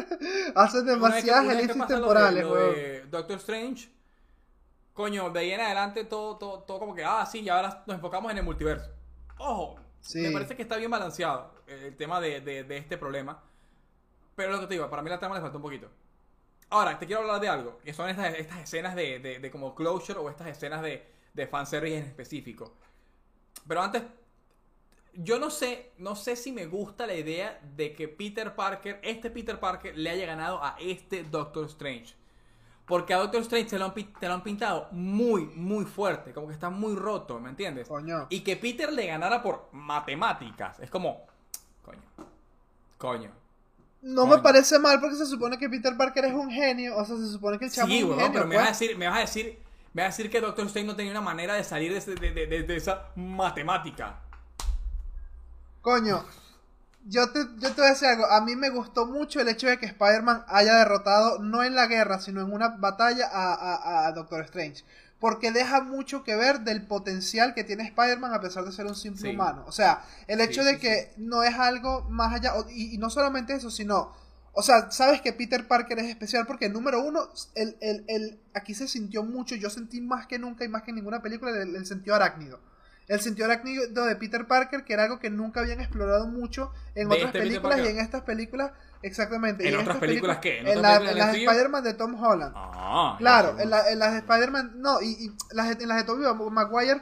hace 0.54 0.82
demasiadas 0.82 1.52
elipsis 1.52 1.86
temporales, 1.86 2.46
Doctor 3.10 3.36
Strange. 3.38 3.91
Coño, 4.94 5.30
de 5.30 5.40
ahí 5.40 5.50
en 5.52 5.60
adelante 5.60 6.04
todo, 6.04 6.36
todo, 6.36 6.62
todo 6.64 6.78
como 6.78 6.94
que, 6.94 7.04
ah, 7.04 7.24
sí, 7.26 7.40
y 7.40 7.48
ahora 7.48 7.82
nos 7.86 7.96
enfocamos 7.96 8.30
en 8.30 8.38
el 8.38 8.44
multiverso. 8.44 8.90
Ojo, 9.38 9.76
me 10.14 10.30
parece 10.30 10.54
que 10.56 10.62
está 10.62 10.76
bien 10.76 10.90
balanceado 10.90 11.54
el 11.66 11.96
tema 11.96 12.20
de, 12.20 12.40
de 12.40 12.76
este 12.76 12.98
problema. 12.98 13.42
Pero 14.34 14.52
lo 14.52 14.60
que 14.60 14.66
te 14.66 14.74
digo, 14.74 14.88
para 14.90 15.02
mí 15.02 15.10
la 15.10 15.18
trama 15.18 15.34
le 15.36 15.40
falta 15.40 15.56
un 15.56 15.62
poquito. 15.62 15.88
Ahora, 16.70 16.98
te 16.98 17.06
quiero 17.06 17.20
hablar 17.20 17.38
de 17.40 17.48
algo, 17.48 17.78
que 17.84 17.92
son 17.92 18.08
estas, 18.08 18.34
estas 18.34 18.60
escenas 18.60 18.94
de, 18.94 19.18
de, 19.18 19.50
como 19.50 19.74
closure 19.74 20.18
o 20.18 20.30
estas 20.30 20.48
escenas 20.48 20.80
de, 20.82 21.06
de 21.34 21.46
fanservice 21.46 21.98
en 21.98 22.04
específico. 22.04 22.72
Pero 23.68 23.82
antes, 23.82 24.02
yo 25.12 25.38
no 25.38 25.50
sé, 25.50 25.92
no 25.98 26.16
sé 26.16 26.34
si 26.34 26.50
me 26.50 26.64
gusta 26.66 27.06
la 27.06 27.14
idea 27.14 27.60
de 27.76 27.92
que 27.94 28.08
Peter 28.08 28.54
Parker, 28.54 29.00
este 29.02 29.30
Peter 29.30 29.60
Parker, 29.60 29.96
le 29.96 30.08
haya 30.08 30.24
ganado 30.24 30.64
a 30.64 30.76
este 30.80 31.24
Doctor 31.24 31.66
Strange. 31.66 32.14
Porque 32.92 33.14
a 33.14 33.16
Doctor 33.16 33.40
Strange 33.40 33.70
te 33.70 33.78
lo, 33.78 33.86
han, 33.86 33.94
te 33.94 34.28
lo 34.28 34.34
han 34.34 34.42
pintado 34.42 34.88
muy, 34.90 35.46
muy 35.46 35.86
fuerte, 35.86 36.34
como 36.34 36.48
que 36.48 36.52
está 36.52 36.68
muy 36.68 36.94
roto, 36.94 37.40
¿me 37.40 37.48
entiendes? 37.48 37.88
Coño. 37.88 38.26
Y 38.28 38.40
que 38.40 38.54
Peter 38.58 38.92
le 38.92 39.06
ganara 39.06 39.42
por 39.42 39.70
matemáticas. 39.72 40.78
Es 40.78 40.90
como, 40.90 41.24
coño, 41.82 42.02
coño. 42.98 43.30
No 44.02 44.26
me 44.26 44.36
parece 44.42 44.78
mal 44.78 45.00
porque 45.00 45.16
se 45.16 45.24
supone 45.24 45.56
que 45.56 45.70
Peter 45.70 45.96
Parker 45.96 46.26
es 46.26 46.34
un 46.34 46.50
genio. 46.50 46.94
O 46.98 47.02
sea, 47.06 47.16
se 47.16 47.28
supone 47.28 47.58
que 47.58 47.64
el 47.64 47.70
chamo 47.72 47.90
es 47.90 48.04
un 48.04 48.10
genio. 48.10 48.30
pero 48.30 48.46
me 48.46 48.56
vas, 48.56 48.64
a 48.64 48.68
pues. 48.68 48.80
decir, 48.80 48.98
me 48.98 49.08
vas 49.08 49.16
a 49.16 49.20
decir, 49.20 49.58
me 49.94 50.02
vas 50.02 50.08
a 50.12 50.16
decir 50.18 50.30
que 50.30 50.40
Doctor 50.42 50.66
Strange 50.66 50.86
no 50.86 50.94
tenía 50.94 51.12
una 51.12 51.22
manera 51.22 51.54
de 51.54 51.64
salir 51.64 51.98
de, 51.98 52.76
esa 52.76 53.08
matemática. 53.16 54.20
Coño, 55.80 56.26
yo 57.06 57.30
te, 57.30 57.40
yo 57.58 57.72
te 57.72 57.80
voy 57.80 57.86
a 57.86 57.90
decir 57.90 58.08
algo. 58.08 58.26
A 58.26 58.40
mí 58.40 58.56
me 58.56 58.70
gustó 58.70 59.06
mucho 59.06 59.40
el 59.40 59.48
hecho 59.48 59.66
de 59.66 59.78
que 59.78 59.86
Spider-Man 59.86 60.44
haya 60.48 60.76
derrotado, 60.76 61.38
no 61.38 61.62
en 61.62 61.74
la 61.74 61.86
guerra, 61.86 62.20
sino 62.20 62.40
en 62.40 62.52
una 62.52 62.68
batalla 62.68 63.28
a, 63.30 64.06
a 64.06 64.12
Doctor 64.12 64.42
Strange 64.42 64.84
porque 65.22 65.52
deja 65.52 65.82
mucho 65.82 66.24
que 66.24 66.34
ver 66.34 66.62
del 66.62 66.84
potencial 66.84 67.54
que 67.54 67.62
tiene 67.62 67.84
Spider-Man 67.84 68.34
a 68.34 68.40
pesar 68.40 68.64
de 68.64 68.72
ser 68.72 68.86
un 68.86 68.96
simple 68.96 69.30
humano. 69.30 69.62
O 69.68 69.70
sea, 69.70 70.04
el 70.26 70.40
hecho 70.40 70.64
de 70.64 70.78
que 70.80 71.12
no 71.16 71.44
es 71.44 71.54
algo 71.54 72.02
más 72.10 72.34
allá, 72.34 72.54
y, 72.74 72.98
no 72.98 73.08
solamente 73.08 73.54
eso, 73.54 73.70
sino, 73.70 74.12
o 74.52 74.64
sea, 74.64 74.90
sabes 74.90 75.20
que 75.20 75.32
Peter 75.32 75.68
Parker 75.68 76.00
es 76.00 76.06
especial 76.06 76.44
porque, 76.44 76.68
número 76.68 77.00
uno, 77.00 77.28
el, 77.54 77.76
el, 77.80 78.04
el, 78.08 78.40
aquí 78.52 78.74
se 78.74 78.88
sintió 78.88 79.22
mucho, 79.22 79.54
yo 79.54 79.70
sentí 79.70 80.00
más 80.00 80.26
que 80.26 80.40
nunca 80.40 80.64
y 80.64 80.68
más 80.68 80.82
que 80.82 80.90
en 80.90 80.96
ninguna 80.96 81.22
película 81.22 81.52
el, 81.52 81.86
sentido 81.86 82.16
arácnido. 82.16 82.58
El 83.12 83.20
sentido 83.20 83.46
arácnido 83.46 84.06
de 84.06 84.16
Peter 84.16 84.46
Parker, 84.46 84.84
que 84.84 84.92
era 84.92 85.04
algo 85.04 85.18
que 85.18 85.30
nunca 85.30 85.60
habían 85.60 85.80
explorado 85.80 86.26
mucho 86.26 86.72
en 86.94 87.06
otras 87.08 87.26
este 87.26 87.40
películas 87.40 87.80
y 87.80 87.88
en 87.88 87.98
estas 87.98 88.22
películas, 88.22 88.72
exactamente. 89.02 89.68
¿En, 89.68 89.76
otras 89.76 89.98
películas, 89.98 90.38
qué? 90.38 90.60
¿En, 90.60 90.82
las 90.82 91.02
de 91.32 91.44
Spider-Man 91.44 91.84
de 91.84 91.94
Tom 91.94 92.14
Holland. 92.22 92.52
Ah, 92.56 93.16
claro, 93.18 93.56
en, 93.58 93.70
las 93.70 94.12
de 94.12 94.18
Spider-Man, 94.18 94.72
no, 94.76 95.00
y, 95.02 95.32
las, 95.52 95.70
en 95.80 95.88
las 95.88 95.98
de 95.98 96.04
Tobey 96.04 96.26
Maguire 96.50 97.00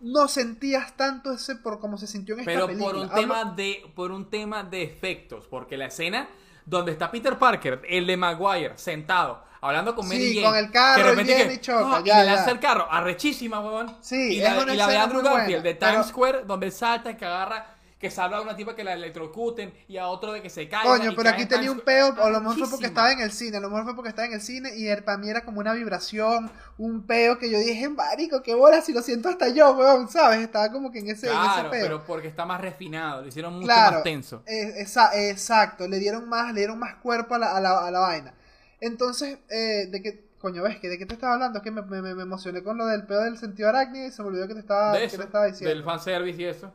no 0.00 0.28
sentías 0.28 0.96
tanto 0.96 1.32
ese 1.32 1.56
por 1.56 1.78
como 1.78 1.98
se 1.98 2.06
sintió 2.06 2.34
en 2.34 2.40
esta 2.40 2.52
Pero 2.52 2.66
película. 2.66 2.92
Pero 2.92 3.08
por 3.08 3.10
un 3.10 3.14
tema 3.14 3.44
de 3.54 3.92
por 3.94 4.12
un 4.12 4.30
tema 4.30 4.64
de 4.64 4.82
efectos, 4.82 5.46
porque 5.46 5.76
la 5.76 5.86
escena 5.86 6.28
donde 6.64 6.92
está 6.92 7.10
Peter 7.10 7.38
Parker, 7.38 7.82
el 7.88 8.06
de 8.06 8.16
Maguire, 8.16 8.78
sentado, 8.78 9.44
hablando 9.60 9.94
con 9.94 10.08
Mary 10.08 10.34
sí, 10.34 10.42
con 10.42 10.56
el 10.56 10.70
carro, 10.70 11.14
que 11.16 11.52
y 11.54 11.58
choca, 11.58 12.00
y 12.00 12.04
le 12.04 12.24
lanza 12.24 12.50
el 12.50 12.60
carro, 12.60 12.86
arrechísima, 12.90 13.60
weón. 13.60 13.96
Sí, 14.00 14.36
y 14.36 14.40
la, 14.40 14.72
y 14.72 14.76
la 14.76 14.86
de 14.86 14.96
Andrew 14.96 15.22
Garfield, 15.22 15.62
de 15.62 15.74
Times 15.74 16.06
Square, 16.06 16.44
donde 16.46 16.70
salta, 16.70 17.16
que 17.16 17.24
agarra 17.24 17.76
que 18.00 18.10
salva 18.10 18.38
a 18.38 18.40
una 18.40 18.56
tipa 18.56 18.74
que 18.74 18.82
la 18.82 18.94
electrocuten 18.94 19.74
y 19.86 19.98
a 19.98 20.08
otro 20.08 20.32
de 20.32 20.40
que 20.40 20.48
se 20.48 20.70
caiga. 20.70 20.88
Coño, 20.88 21.12
pero 21.14 21.28
aquí 21.28 21.44
tenía 21.44 21.70
un 21.70 21.80
peo, 21.80 22.14
o 22.18 22.30
lo 22.30 22.40
mejor 22.40 22.56
fue 22.56 22.70
porque 22.70 22.86
estaba 22.86 23.12
en 23.12 23.20
el 23.20 23.30
cine, 23.30 23.58
a 23.58 23.60
lo 23.60 23.68
mejor 23.68 23.84
fue 23.84 23.94
porque 23.94 24.08
estaba 24.08 24.26
en 24.26 24.32
el 24.32 24.40
cine 24.40 24.70
y 24.74 24.88
para 25.02 25.18
mí 25.18 25.28
era 25.28 25.44
como 25.44 25.60
una 25.60 25.74
vibración, 25.74 26.50
un 26.78 27.02
peo 27.02 27.38
que 27.38 27.50
yo 27.50 27.58
dije, 27.58 27.90
marico, 27.90 28.42
qué 28.42 28.54
bola, 28.54 28.80
si 28.80 28.94
lo 28.94 29.02
siento 29.02 29.28
hasta 29.28 29.50
yo, 29.50 29.72
weón, 29.72 30.08
¿sabes? 30.08 30.40
Estaba 30.40 30.72
como 30.72 30.90
que 30.90 31.00
en 31.00 31.10
ese, 31.10 31.28
claro, 31.28 31.70
peo. 31.70 31.82
pero 31.82 32.04
porque 32.06 32.28
está 32.28 32.46
más 32.46 32.62
refinado, 32.62 33.20
lo 33.20 33.28
hicieron 33.28 33.52
mucho 33.52 33.66
más 33.66 34.02
tenso. 34.02 34.42
Eh, 34.46 34.86
exacto, 35.28 35.86
le 35.86 35.98
dieron 35.98 36.26
más, 36.26 36.54
le 36.54 36.60
dieron 36.60 36.78
más 36.78 36.94
cuerpo 36.94 37.34
a 37.34 37.38
la, 37.38 37.54
a 37.54 37.60
la, 37.60 37.86
a 37.86 37.90
la 37.90 38.00
vaina. 38.00 38.34
Entonces, 38.80 39.38
eh, 39.50 39.86
de 39.90 40.02
que 40.02 40.30
Coño, 40.40 40.62
ves 40.62 40.80
que 40.80 40.88
de 40.88 40.96
qué 40.96 41.04
te 41.04 41.12
estaba 41.12 41.34
hablando, 41.34 41.58
es 41.58 41.62
que 41.62 41.70
me, 41.70 41.82
me, 41.82 42.00
me 42.00 42.22
emocioné 42.22 42.62
con 42.62 42.78
lo 42.78 42.86
del 42.86 43.06
pedo 43.06 43.24
del 43.24 43.36
sentido 43.36 43.68
arácnido 43.68 44.06
y 44.06 44.10
se 44.10 44.22
me 44.22 44.28
olvidó 44.28 44.48
que 44.48 44.54
te 44.54 44.60
estaba, 44.60 44.98
que 44.98 45.06
te 45.06 45.22
estaba 45.22 45.44
diciendo. 45.44 45.68
Del 45.68 45.84
fanservice 45.84 46.40
y 46.40 46.44
eso. 46.46 46.72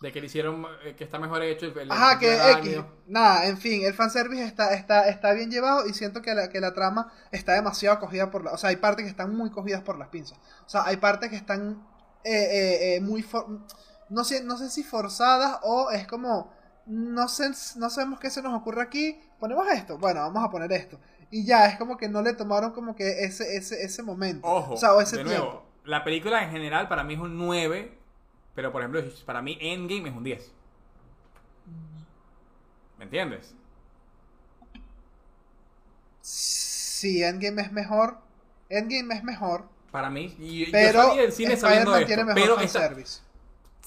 De 0.00 0.10
que 0.10 0.20
le 0.20 0.26
hicieron, 0.26 0.64
eh, 0.84 0.94
que 0.96 1.04
está 1.04 1.18
mejor 1.18 1.42
hecho. 1.42 1.66
El, 1.66 1.92
Ajá, 1.92 2.18
que 2.18 2.34
X. 2.52 2.78
Nada, 3.06 3.46
en 3.46 3.58
fin, 3.58 3.84
el 3.84 3.92
fanservice 3.92 4.42
está, 4.42 4.72
está, 4.72 5.06
está 5.06 5.34
bien 5.34 5.50
llevado 5.50 5.86
y 5.86 5.92
siento 5.92 6.22
que 6.22 6.34
la, 6.34 6.48
que 6.48 6.60
la 6.60 6.72
trama 6.72 7.12
está 7.30 7.52
demasiado 7.52 8.00
cogida 8.00 8.30
por 8.30 8.42
la... 8.42 8.52
O 8.52 8.56
sea, 8.56 8.70
hay 8.70 8.76
partes 8.76 9.04
que 9.04 9.10
están 9.10 9.36
muy 9.36 9.50
cogidas 9.50 9.82
por 9.82 9.98
las 9.98 10.08
pinzas. 10.08 10.38
O 10.64 10.68
sea, 10.70 10.84
hay 10.86 10.96
partes 10.96 11.28
que 11.28 11.36
están 11.36 11.86
eh, 12.24 12.96
eh, 12.96 13.00
muy... 13.02 13.22
no, 14.08 14.24
sé, 14.24 14.42
no 14.42 14.56
sé 14.56 14.70
si 14.70 14.82
forzadas 14.82 15.58
o 15.62 15.90
es 15.90 16.06
como... 16.06 16.54
No, 16.86 17.28
sé, 17.28 17.50
no 17.76 17.90
sabemos 17.90 18.20
qué 18.20 18.30
se 18.30 18.42
nos 18.42 18.54
ocurre 18.54 18.82
aquí. 18.82 19.20
Ponemos 19.38 19.66
esto. 19.68 19.98
Bueno, 19.98 20.20
vamos 20.20 20.44
a 20.44 20.50
poner 20.50 20.72
esto. 20.72 20.98
Y 21.30 21.44
ya, 21.44 21.66
es 21.66 21.78
como 21.78 21.96
que 21.96 22.08
no 22.08 22.22
le 22.22 22.34
tomaron 22.34 22.72
como 22.72 22.94
que 22.94 23.24
ese, 23.24 23.56
ese, 23.56 23.82
ese 23.82 24.02
momento. 24.02 24.46
Ojo, 24.46 24.74
o 24.74 24.76
sea, 24.76 24.92
o 24.94 25.00
ese 25.00 25.24
tiempo. 25.24 25.64
la 25.84 26.04
película 26.04 26.44
en 26.44 26.50
general 26.50 26.88
para 26.88 27.04
mí 27.04 27.14
es 27.14 27.20
un 27.20 27.38
9 27.38 28.02
pero 28.54 28.70
por 28.70 28.82
ejemplo, 28.82 29.02
para 29.24 29.42
mí 29.42 29.56
Endgame 29.60 30.08
es 30.08 30.14
un 30.14 30.24
10. 30.24 30.52
¿Me 32.98 33.04
entiendes? 33.04 33.54
Sí, 36.20 37.22
Endgame 37.22 37.62
es 37.62 37.72
mejor. 37.72 38.18
Endgame 38.68 39.14
es 39.14 39.24
mejor. 39.24 39.68
Para 39.90 40.10
mí. 40.10 40.34
Y 40.38 40.70
pero 40.70 41.16
yo 41.16 41.22
el 41.22 41.32
cine 41.32 41.56
sabiendo 41.56 41.94
esto, 41.96 42.06
tiene 42.06 42.24
mejor 42.24 42.40
pero 42.40 42.56
fanservice. 42.56 43.20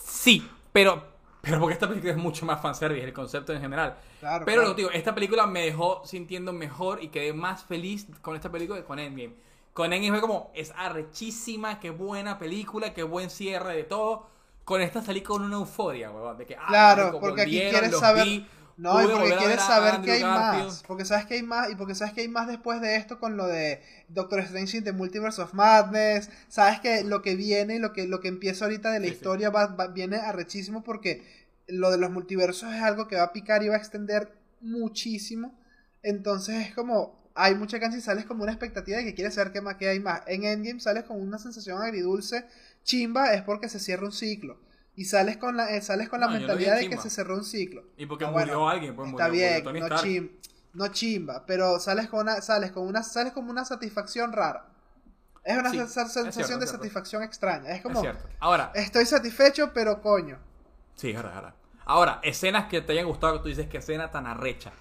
Sí, 0.03 0.49
pero 0.71 1.14
pero 1.45 1.59
porque 1.59 1.73
esta 1.73 1.87
película 1.87 2.11
es 2.11 2.17
mucho 2.17 2.45
más 2.45 2.61
fanservice, 2.61 3.05
el 3.05 3.13
concepto 3.13 3.53
en 3.53 3.61
general. 3.61 3.95
Claro, 4.19 4.45
pero 4.45 4.63
lo 4.63 4.73
digo, 4.73 4.91
esta 4.91 5.13
película 5.13 5.45
me 5.47 5.61
dejó 5.61 6.01
sintiendo 6.05 6.51
mejor 6.51 7.03
y 7.03 7.09
quedé 7.09 7.33
más 7.33 7.63
feliz 7.63 8.07
con 8.21 8.35
esta 8.35 8.51
película 8.51 8.79
que 8.79 8.85
con 8.85 8.99
Endgame. 8.99 9.35
Con 9.73 9.93
Endgame 9.93 10.19
fue 10.19 10.21
como, 10.21 10.51
es 10.55 10.73
arrechísima, 10.75 11.79
qué 11.79 11.91
buena 11.91 12.39
película, 12.39 12.93
qué 12.93 13.03
buen 13.03 13.29
cierre 13.29 13.75
de 13.75 13.83
todo 13.83 14.35
con 14.65 14.81
esta 14.81 15.01
salí 15.01 15.21
con 15.21 15.43
una 15.43 15.57
euforia, 15.57 16.11
weón. 16.11 16.37
De 16.37 16.45
que, 16.45 16.55
ah, 16.55 16.65
claro, 16.67 17.19
porque 17.21 17.43
aquí 17.43 17.59
quieres 17.59 17.97
saber. 17.97 18.43
No, 18.77 19.01
y 19.01 19.07
porque 19.07 19.35
quieres 19.37 19.61
saber 19.61 20.01
que 20.01 20.11
hay 20.11 20.23
más. 20.23 20.83
Porque 20.85 21.05
sabes 21.05 21.25
que 21.25 21.35
hay 21.35 21.43
más. 21.43 21.71
Y 21.71 21.75
porque 21.75 21.95
sabes 21.95 22.13
que 22.13 22.21
hay 22.21 22.27
más 22.27 22.47
después 22.47 22.81
de 22.81 22.97
esto 22.97 23.19
con 23.19 23.37
lo 23.37 23.47
de 23.47 23.81
Doctor 24.09 24.39
Strange 24.41 24.77
in 24.77 24.83
the 24.83 24.91
Multiverse 24.91 25.41
of 25.41 25.53
Madness. 25.53 26.29
Sabes 26.49 26.81
que 26.81 27.03
lo 27.03 27.21
que 27.21 27.35
viene 27.35 27.75
y 27.75 27.79
lo 27.79 27.93
que, 27.93 28.07
lo 28.07 28.19
que 28.19 28.27
empieza 28.27 28.65
ahorita 28.65 28.91
de 28.91 28.99
la 28.99 29.07
historia 29.07 29.49
va, 29.49 29.67
viene 29.87 30.17
arrechísimo 30.17 30.83
porque 30.83 31.23
lo 31.67 31.89
de 31.89 31.97
los 31.97 32.11
multiversos 32.11 32.73
es 32.73 32.81
algo 32.81 33.07
que 33.07 33.15
va 33.15 33.23
a 33.23 33.33
picar 33.33 33.63
y 33.63 33.69
va 33.69 33.75
a 33.75 33.79
extender 33.79 34.33
muchísimo. 34.61 35.57
Entonces 36.03 36.67
es 36.67 36.73
como. 36.73 37.23
Hay 37.37 37.53
mucha 37.53 37.81
cancha 37.81 37.97
y 37.97 38.01
sales 38.01 38.23
como 38.23 38.43
una 38.43 38.53
expectativa 38.53 38.97
de 38.97 39.03
que 39.03 39.13
quieres 39.13 39.33
saber 39.33 39.51
qué 39.51 39.59
más 39.59 39.75
que 39.75 39.89
hay 39.89 39.99
más. 39.99 40.21
En 40.25 40.45
Endgame 40.45 40.79
sales 40.79 41.03
con 41.03 41.21
una 41.21 41.37
sensación 41.37 41.81
agridulce 41.81 42.45
chimba 42.85 43.33
es 43.33 43.41
porque 43.41 43.67
se 43.67 43.79
cierra 43.79 44.05
un 44.05 44.13
ciclo. 44.13 44.57
Y 44.95 45.05
sales 45.05 45.37
con 45.37 45.57
la, 45.57 45.75
eh, 45.75 45.81
sales 45.81 46.07
con 46.07 46.21
la 46.21 46.27
mentalidad 46.27 46.77
de 46.77 46.89
que 46.89 46.97
se 46.97 47.09
cerró 47.09 47.35
un 47.35 47.43
ciclo. 47.43 47.83
Y 47.97 48.05
porque 48.05 48.25
ah, 48.25 48.31
murió 48.31 48.67
alguien, 48.67 48.95
pues 48.95 49.09
Está 49.09 49.27
bien, 49.27 49.63
no, 49.63 50.85
no, 50.85 50.87
chimba, 50.89 51.45
pero 51.45 51.79
sales 51.79 52.07
con 52.07 52.21
una, 52.21 52.41
sales 52.41 52.71
con 52.71 52.87
una, 52.87 53.03
sales 53.03 53.33
como 53.33 53.51
una 53.51 53.65
satisfacción 53.65 54.31
rara. 54.31 54.67
Es 55.43 55.57
una 55.57 55.69
sensación 55.69 56.59
de 56.59 56.67
satisfacción 56.67 57.23
extraña. 57.23 57.69
Es 57.71 57.81
como, 57.81 58.01
Ahora, 58.39 58.71
estoy 58.73 59.05
satisfecho, 59.05 59.71
pero 59.73 60.01
coño. 60.01 60.39
Sí, 60.95 61.13
ahora, 61.13 61.35
ahora. 61.35 61.55
Ahora, 61.85 62.19
escenas 62.23 62.67
que 62.67 62.81
te 62.81 62.93
hayan 62.93 63.05
gustado, 63.05 63.33
que 63.33 63.43
tú 63.43 63.49
dices 63.49 63.67
que 63.67 63.77
escena 63.77 64.09
tan 64.09 64.25
arrecha. 64.25 64.73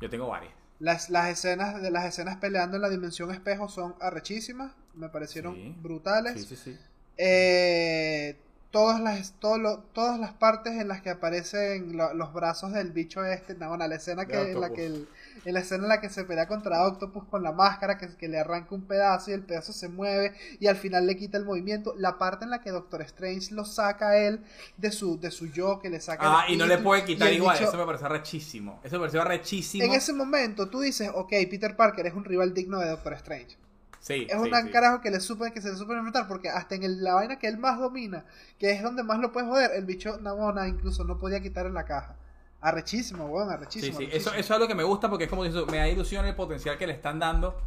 Yo 0.00 0.08
tengo 0.08 0.28
varias. 0.28 0.54
Las, 0.78 1.10
las 1.10 1.28
escenas 1.28 1.82
de 1.82 1.90
las 1.90 2.06
escenas 2.06 2.38
peleando 2.38 2.76
en 2.76 2.82
la 2.82 2.88
dimensión 2.88 3.30
espejo 3.30 3.68
son 3.68 3.94
arrechísimas. 4.00 4.72
Me 4.94 5.10
parecieron 5.10 5.80
brutales. 5.82 6.40
Sí, 6.40 6.56
sí, 6.56 6.56
sí. 6.56 6.78
Eh, 7.18 8.40
todas 8.72 9.00
las 9.00 9.34
todas 9.38 10.18
las 10.18 10.32
partes 10.32 10.72
en 10.72 10.88
las 10.88 11.02
que 11.02 11.10
aparecen 11.10 11.96
los 11.96 12.32
brazos 12.32 12.72
del 12.72 12.90
bicho 12.90 13.22
este 13.22 13.54
no, 13.54 13.76
la 13.76 13.94
escena 13.94 14.24
que 14.26 14.52
en 14.52 14.60
la 14.60 14.70
que 14.70 14.86
en 14.86 15.54
la 15.54 15.60
escena 15.60 15.84
en 15.84 15.88
la 15.90 16.00
que 16.00 16.08
se 16.08 16.24
pelea 16.24 16.48
contra 16.48 16.86
Octopus 16.86 17.24
con 17.24 17.42
la 17.42 17.52
máscara 17.52 17.98
que, 17.98 18.16
que 18.16 18.28
le 18.28 18.40
arranca 18.40 18.74
un 18.74 18.82
pedazo 18.82 19.30
y 19.30 19.34
el 19.34 19.42
pedazo 19.42 19.74
se 19.74 19.88
mueve 19.88 20.34
y 20.58 20.68
al 20.68 20.76
final 20.76 21.06
le 21.06 21.16
quita 21.16 21.36
el 21.36 21.44
movimiento. 21.44 21.94
La 21.98 22.16
parte 22.16 22.44
en 22.44 22.50
la 22.50 22.62
que 22.62 22.70
Doctor 22.70 23.02
Strange 23.02 23.54
lo 23.54 23.66
saca 23.66 24.10
a 24.10 24.16
él 24.16 24.40
de 24.78 24.90
su 24.90 25.20
de 25.20 25.30
su 25.30 25.48
yo 25.48 25.78
que 25.78 25.90
le 25.90 26.00
saca 26.00 26.22
ah 26.24 26.44
y 26.48 26.56
no 26.56 26.66
le 26.66 26.78
puede 26.78 27.04
quitar 27.04 27.30
igual 27.30 27.62
eso 27.62 27.76
me 27.76 27.84
pareció 27.84 28.08
rechísimo 28.08 28.80
eso 28.82 28.96
me 28.96 29.00
pareció 29.00 29.22
rechísimo. 29.22 29.84
En 29.84 29.92
ese 29.92 30.14
momento 30.14 30.70
tú 30.70 30.80
dices 30.80 31.10
ok 31.14 31.30
Peter 31.50 31.76
Parker 31.76 32.06
es 32.06 32.14
un 32.14 32.24
rival 32.24 32.54
digno 32.54 32.78
de 32.78 32.88
Doctor 32.88 33.12
Strange 33.12 33.58
es 34.08 34.34
un 34.34 34.50
carajo 34.70 35.00
que 35.00 35.10
le 35.10 35.20
supe, 35.20 35.52
que 35.52 35.60
se 35.60 35.70
le 35.70 35.76
supo 35.76 35.92
enfrentar, 35.92 36.26
porque 36.26 36.48
hasta 36.48 36.74
en 36.74 37.02
la 37.02 37.14
vaina 37.14 37.38
que 37.38 37.46
él 37.46 37.58
más 37.58 37.78
domina, 37.78 38.24
que 38.58 38.70
es 38.70 38.82
donde 38.82 39.02
más 39.02 39.18
lo 39.18 39.32
puedes 39.32 39.48
joder, 39.48 39.70
el 39.74 39.84
bicho 39.84 40.18
Nabona 40.20 40.68
incluso 40.68 41.04
no 41.04 41.18
podía 41.18 41.40
quitar 41.40 41.66
en 41.66 41.74
la 41.74 41.84
caja. 41.84 42.16
Arrechísimo, 42.60 43.26
weón, 43.26 43.50
arrechísimo. 43.50 43.98
Sí, 43.98 44.06
sí, 44.06 44.16
Eso, 44.16 44.30
eso 44.30 44.38
es 44.38 44.50
algo 44.50 44.68
que 44.68 44.74
me 44.74 44.84
gusta 44.84 45.08
porque 45.08 45.24
es 45.24 45.30
como 45.30 45.42
me 45.42 45.78
da 45.78 45.88
ilusión 45.88 46.24
el 46.26 46.36
potencial 46.36 46.78
que 46.78 46.86
le 46.86 46.92
están 46.92 47.18
dando. 47.18 47.60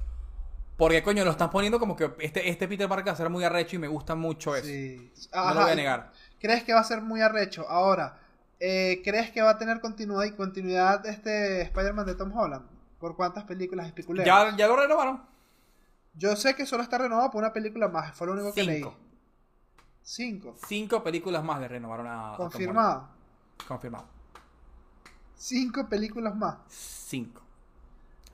Porque, 0.77 1.03
coño, 1.03 1.23
lo 1.23 1.31
están 1.31 1.49
poniendo 1.49 1.79
como 1.79 1.95
que 1.95 2.11
este, 2.19 2.49
este 2.49 2.67
Peter 2.67 2.87
Parker 2.87 3.09
va 3.09 3.13
a 3.13 3.17
ser 3.17 3.29
muy 3.29 3.43
arrecho 3.43 3.77
y 3.77 3.79
me 3.79 3.87
gusta 3.87 4.15
mucho 4.15 4.55
eso. 4.55 4.67
Sí. 4.67 5.11
no 5.33 5.53
lo 5.53 5.61
voy 5.61 5.71
a 5.71 5.75
negar. 5.75 6.11
¿Crees 6.39 6.63
que 6.63 6.73
va 6.73 6.81
a 6.81 6.83
ser 6.83 7.01
muy 7.01 7.21
arrecho? 7.21 7.67
Ahora, 7.69 8.19
eh, 8.59 9.01
¿crees 9.03 9.31
que 9.31 9.41
va 9.41 9.51
a 9.51 9.57
tener 9.57 9.79
continuidad 9.79 10.23
y 10.23 10.31
continuidad 10.31 11.05
este 11.05 11.61
Spider-Man 11.61 12.05
de 12.05 12.15
Tom 12.15 12.37
Holland? 12.37 12.65
¿Por 12.99 13.15
cuántas 13.15 13.45
películas 13.45 13.87
especuleras? 13.87 14.25
Ya, 14.25 14.55
ya 14.57 14.67
lo 14.67 14.75
renovaron. 14.75 15.34
Yo 16.17 16.35
sé 16.35 16.55
que 16.55 16.65
solo 16.65 16.83
está 16.83 16.97
renovado 16.97 17.29
por 17.29 17.43
una 17.43 17.53
película 17.53 17.87
más, 17.87 18.15
fue 18.15 18.27
lo 18.27 18.33
único 18.33 18.53
que 18.53 18.63
leí. 18.63 18.85
Cinco. 20.01 20.55
Cinco 20.67 21.03
películas 21.03 21.43
más 21.43 21.59
le 21.59 21.67
renovaron 21.67 22.07
a. 22.07 22.35
Confirmado. 22.37 23.09
Confirmado. 23.67 24.07
Cinco 25.35 25.89
películas 25.89 26.35
más. 26.35 26.57
Cinco. 26.67 27.41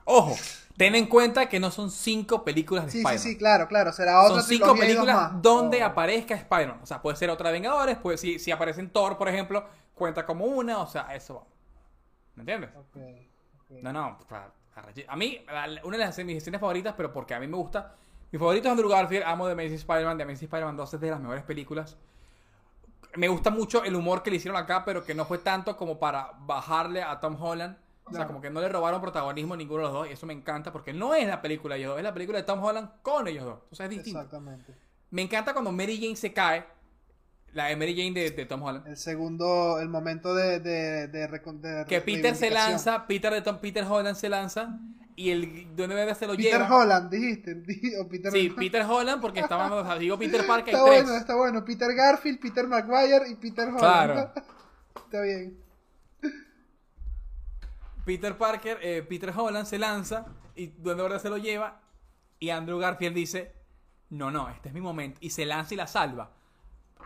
Ojo, 0.04 0.36
ten 0.76 0.96
en 0.96 1.08
cuenta 1.08 1.48
que 1.48 1.60
no 1.60 1.72
son 1.72 1.90
cinco 1.90 2.44
películas 2.44 2.86
de 2.86 2.90
Spider-Man. 2.90 3.20
Sí, 3.20 3.30
sí, 3.30 3.38
claro, 3.38 3.68
claro. 3.68 3.94
Será 3.94 4.22
otra 4.24 4.42
Son 4.42 4.50
cinco 4.50 4.76
películas 4.76 5.42
donde 5.42 5.82
oh. 5.82 5.86
aparezca 5.86 6.36
Spider-Man. 6.36 6.80
O 6.84 6.86
sea, 6.86 7.02
puede 7.02 7.16
ser 7.16 7.30
otra 7.30 7.50
de 7.50 7.54
Vengadores, 7.54 7.98
pues 7.98 8.20
si, 8.20 8.38
si 8.38 8.52
aparece 8.52 8.82
en 8.82 8.90
Thor, 8.90 9.18
por 9.18 9.30
ejemplo, 9.30 9.66
cuenta 9.94 10.26
como 10.26 10.46
una, 10.46 10.80
o 10.80 10.88
sea, 10.88 11.16
eso 11.16 11.36
va. 11.36 11.44
¿Me 12.36 12.42
entiendes? 12.42 12.72
Okay, 12.90 13.30
No, 13.82 13.94
no, 13.94 14.18
a 15.08 15.16
mí, 15.16 15.44
una 15.84 15.98
de 15.98 16.06
las, 16.06 16.18
mis 16.20 16.38
escenas 16.38 16.62
favoritas, 16.62 16.94
pero 16.96 17.12
porque 17.12 17.34
a 17.34 17.40
mí 17.40 17.48
me 17.48 17.58
gusta. 17.58 17.96
Mi 18.32 18.40
favorito 18.40 18.68
es 18.68 18.72
Andrew 18.72 18.90
Garfield, 18.90 19.24
amo 19.26 19.46
de 19.46 19.54
Amazing 19.54 19.76
Spider-Man. 19.76 20.18
De 20.18 20.24
Amazing 20.24 20.46
Spider-Man 20.46 20.78
2 20.78 20.94
es 20.94 21.02
de 21.02 21.10
las 21.12 21.20
mejores 21.20 21.44
películas. 21.44 21.98
Me 23.16 23.28
gusta 23.28 23.50
mucho 23.50 23.84
el 23.84 23.96
humor 23.96 24.24
que 24.24 24.30
le 24.30 24.38
hicieron 24.38 24.62
acá, 24.62 24.86
pero 24.86 25.04
que 25.04 25.14
no 25.14 25.26
fue 25.26 25.40
tanto 25.40 25.76
como 25.76 26.00
para 26.00 26.32
bajarle 26.40 27.04
a 27.04 27.20
Tom 27.20 27.42
Holland. 27.42 27.78
O 28.06 28.14
sea, 28.14 28.28
como 28.28 28.42
que 28.42 28.50
no 28.50 28.60
le 28.62 28.70
robaron 28.70 29.02
protagonismo 29.02 29.54
a 29.54 29.58
ninguno 29.58 29.80
de 29.80 29.84
los 29.84 29.94
dos. 29.94 30.08
Y 30.10 30.14
eso 30.14 30.26
me 30.26 30.34
encanta 30.34 30.72
porque 30.72 30.94
no 30.94 31.14
es 31.14 31.28
la 31.28 31.42
película 31.42 31.76
de 31.76 31.82
ellos 31.82 31.92
dos, 31.92 31.98
es 31.98 32.04
la 32.04 32.14
película 32.14 32.38
de 32.38 32.44
Tom 32.44 32.64
Holland 32.64 32.90
con 33.02 33.28
ellos 33.28 33.44
dos. 33.46 33.60
O 33.70 33.76
sea, 33.76 33.86
es 33.86 33.90
distinto. 33.90 34.20
Exactamente. 34.20 34.76
Me 35.10 35.22
encanta 35.22 35.52
cuando 35.52 35.72
Mary 35.72 35.98
Jane 35.98 36.16
se 36.16 36.32
cae 36.32 36.66
La 37.54 37.76
Mary 37.76 37.96
Jane 37.96 38.32
de, 38.32 38.46
Tom 38.46 38.64
Holland. 38.64 38.88
El 38.88 38.98
segundo, 38.98 39.80
el 39.80 39.90
momento 39.90 40.34
de... 40.34 40.60
de, 40.60 41.08
de, 41.08 41.86
que 41.88 42.00
Peter 42.00 42.36
se 42.36 42.50
lanza, 42.50 43.06
Peter 43.08 43.34
de 43.34 43.42
Tom, 43.42 43.60
Peter 43.60 43.84
Holland 43.84 44.16
se 44.16 44.30
lanza 44.30 44.80
y 45.16 45.32
el 45.32 45.76
Duende 45.76 45.96
Verde 45.96 46.16
se 46.16 46.28
lo 46.28 46.34
lleva. 46.34 46.60
Peter 46.60 46.72
Holland, 46.72 47.12
dijiste. 47.12 47.56
Peter 48.10 48.32
sí, 48.32 48.50
Peter 48.50 48.84
Holland 48.84 49.22
porque 49.22 49.42
estaba, 49.42 49.98
digo 49.98 50.18
Peter 50.18 50.46
Parker. 50.48 50.74
Está 50.74 50.86
bueno, 50.86 51.16
está 51.16 51.36
bueno. 51.36 51.66
Peter 51.66 51.94
Garfield, 51.94 52.40
Peter 52.40 52.68
Maguire 52.68 53.30
y 53.30 53.36
Peter 53.36 53.68
Holland. 53.68 53.80
Claro. 53.80 54.32
está 54.96 55.22
bien. 55.22 55.58
Peter 58.06 58.38
Parker, 58.38 58.80
eh, 58.82 59.06
Peter 59.08 59.32
Holland 59.36 59.68
se 59.68 59.78
lanza 59.78 60.26
y 60.56 60.68
Duende 60.68 61.04
Verde 61.04 61.20
se 61.20 61.30
lo 61.30 61.38
lleva 61.38 61.82
y 62.40 62.50
Andrew 62.50 62.80
Garfield 62.80 63.16
dice, 63.16 63.54
no, 64.10 64.32
no, 64.32 64.50
este 64.50 64.70
es 64.70 64.74
mi 64.74 64.82
momento 64.82 65.20
y 65.22 65.30
se 65.30 65.46
lanza 65.46 65.74
y 65.74 65.78
la 65.78 65.88
salva. 65.88 66.32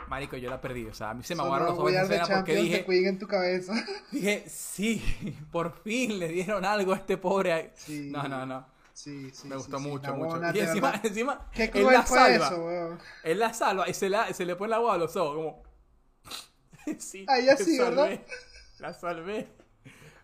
Marico, 0.08 0.38
yo 0.38 0.50
la 0.50 0.62
perdí. 0.62 0.86
O 0.86 0.94
sea, 0.94 1.12
a 1.12 1.14
mí 1.14 1.24
se 1.24 1.36
me 1.36 1.44
aguaron 1.44 1.68
los 1.68 1.78
ojos 1.78 1.92
en 1.92 2.00
escena 2.02 2.28
porque 2.28 2.56
dije. 2.56 2.86
en 2.88 3.20
tu 3.20 3.28
cabeza. 3.28 3.74
Dije, 4.12 4.44
sí, 4.48 5.38
por 5.52 5.74
fin 5.82 6.20
le 6.20 6.30
dieron 6.30 6.66
algo 6.66 6.94
a 6.94 6.98
este 6.98 7.18
pobre. 7.18 7.72
Sí, 7.76 8.10
no, 8.12 8.28
no, 8.28 8.46
no. 8.46 8.68
Sí, 8.94 9.30
sí. 9.34 9.48
Me 9.48 9.58
gustó 9.58 9.80
mucho, 9.80 10.16
mucho. 10.16 10.40
y 10.54 10.60
encima, 10.60 11.02
encima. 11.04 11.50
Qué 11.52 11.70
él 11.74 11.86
la 11.86 12.06
salva. 12.06 12.48
Eso, 12.48 12.66
weón. 12.66 13.00
Él 13.24 13.40
la 13.40 13.54
salva 13.54 13.90
y 13.90 13.94
se, 13.94 14.10
la, 14.10 14.34
se 14.34 14.46
le 14.46 14.56
pone 14.56 14.70
la 14.70 14.78
agua 14.78 14.94
a 14.94 14.98
los 14.98 15.16
ojos, 15.18 15.36
como. 15.36 15.64
sí. 17.00 17.26
Ahí 17.28 17.50
así, 17.50 17.78
¿verdad? 17.78 18.22
La 18.80 18.94
salvé. 18.94 19.50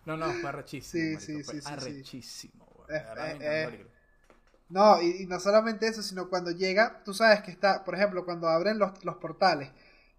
No, 0.06 0.16
no, 0.16 0.32
fue 0.32 0.48
arrechísimo. 0.48 1.20
Sí, 1.20 1.26
sí, 1.26 1.44
sí. 1.44 1.60
Fue 1.60 1.72
arrechísimo, 1.72 2.66
weón. 2.88 3.91
No, 4.72 5.02
y, 5.02 5.26
no 5.26 5.38
solamente 5.38 5.86
eso, 5.86 6.02
sino 6.02 6.30
cuando 6.30 6.50
llega, 6.50 7.02
tú 7.04 7.12
sabes 7.12 7.42
que 7.42 7.50
está, 7.50 7.84
por 7.84 7.94
ejemplo, 7.94 8.24
cuando 8.24 8.48
abren 8.48 8.78
los, 8.78 9.04
los 9.04 9.16
portales. 9.16 9.70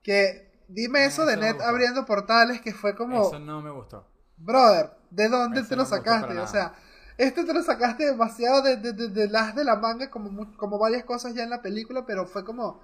Que 0.03 0.51
dime 0.67 0.99
ah, 0.99 1.05
eso 1.05 1.25
de 1.25 1.37
Ned 1.37 1.59
abriendo 1.59 2.05
portales 2.05 2.61
que 2.61 2.71
fue 2.71 2.95
como... 2.95 3.27
Eso 3.27 3.39
no 3.39 3.63
me 3.63 3.71
gustó. 3.71 4.05
Brother, 4.37 4.91
¿de 5.09 5.27
dónde 5.27 5.63
te 5.63 5.75
lo 5.75 5.85
sacaste? 5.85 6.37
O 6.37 6.47
sea, 6.47 6.75
este 7.17 7.45
te 7.45 7.51
lo 7.51 7.63
sacaste 7.63 8.05
demasiado 8.05 8.61
de, 8.61 8.77
de, 8.77 8.93
de, 8.93 9.07
de 9.07 9.27
las 9.27 9.55
de 9.55 9.63
la 9.63 9.75
manga, 9.75 10.11
como, 10.11 10.55
como 10.55 10.77
varias 10.77 11.03
cosas 11.03 11.33
ya 11.33 11.41
en 11.41 11.49
la 11.49 11.63
película, 11.63 12.05
pero 12.05 12.27
fue 12.27 12.45
como 12.45 12.79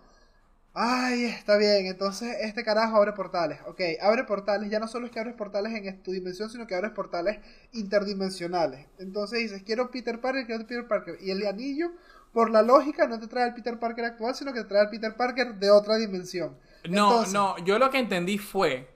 Ay, 0.73 1.25
está 1.25 1.57
bien. 1.57 1.87
Entonces, 1.87 2.37
este 2.41 2.63
carajo 2.63 2.97
abre 2.97 3.13
portales. 3.13 3.59
Ok, 3.67 3.81
abre 4.01 4.23
portales. 4.23 4.69
Ya 4.69 4.79
no 4.79 4.87
solo 4.87 5.07
es 5.07 5.11
que 5.11 5.19
abres 5.19 5.35
portales 5.35 5.73
en 5.73 6.03
tu 6.03 6.11
dimensión, 6.11 6.49
sino 6.49 6.67
que 6.67 6.75
abres 6.75 6.91
portales 6.91 7.39
interdimensionales. 7.73 8.85
Entonces 8.97 9.39
dices, 9.39 9.63
quiero 9.63 9.89
Peter 9.91 10.21
Parker, 10.21 10.45
quiero 10.45 10.67
Peter 10.67 10.87
Parker. 10.87 11.17
Y 11.21 11.31
el 11.31 11.45
anillo, 11.45 11.91
por 12.31 12.51
la 12.51 12.61
lógica, 12.61 13.07
no 13.07 13.19
te 13.19 13.27
trae 13.27 13.47
el 13.47 13.53
Peter 13.53 13.79
Parker 13.79 14.05
actual, 14.05 14.35
sino 14.35 14.53
que 14.53 14.61
te 14.61 14.67
trae 14.69 14.83
el 14.83 14.89
Peter 14.89 15.15
Parker 15.15 15.55
de 15.55 15.71
otra 15.71 15.97
dimensión. 15.97 16.57
No, 16.87 17.25
no, 17.25 17.57
yo 17.65 17.79
lo 17.79 17.89
que 17.89 17.99
entendí 17.99 18.37
fue 18.37 18.87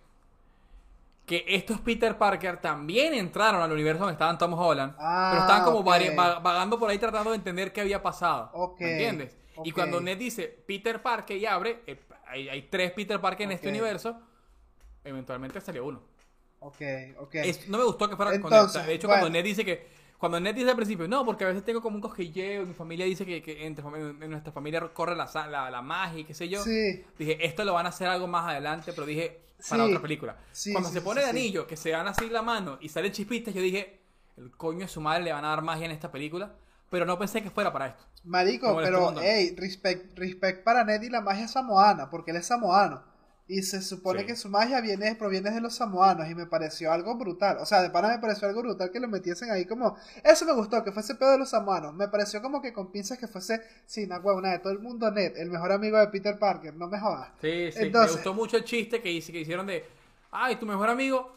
que 1.26 1.46
estos 1.48 1.80
Peter 1.80 2.18
Parker 2.18 2.58
también 2.60 3.14
entraron 3.14 3.62
al 3.62 3.72
universo 3.72 4.00
donde 4.00 4.14
estaban 4.14 4.38
Tom 4.38 4.54
Holland, 4.54 4.94
pero 4.98 5.42
estaban 5.42 5.64
como 5.64 5.90
ah, 5.90 6.40
vagando 6.40 6.78
por 6.78 6.90
ahí 6.90 6.98
tratando 6.98 7.30
de 7.32 7.38
entender 7.38 7.72
qué 7.72 7.82
había 7.82 8.02
pasado. 8.02 8.52
¿Me 8.80 8.92
entiendes? 8.92 9.38
Y 9.64 9.72
cuando 9.72 10.02
Ned 10.02 10.18
dice 10.18 10.48
Peter 10.48 11.02
Parker 11.02 11.38
y 11.38 11.46
abre, 11.46 11.82
eh, 11.88 12.00
hay, 12.28 12.64
tres 12.64 12.92
Peter 12.92 13.22
Parker 13.22 13.46
en 13.46 13.52
este 13.54 13.70
universo, 13.70 14.20
eventualmente 15.04 15.62
salió 15.62 15.86
uno. 15.86 16.02
Ok, 16.60 16.82
ok. 17.20 17.36
no 17.68 17.78
me 17.78 17.84
gustó 17.84 18.10
que 18.10 18.16
fuera 18.16 18.34
Entonces, 18.34 18.82
con 18.82 18.88
De 18.88 18.94
hecho, 18.94 19.08
cuando 19.08 19.30
Ned 19.30 19.44
dice 19.44 19.64
que. 19.64 20.03
Cuando 20.24 20.40
Ned 20.40 20.56
dice 20.56 20.70
al 20.70 20.78
principio, 20.78 21.06
no, 21.06 21.26
porque 21.26 21.44
a 21.44 21.48
veces 21.48 21.66
tengo 21.66 21.82
como 21.82 21.98
un 21.98 22.02
cosquilleo, 22.02 22.66
mi 22.66 22.74
familia 22.74 23.06
dice 23.06 23.26
que, 23.26 23.44
que 23.44 23.66
entre, 23.66 23.84
en 23.86 24.32
nuestra 24.32 24.54
familia 24.54 24.80
corre 24.94 25.18
la, 25.18 25.30
la, 25.50 25.70
la 25.70 25.82
magia 25.82 26.22
y 26.22 26.24
qué 26.24 26.34
sé 26.34 26.48
yo. 26.48 26.64
Sí. 26.64 27.04
Dije, 27.20 27.46
esto 27.46 27.66
lo 27.66 27.74
van 27.74 27.88
a 27.88 27.90
hacer 27.90 28.08
algo 28.08 28.26
más 28.26 28.48
adelante, 28.50 28.94
pero 28.94 29.06
dije, 29.06 29.42
para 29.70 29.84
otra 29.84 30.02
película. 30.02 30.38
Cuando 30.72 30.90
se 30.90 31.02
pone 31.02 31.24
el 31.24 31.28
anillo, 31.28 31.68
que 31.68 31.76
se 31.76 31.90
dan 31.90 32.08
así 32.08 32.30
la 32.30 32.42
mano 32.42 32.78
y 32.80 32.88
salen 32.88 33.12
chispitas, 33.12 33.54
yo 33.54 33.62
dije, 33.62 34.00
el 34.38 34.52
coño 34.52 34.80
de 34.80 34.88
su 34.88 35.02
madre 35.02 35.26
le 35.26 35.34
van 35.34 35.44
a 35.44 35.50
dar 35.50 35.62
magia 35.62 35.88
en 35.88 35.92
esta 35.92 36.10
película, 36.10 36.56
pero 36.90 37.06
no 37.06 37.20
pensé 37.20 37.44
que 37.44 37.50
fuera 37.50 37.74
para 37.74 37.88
esto. 37.88 38.06
Marico, 38.24 38.78
pero, 38.78 39.14
hey, 39.20 39.54
respect, 39.58 40.18
respect 40.18 40.64
para 40.64 40.86
Ned 40.86 41.02
y 41.02 41.10
la 41.10 41.20
magia 41.20 41.50
samoana, 41.50 42.10
porque 42.10 42.32
él 42.32 42.38
es 42.38 42.48
samoano. 42.48 43.04
Y 43.46 43.62
se 43.62 43.82
supone 43.82 44.26
que 44.26 44.38
su 44.38 44.48
magia 44.48 44.80
viene, 44.80 45.16
proviene 45.16 45.52
de 45.52 45.60
los 45.60 45.76
samoanos 45.76 46.30
y 46.30 46.36
me 46.36 46.46
pareció 46.46 46.94
algo 46.94 47.16
brutal. 47.18 47.58
O 47.60 47.66
sea, 47.66 47.82
de 47.82 47.90
pana 47.90 48.08
me 48.08 48.20
pareció 48.20 48.48
algo 48.48 48.62
brutal 48.62 48.90
que 48.90 49.02
lo 49.02 49.10
metiesen 49.10 49.52
ahí 49.52 49.66
como... 49.66 49.98
Eso 50.24 50.46
me 50.46 50.54
gustó, 50.54 50.82
que 50.84 50.94
fuese 50.94 51.16
pedo 51.16 51.32
de 51.32 51.40
los 51.40 51.50
samoanos. 51.50 51.94
Me 51.94 52.08
pareció 52.08 52.42
como 52.42 52.62
que 52.62 52.72
con 52.72 52.90
pinzas 52.92 53.18
que 53.18 53.28
fuese... 53.28 53.62
Sí, 53.86 54.06
una 54.06 54.20
huevona 54.20 54.52
de 54.52 54.60
todo 54.60 54.72
el 54.72 54.80
mundo 54.80 55.12
Ned, 55.12 55.36
el 55.38 55.50
mejor 55.50 55.74
amigo 55.74 55.98
de 55.98 56.08
Peter 56.08 56.40
Parker, 56.40 56.74
no 56.74 56.88
me 56.88 57.00
jodas. 57.00 57.30
Sí, 57.42 57.70
sí, 57.74 57.90
me 57.90 58.08
gustó 58.08 58.34
mucho 58.34 58.56
el 58.56 58.64
chiste 58.64 59.02
que, 59.02 59.20
que 59.22 59.40
hicieron 59.40 59.68
de... 59.68 59.86
Ay, 60.32 60.56
tu 60.56 60.66
mejor 60.66 60.90
amigo... 60.90 61.36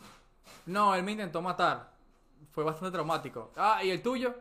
No, 0.66 0.94
él 0.94 1.02
me 1.02 1.12
intentó 1.12 1.42
matar. 1.42 1.92
Fue 2.52 2.64
bastante 2.64 2.92
traumático. 2.92 3.52
Ah, 3.56 3.80
¿y 3.82 3.90
el 3.90 4.02
tuyo? 4.02 4.34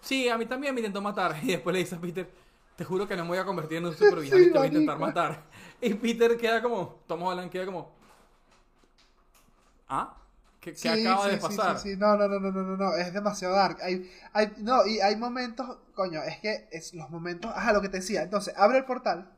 Sí, 0.00 0.28
a 0.28 0.38
mí 0.38 0.46
también 0.46 0.74
me 0.74 0.80
intentó 0.80 1.00
matar. 1.00 1.36
Y 1.42 1.48
después 1.48 1.72
le 1.72 1.80
dice 1.80 1.96
a 1.96 2.00
Peter, 2.00 2.28
te 2.76 2.84
juro 2.84 3.06
que 3.06 3.16
no 3.16 3.24
me 3.24 3.30
voy 3.30 3.38
a 3.38 3.44
convertir 3.44 3.78
en 3.78 3.86
un 3.86 3.94
supervillano 3.96 4.42
y 4.42 4.52
te 4.52 4.58
voy 4.58 4.64
a 4.64 4.66
intentar 4.66 4.98
matar. 4.98 5.42
Y 5.82 5.94
Peter 5.94 6.36
queda 6.36 6.62
como, 6.62 7.00
Tom 7.06 7.22
Holland 7.22 7.50
queda 7.50 7.66
como, 7.66 7.90
¿ah? 9.88 10.16
¿Qué, 10.60 10.74
acaba 10.90 11.26
de 11.26 11.38
pasar? 11.38 11.78
Sí, 11.78 11.92
sí, 11.92 11.96
no, 11.96 12.16
no, 12.16 12.28
no, 12.28 12.38
no, 12.38 12.50
no, 12.50 12.76
no, 12.76 12.94
es 12.94 13.14
demasiado 13.14 13.54
dark. 13.54 13.78
Hay, 13.82 14.10
hay, 14.34 14.52
no, 14.58 14.84
y 14.84 15.00
hay 15.00 15.16
momentos, 15.16 15.78
coño, 15.94 16.22
es 16.22 16.38
que 16.38 16.68
es 16.70 16.92
los 16.92 17.08
momentos, 17.08 17.50
ajá, 17.54 17.72
lo 17.72 17.80
que 17.80 17.88
te 17.88 17.98
decía. 17.98 18.22
Entonces, 18.22 18.52
abre 18.58 18.78
el 18.78 18.84
portal, 18.84 19.32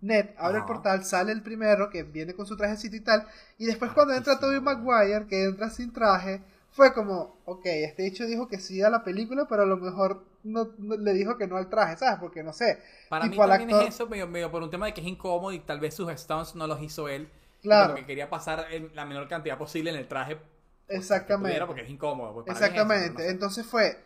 Ned 0.00 0.28
abre 0.38 0.58
el 0.58 0.64
portal, 0.64 1.04
sale 1.04 1.32
el 1.32 1.42
primero 1.42 1.90
que 1.90 2.04
viene 2.04 2.32
con 2.32 2.46
su 2.46 2.56
trajecito 2.56 2.94
y 2.94 3.00
tal, 3.00 3.26
y 3.58 3.66
después 3.66 3.90
cuando 3.90 4.14
entra 4.14 4.38
Tobey 4.38 4.60
Maguire, 4.60 5.26
que 5.26 5.44
entra 5.44 5.68
sin 5.68 5.92
traje, 5.92 6.42
fue 6.78 6.94
como, 6.94 7.40
ok, 7.44 7.66
este 7.66 8.06
hecho 8.06 8.24
dijo 8.24 8.46
que 8.46 8.60
sí 8.60 8.80
a 8.82 8.88
la 8.88 9.02
película, 9.02 9.46
pero 9.48 9.62
a 9.62 9.66
lo 9.66 9.78
mejor 9.78 10.24
no, 10.44 10.70
le 10.78 11.12
dijo 11.12 11.36
que 11.36 11.48
no 11.48 11.56
al 11.56 11.68
traje, 11.68 11.96
¿sabes? 11.96 12.20
Porque 12.20 12.44
no 12.44 12.52
sé. 12.52 12.80
Para 13.08 13.26
mí 13.26 13.36
también 13.36 13.70
es 13.70 13.88
eso, 13.88 14.06
medio, 14.06 14.48
por 14.48 14.62
un 14.62 14.70
tema 14.70 14.86
de 14.86 14.94
que 14.94 15.00
es 15.00 15.06
incómodo 15.08 15.52
y 15.52 15.58
tal 15.58 15.80
vez 15.80 15.94
sus 15.94 16.08
stunts 16.12 16.54
no 16.54 16.68
los 16.68 16.80
hizo 16.80 17.08
él. 17.08 17.28
Claro. 17.62 17.94
Porque 17.94 18.06
quería 18.06 18.30
pasar 18.30 18.64
la 18.94 19.04
menor 19.04 19.26
cantidad 19.26 19.58
posible 19.58 19.90
en 19.90 19.96
el 19.96 20.06
traje. 20.06 20.38
Exactamente. 20.86 21.66
Porque 21.66 21.82
es 21.82 21.90
incómodo. 21.90 22.32
Pues, 22.32 22.46
Exactamente. 22.46 23.28
Entonces 23.28 23.66
fue, 23.66 23.98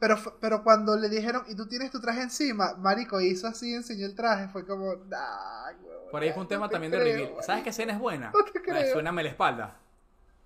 pero, 0.00 0.16
pero 0.40 0.64
cuando 0.64 0.96
le 0.96 1.08
dijeron, 1.08 1.44
y 1.48 1.54
tú 1.54 1.68
tienes 1.68 1.92
tu 1.92 2.00
traje 2.00 2.22
encima, 2.22 2.74
Marico 2.76 3.20
hizo 3.20 3.46
así, 3.46 3.72
enseñó 3.72 4.04
el 4.04 4.16
traje, 4.16 4.48
fue 4.48 4.66
como, 4.66 4.96
nah, 4.96 5.70
Por 6.10 6.24
ahí 6.24 6.32
fue 6.32 6.42
un 6.42 6.48
tema 6.48 6.68
también 6.68 6.90
de 6.90 6.98
reveal. 6.98 7.34
¿Sabes 7.42 7.62
qué 7.62 7.70
escena 7.70 7.92
es 7.92 8.00
buena? 8.00 8.32
No 8.34 8.44
te 8.44 8.60
creo. 8.60 8.92
Suéname 8.92 9.22
la 9.22 9.28
espalda. 9.28 9.85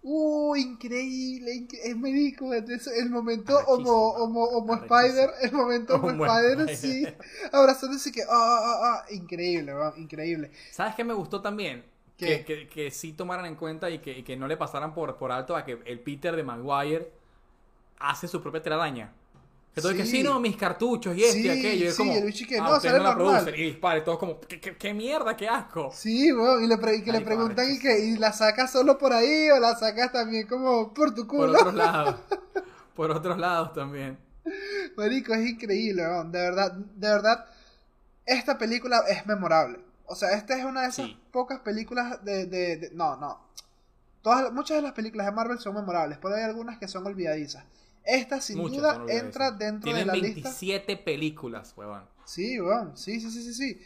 Uh, 0.02 0.56
increíble, 0.56 1.66
es 1.84 1.96
médico, 1.96 2.54
el 2.54 3.10
momento 3.10 3.58
homo, 3.66 4.14
homo, 4.14 4.44
homo 4.44 4.74
Spider, 4.76 5.30
el 5.42 5.52
momento 5.52 5.96
homo, 5.96 6.24
Spider, 6.24 6.74
sí, 6.74 7.06
abrazándose 7.52 8.10
que, 8.10 8.22
ah, 8.22 8.26
ah, 8.30 8.78
ah, 8.82 9.04
increíble, 9.10 9.74
increíble. 9.98 10.50
¿Sabes 10.70 10.94
qué 10.94 11.04
me 11.04 11.12
gustó 11.12 11.42
también? 11.42 11.84
Que, 12.16 12.44
que, 12.44 12.66
que, 12.68 12.90
sí 12.90 13.12
tomaran 13.12 13.44
en 13.46 13.56
cuenta 13.56 13.90
y 13.90 13.98
que, 13.98 14.24
que 14.24 14.36
no 14.36 14.46
le 14.46 14.56
pasaran 14.56 14.94
por, 14.94 15.16
por 15.16 15.32
alto 15.32 15.54
a 15.56 15.64
que 15.64 15.78
el 15.84 16.00
Peter 16.00 16.34
de 16.34 16.42
Maguire 16.44 17.10
hace 17.98 18.26
su 18.26 18.42
propia 18.42 18.62
telaraña. 18.62 19.12
Entonces, 19.74 19.92
sí. 19.92 20.12
que 20.12 20.18
sí, 20.18 20.22
no, 20.24 20.40
mis 20.40 20.56
cartuchos 20.56 21.16
y 21.16 21.22
esto 21.22 21.38
y 21.38 21.48
aquello. 21.48 21.84
Y 21.84 21.88
es 21.88 21.94
sí, 21.94 21.98
como, 21.98 22.12
el 22.12 22.24
bicho 22.24 22.46
que 22.46 22.58
ah, 22.58 22.62
no, 22.62 22.80
sale 22.80 22.98
no 22.98 23.04
normal. 23.04 23.54
Y 23.56 23.62
dispare, 23.62 24.00
todo 24.00 24.18
como, 24.18 24.40
¿qué, 24.40 24.60
qué, 24.60 24.94
mierda, 24.94 25.36
qué 25.36 25.48
asco. 25.48 25.90
Sí, 25.94 26.32
bueno, 26.32 26.60
y, 26.60 26.66
le 26.66 26.96
y 26.96 27.02
que 27.02 27.12
le 27.12 27.20
preguntan, 27.20 27.70
¿y, 27.70 27.78
que, 27.78 27.98
¿y 27.98 28.16
la 28.16 28.32
sacas 28.32 28.72
solo 28.72 28.98
por 28.98 29.12
ahí 29.12 29.48
o 29.50 29.60
la 29.60 29.76
sacas 29.76 30.10
también 30.10 30.48
como 30.48 30.92
por 30.92 31.14
tu 31.14 31.26
culo? 31.26 31.52
Por 31.52 31.60
otros 31.60 31.74
lados. 31.74 32.16
por 32.94 33.10
otros 33.12 33.38
lados 33.38 33.72
también. 33.72 34.18
Marico, 34.96 35.34
es 35.34 35.48
increíble, 35.48 36.02
¿no? 36.02 36.24
de 36.24 36.40
verdad, 36.40 36.72
de 36.72 37.08
verdad, 37.08 37.46
esta 38.26 38.58
película 38.58 39.04
es 39.08 39.24
memorable. 39.26 39.78
O 40.06 40.16
sea, 40.16 40.32
esta 40.32 40.58
es 40.58 40.64
una 40.64 40.82
de 40.82 40.88
esas 40.88 41.10
pocas 41.30 41.60
películas 41.60 42.24
de, 42.24 42.46
de, 42.46 42.76
de, 42.76 42.90
No, 42.92 43.16
no. 43.16 43.38
Todas, 44.22 44.52
muchas 44.52 44.78
de 44.78 44.82
las 44.82 44.92
películas 44.92 45.26
de 45.26 45.32
Marvel 45.32 45.58
son 45.60 45.74
memorables, 45.74 46.18
pero 46.20 46.34
hay 46.34 46.42
algunas 46.42 46.78
que 46.78 46.88
son 46.88 47.06
olvidadizas. 47.06 47.64
Esta 48.04 48.40
sin 48.40 48.58
duda 48.58 49.04
entra 49.08 49.50
dentro 49.50 49.92
de 49.92 50.04
la 50.04 50.12
27 50.12 50.96
películas, 50.96 51.74
huevón. 51.76 52.02
Sí, 52.24 52.60
weón. 52.60 52.96
Sí, 52.96 53.20
sí, 53.20 53.30
sí, 53.30 53.42
sí, 53.42 53.54
sí. 53.54 53.80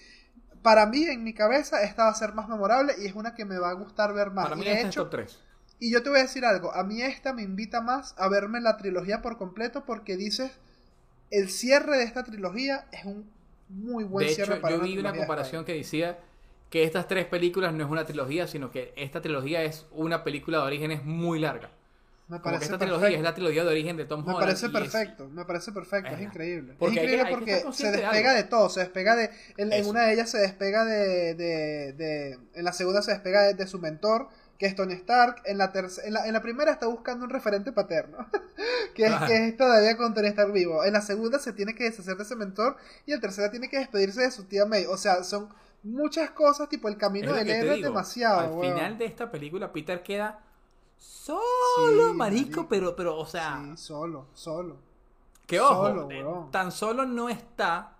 Para 0.63 0.87
mí, 0.87 1.05
en 1.05 1.25
mi 1.25 1.35
cabeza, 1.35 1.83
esta 1.83 2.05
va 2.05 2.11
a 2.11 2.15
ser 2.15 2.33
más 2.33 2.49
memorable 2.49 2.95
y 2.99 3.07
es 3.07 3.15
una 3.15 3.35
que 3.35 3.45
me 3.45 3.59
va 3.59 3.71
a 3.71 3.75
gustar 3.75 4.15
ver 4.15 4.31
más. 4.31 4.45
Para 4.45 4.57
mí, 4.57 4.65
de 4.65 4.81
hecho, 4.81 5.03
top 5.03 5.11
3. 5.11 5.39
Y 5.81 5.93
yo 5.93 6.03
te 6.03 6.09
voy 6.09 6.21
a 6.21 6.23
decir 6.23 6.45
algo. 6.45 6.75
A 6.75 6.85
mí 6.85 7.03
esta 7.03 7.33
me 7.33 7.43
invita 7.43 7.81
más 7.81 8.15
a 8.17 8.29
verme 8.29 8.61
la 8.61 8.77
trilogía 8.77 9.21
por 9.21 9.37
completo 9.37 9.85
porque 9.85 10.17
dices, 10.17 10.53
el 11.31 11.51
cierre 11.51 11.99
de 11.99 12.05
esta 12.05 12.23
trilogía 12.23 12.87
es 12.93 13.05
un 13.05 13.31
muy 13.69 14.05
buen 14.05 14.27
de 14.27 14.35
cierre 14.35 14.59
hecho, 14.59 14.69
Yo 14.71 14.81
vi 14.81 14.99
una 14.99 15.15
comparación 15.15 15.65
que 15.65 15.75
decía 15.75 16.19
que 16.71 16.85
estas 16.85 17.09
tres 17.09 17.27
películas 17.27 17.73
no 17.73 17.85
es 17.85 17.91
una 17.91 18.05
trilogía, 18.05 18.47
sino 18.47 18.71
que 18.71 18.93
esta 18.97 19.21
trilogía 19.21 19.63
es 19.63 19.87
una 19.91 20.25
película 20.25 20.59
de 20.59 20.65
orígenes 20.65 21.05
muy 21.05 21.39
larga. 21.39 21.71
Me 22.27 22.41
parece 22.41 22.65
esta 22.65 22.79
trilogía 22.79 23.11
es 23.11 23.23
la 23.23 23.35
trilogía 23.35 23.65
de 23.65 23.71
origen 23.71 23.99
de 23.99 24.07
Tom 24.07 24.21
Holland. 24.21 24.39
Me 24.39 24.45
parece 24.47 24.69
perfecto, 24.71 25.29
me 25.29 25.45
parece 25.45 25.73
perfecto, 25.73 26.15
es, 26.15 26.23
increíble. 26.23 26.75
es 26.81 26.93
increíble 26.93 27.27
porque 27.31 27.65
se 27.73 27.91
despega 27.91 28.33
de, 28.33 28.45
todo, 28.45 28.71
se 28.71 28.81
despega 28.81 29.15
de... 29.15 29.31
En, 29.59 29.87
una 29.87 30.07
de 30.07 30.15
ellas 30.15 30.31
se 30.31 30.39
despega 30.39 30.87
de, 30.87 31.35
de, 31.35 32.39
En 32.55 32.65
la 32.65 32.73
segunda 32.73 33.03
se 33.03 33.11
despega 33.11 33.53
de, 33.53 33.67
su 33.67 33.79
mentor, 33.79 34.29
que 34.59 34.65
es 34.65 34.75
Tony 34.75 34.95
Stark. 34.95 35.43
En 35.45 35.59
la, 35.59 35.71
en 36.03 36.15
la, 36.15 36.27
en 36.27 36.33
la 36.33 36.41
primera 36.41 36.73
está 36.73 36.87
buscando 36.87 37.27
un 37.27 37.31
referente 37.31 37.73
paterno, 37.73 38.27
que, 38.95 39.05
es, 39.05 39.15
que 39.27 39.49
es 39.49 39.57
todavía 39.59 39.95
con 39.99 40.15
Tony 40.15 40.29
Stark 40.29 40.51
vivo. 40.51 40.83
En 40.83 40.95
la 40.95 41.03
segunda 41.03 41.39
se 41.39 41.53
tiene 41.53 41.75
que 41.75 41.85
deshacer 41.85 42.17
de 42.17 42.23
ese 42.23 42.37
mentor 42.37 42.79
y 43.05 43.13
en 43.13 43.21
tercera 43.21 43.51
tiene 43.51 43.69
que 43.69 43.79
despedirse 43.79 44.23
de 44.23 44.31
su 44.31 44.45
tía 44.45 44.65
May. 44.65 44.87
O 44.87 44.97
sea, 44.97 45.25
son 45.25 45.51
muchas 45.83 46.31
cosas, 46.31 46.71
tipo 46.71 46.89
el 46.89 46.97
camino 46.97 47.35
del 47.35 47.51
héroe 47.51 47.83
demasiado. 47.83 48.63
Al 48.63 48.71
final 48.73 48.97
de 48.97 49.05
esta 49.05 49.31
película, 49.31 49.71
Peter 49.75 50.03
queda 50.03 50.41
Solo, 50.97 52.15
marico, 52.15 52.67
pero, 52.69 52.95
pero, 52.95 53.17
o 53.17 53.27
sea. 53.27 53.63
Sí, 53.63 53.77
solo, 53.77 54.27
solo. 54.35 54.77
Que 55.47 55.61
ojo, 55.61 56.11
eh, 56.11 56.25
tan 56.51 56.73
solo 56.73 57.05
no 57.05 57.29
está 57.29 57.95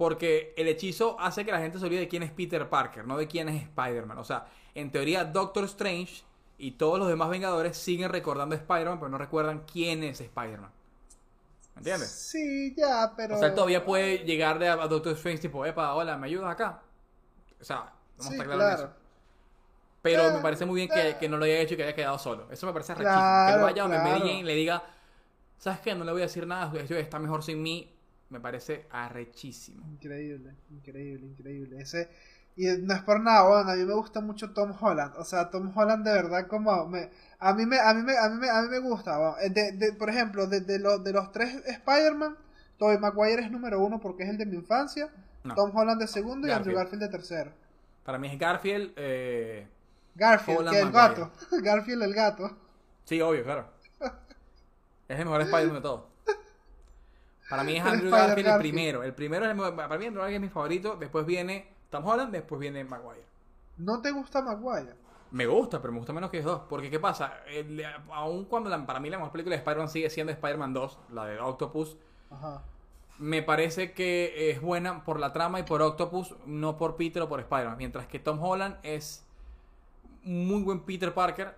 porque 0.00 0.54
el 0.56 0.68
hechizo 0.68 1.18
hace 1.20 1.44
que 1.44 1.52
la 1.52 1.58
gente 1.58 1.78
se 1.78 1.84
olvide 1.84 2.00
de 2.00 2.08
quién 2.08 2.22
es 2.22 2.30
Peter 2.30 2.68
Parker, 2.68 3.06
no 3.06 3.18
de 3.18 3.28
quién 3.28 3.48
es 3.50 3.62
Spider-Man. 3.64 4.18
O 4.18 4.24
sea, 4.24 4.46
en 4.74 4.90
teoría, 4.90 5.24
Doctor 5.24 5.64
Strange 5.64 6.22
y 6.56 6.72
todos 6.72 6.98
los 6.98 7.08
demás 7.08 7.28
Vengadores 7.28 7.76
siguen 7.76 8.10
recordando 8.10 8.54
a 8.54 8.58
Spider-Man, 8.58 8.98
pero 8.98 9.10
no 9.10 9.18
recuerdan 9.18 9.64
quién 9.70 10.02
es 10.02 10.20
Spider-Man. 10.20 10.70
¿Me 11.74 11.80
entiendes? 11.80 12.10
Sí, 12.10 12.74
ya, 12.76 13.12
pero. 13.16 13.36
O 13.36 13.38
sea, 13.38 13.48
él 13.48 13.54
todavía 13.54 13.84
puede 13.84 14.18
llegar 14.18 14.58
de 14.58 14.68
a, 14.68 14.76
Doctor 14.76 15.12
Strange, 15.12 15.42
tipo, 15.42 15.64
epa, 15.66 15.94
hola, 15.94 16.16
¿me 16.16 16.26
ayudas 16.26 16.50
acá? 16.50 16.82
O 17.60 17.64
sea, 17.64 17.92
vamos 18.16 18.26
a 18.26 18.30
estar 18.30 18.46
claros 18.46 18.80
eso. 18.80 18.99
Pero 20.02 20.32
me 20.32 20.40
parece 20.40 20.64
muy 20.64 20.76
bien 20.76 20.88
que, 20.88 21.16
que, 21.18 21.28
no 21.28 21.36
lo 21.36 21.44
haya 21.44 21.58
hecho 21.58 21.74
y 21.74 21.76
que 21.76 21.82
haya 21.82 21.94
quedado 21.94 22.18
solo. 22.18 22.50
Eso 22.50 22.66
me 22.66 22.72
parece 22.72 22.94
rechísimo. 22.94 23.20
que 23.20 23.56
no 23.56 23.62
vaya 23.62 23.88
Jane 23.88 24.40
y 24.40 24.42
le 24.42 24.54
diga, 24.54 24.82
¿sabes 25.58 25.80
qué? 25.80 25.94
No 25.94 26.04
le 26.04 26.12
voy 26.12 26.22
a 26.22 26.24
decir 26.24 26.46
nada, 26.46 26.72
está 26.80 27.18
mejor 27.18 27.42
sin 27.42 27.62
mí. 27.62 27.94
Me 28.30 28.40
parece 28.40 28.86
arrechísimo. 28.90 29.84
Increíble, 29.88 30.54
increíble, 30.70 31.26
increíble. 31.26 31.80
Ese, 31.80 32.08
y 32.56 32.66
no 32.66 32.94
es 32.94 33.02
por 33.02 33.20
nada, 33.20 33.42
bueno, 33.42 33.70
a 33.70 33.74
mí 33.74 33.84
me 33.84 33.92
gusta 33.92 34.20
mucho 34.20 34.52
Tom 34.52 34.72
Holland. 34.80 35.14
O 35.18 35.24
sea, 35.24 35.50
Tom 35.50 35.72
Holland 35.76 36.06
de 36.06 36.12
verdad 36.12 36.46
como... 36.46 36.86
Me, 36.86 37.10
a, 37.40 37.52
mí 37.52 37.66
me, 37.66 37.78
a, 37.80 37.92
mí 37.92 38.02
me, 38.02 38.16
a, 38.16 38.28
mí 38.28 38.36
me, 38.38 38.48
a 38.48 38.62
mí 38.62 38.68
me 38.68 38.78
gusta. 38.78 39.34
De, 39.50 39.72
de, 39.72 39.92
por 39.94 40.08
ejemplo, 40.08 40.46
de, 40.46 40.60
de, 40.60 40.78
los, 40.78 41.02
de 41.02 41.12
los 41.12 41.32
tres 41.32 41.56
Spider-Man, 41.66 42.36
Tobey 42.78 42.98
Maguire 42.98 43.42
es 43.42 43.50
número 43.50 43.80
uno 43.80 44.00
porque 44.00 44.22
es 44.22 44.30
el 44.30 44.38
de 44.38 44.46
mi 44.46 44.56
infancia. 44.56 45.10
Tom 45.56 45.74
Holland 45.74 46.00
de 46.00 46.06
segundo 46.06 46.46
y 46.46 46.52
Andrew 46.52 46.76
Garfield 46.76 47.02
de 47.02 47.08
tercero. 47.08 47.52
Para 48.04 48.16
mí 48.16 48.28
es 48.28 48.38
Garfield... 48.38 48.92
Eh 48.96 49.66
Garfield, 50.20 50.68
que 50.68 50.80
el 50.80 50.92
gato. 50.92 51.30
Garfield 51.62 52.02
el 52.02 52.14
gato. 52.14 52.50
Sí, 53.04 53.20
obvio, 53.22 53.42
claro. 53.42 53.64
Es 55.08 55.18
el 55.18 55.24
mejor 55.24 55.40
Spider-Man 55.40 55.76
de 55.76 55.80
todos. 55.80 56.02
Para 57.48 57.64
mí 57.64 57.76
es 57.76 57.84
Andrew 57.84 58.10
Garfield, 58.10 58.48
el 58.48 58.58
primero. 58.58 59.02
El 59.02 59.14
primero 59.14 59.46
es 59.46 59.50
el 59.50 59.56
mejor, 59.56 59.74
para 59.74 59.98
mí 59.98 60.06
Andrew 60.06 60.22
Garfield 60.22 60.44
es 60.44 60.48
mi 60.48 60.52
favorito. 60.52 60.96
Después 60.96 61.24
viene 61.24 61.72
Tom 61.88 62.06
Holland, 62.06 62.32
después 62.32 62.60
viene 62.60 62.84
Maguire. 62.84 63.24
¿No 63.78 64.02
te 64.02 64.10
gusta 64.10 64.42
Maguire? 64.42 64.94
Me 65.30 65.46
gusta, 65.46 65.80
pero 65.80 65.92
me 65.92 66.00
gusta 66.00 66.12
menos 66.12 66.30
que 66.30 66.36
los 66.36 66.46
dos. 66.46 66.62
Porque, 66.68 66.90
¿qué 66.90 67.00
pasa? 67.00 67.40
aún 68.12 68.44
cuando 68.44 68.70
para 68.84 69.00
mí 69.00 69.08
la 69.08 69.16
mejor 69.16 69.32
película 69.32 69.54
de 69.54 69.60
Spider-Man 69.60 69.88
sigue 69.88 70.10
siendo 70.10 70.32
Spider-Man 70.32 70.74
2, 70.74 70.98
la 71.12 71.24
de 71.24 71.40
Octopus. 71.40 71.96
Ajá. 72.30 72.62
Me 73.18 73.42
parece 73.42 73.92
que 73.92 74.50
es 74.50 74.60
buena 74.60 75.02
por 75.02 75.18
la 75.18 75.32
trama 75.32 75.60
y 75.60 75.62
por 75.62 75.80
Octopus, 75.80 76.36
no 76.44 76.76
por 76.76 76.96
Peter 76.96 77.22
o 77.22 77.28
por 77.28 77.40
Spider-Man. 77.40 77.78
Mientras 77.78 78.06
que 78.06 78.18
Tom 78.18 78.42
Holland 78.42 78.76
es 78.82 79.24
muy 80.24 80.62
buen 80.62 80.80
Peter 80.80 81.12
Parker 81.12 81.54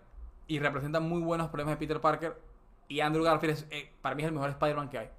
y 0.47 0.59
representa 0.59 1.01
muy 1.01 1.23
buenos 1.23 1.49
problemas 1.49 1.75
de 1.75 1.79
Peter 1.79 2.01
Parker. 2.01 2.37
Y 2.89 3.01
Andrew 3.01 3.25
Garfield 3.25 3.55
es, 3.55 3.67
eh, 3.71 3.91
para 4.03 4.15
mí 4.15 4.23
es 4.23 4.29
el 4.29 4.35
mejor 4.35 4.51
Spider-Man 4.51 4.91
que 4.91 4.99
hay. 4.99 5.11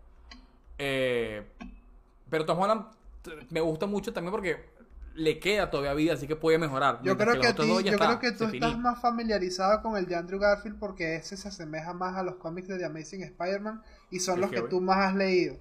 Eh, 0.78 1.48
pero 2.30 2.46
Tom 2.46 2.60
Holland 2.60 2.86
me 3.50 3.62
gusta 3.62 3.86
mucho 3.86 4.14
también 4.14 4.32
porque 4.32 4.74
le 5.16 5.40
queda 5.40 5.70
todavía 5.70 5.94
vida, 5.94 6.14
así 6.14 6.28
que 6.28 6.36
puede 6.36 6.58
mejorar. 6.58 7.00
Yo 7.04 7.18
creo 7.18 7.40
que, 7.40 7.48
yo 7.84 7.98
creo 7.98 8.20
que 8.20 8.32
tú 8.32 8.46
estás 8.46 8.78
más 8.78 9.00
familiarizado 9.02 9.82
con 9.82 9.96
el 9.96 10.08
de 10.08 10.16
Andrew 10.16 10.40
Garfield 10.40 10.80
porque 10.80 11.16
ese 11.16 11.38
se 11.38 11.48
asemeja 11.48 11.94
más 11.94 12.16
a 12.18 12.24
los 12.24 12.36
cómics 12.36 12.68
de 12.68 12.78
The 12.78 12.86
Amazing 12.86 13.24
Spider-Man 13.24 13.82
y 14.10 14.20
son 14.20 14.42
los 14.42 14.50
que, 14.50 14.62
tú 14.62 14.82
más 14.82 14.98
has 14.98 15.16
leído. 15.16 15.58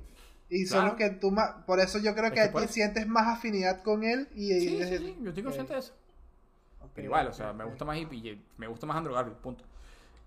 Y 0.49 0.67
son 0.67 0.87
los 0.87 0.95
que 0.95 1.11
tú 1.11 1.31
más... 1.31 1.65
Por 1.67 1.81
eso 1.81 1.99
yo 1.99 2.15
creo 2.15 2.31
que, 2.31 2.51
que 2.51 2.69
sientes 2.69 3.07
más 3.07 3.39
afinidad 3.39 3.83
con 3.83 4.05
él 4.05 4.29
y... 4.35 4.53
Sí, 4.53 4.69
sí, 4.83 4.99
sí, 4.99 5.19
yo 5.23 5.29
estoy 5.31 5.43
consciente 5.43 5.73
de 5.73 5.79
eso. 5.79 5.95
Pero 6.95 7.07
igual, 7.07 7.27
o 7.29 7.33
sea, 7.33 7.53
me 7.53 7.65
gusta 7.65 7.85
más 7.85 7.97
y, 7.99 8.43
me 8.57 8.67
gusta 8.67 8.87
más 8.87 8.97
Andrew 8.97 9.15
Garfield, 9.15 9.39
punto. 9.39 9.65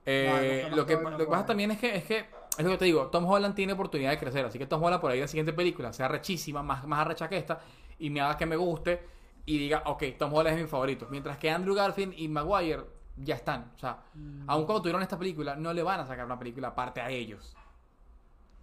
Eh, 0.05 0.67
lo, 0.75 0.85
que, 0.85 0.95
lo 0.95 1.17
que 1.17 1.25
pasa 1.25 1.47
también 1.47 1.71
es 1.71 1.79
que, 1.79 1.95
es 1.95 2.03
que, 2.03 2.25
es 2.57 2.63
lo 2.63 2.71
que 2.71 2.77
te 2.77 2.85
digo, 2.85 3.07
Tom 3.07 3.25
Holland 3.25 3.55
tiene 3.55 3.73
oportunidad 3.73 4.11
de 4.11 4.19
crecer, 4.19 4.45
así 4.45 4.59
que 4.59 4.67
Tom 4.67 4.83
Holland 4.83 5.01
por 5.01 5.11
ahí 5.11 5.19
la 5.19 5.27
siguiente 5.27 5.51
película 5.53 5.91
sea 5.93 6.07
rechísima, 6.07 6.61
más, 6.61 6.85
más 6.85 6.99
arrecha 6.99 7.27
que 7.27 7.37
esta, 7.37 7.59
y 7.97 8.09
me 8.09 8.21
haga 8.21 8.37
que 8.37 8.45
me 8.45 8.55
guste 8.55 9.01
y 9.45 9.57
diga, 9.57 9.83
ok, 9.85 10.03
Tom 10.17 10.33
Holland 10.33 10.57
es 10.57 10.63
mi 10.63 10.67
favorito. 10.67 11.07
Mientras 11.09 11.37
que 11.37 11.49
Andrew 11.49 11.75
Garfield 11.75 12.13
y 12.17 12.27
Maguire 12.27 12.83
ya 13.17 13.35
están. 13.35 13.71
O 13.75 13.77
sea, 13.77 14.03
mm. 14.13 14.49
aun 14.49 14.65
cuando 14.65 14.81
tuvieron 14.81 15.01
esta 15.01 15.17
película, 15.17 15.55
no 15.55 15.73
le 15.73 15.83
van 15.83 15.99
a 15.99 16.05
sacar 16.05 16.25
una 16.25 16.37
película 16.37 16.69
aparte 16.69 17.01
a 17.01 17.09
ellos. 17.09 17.54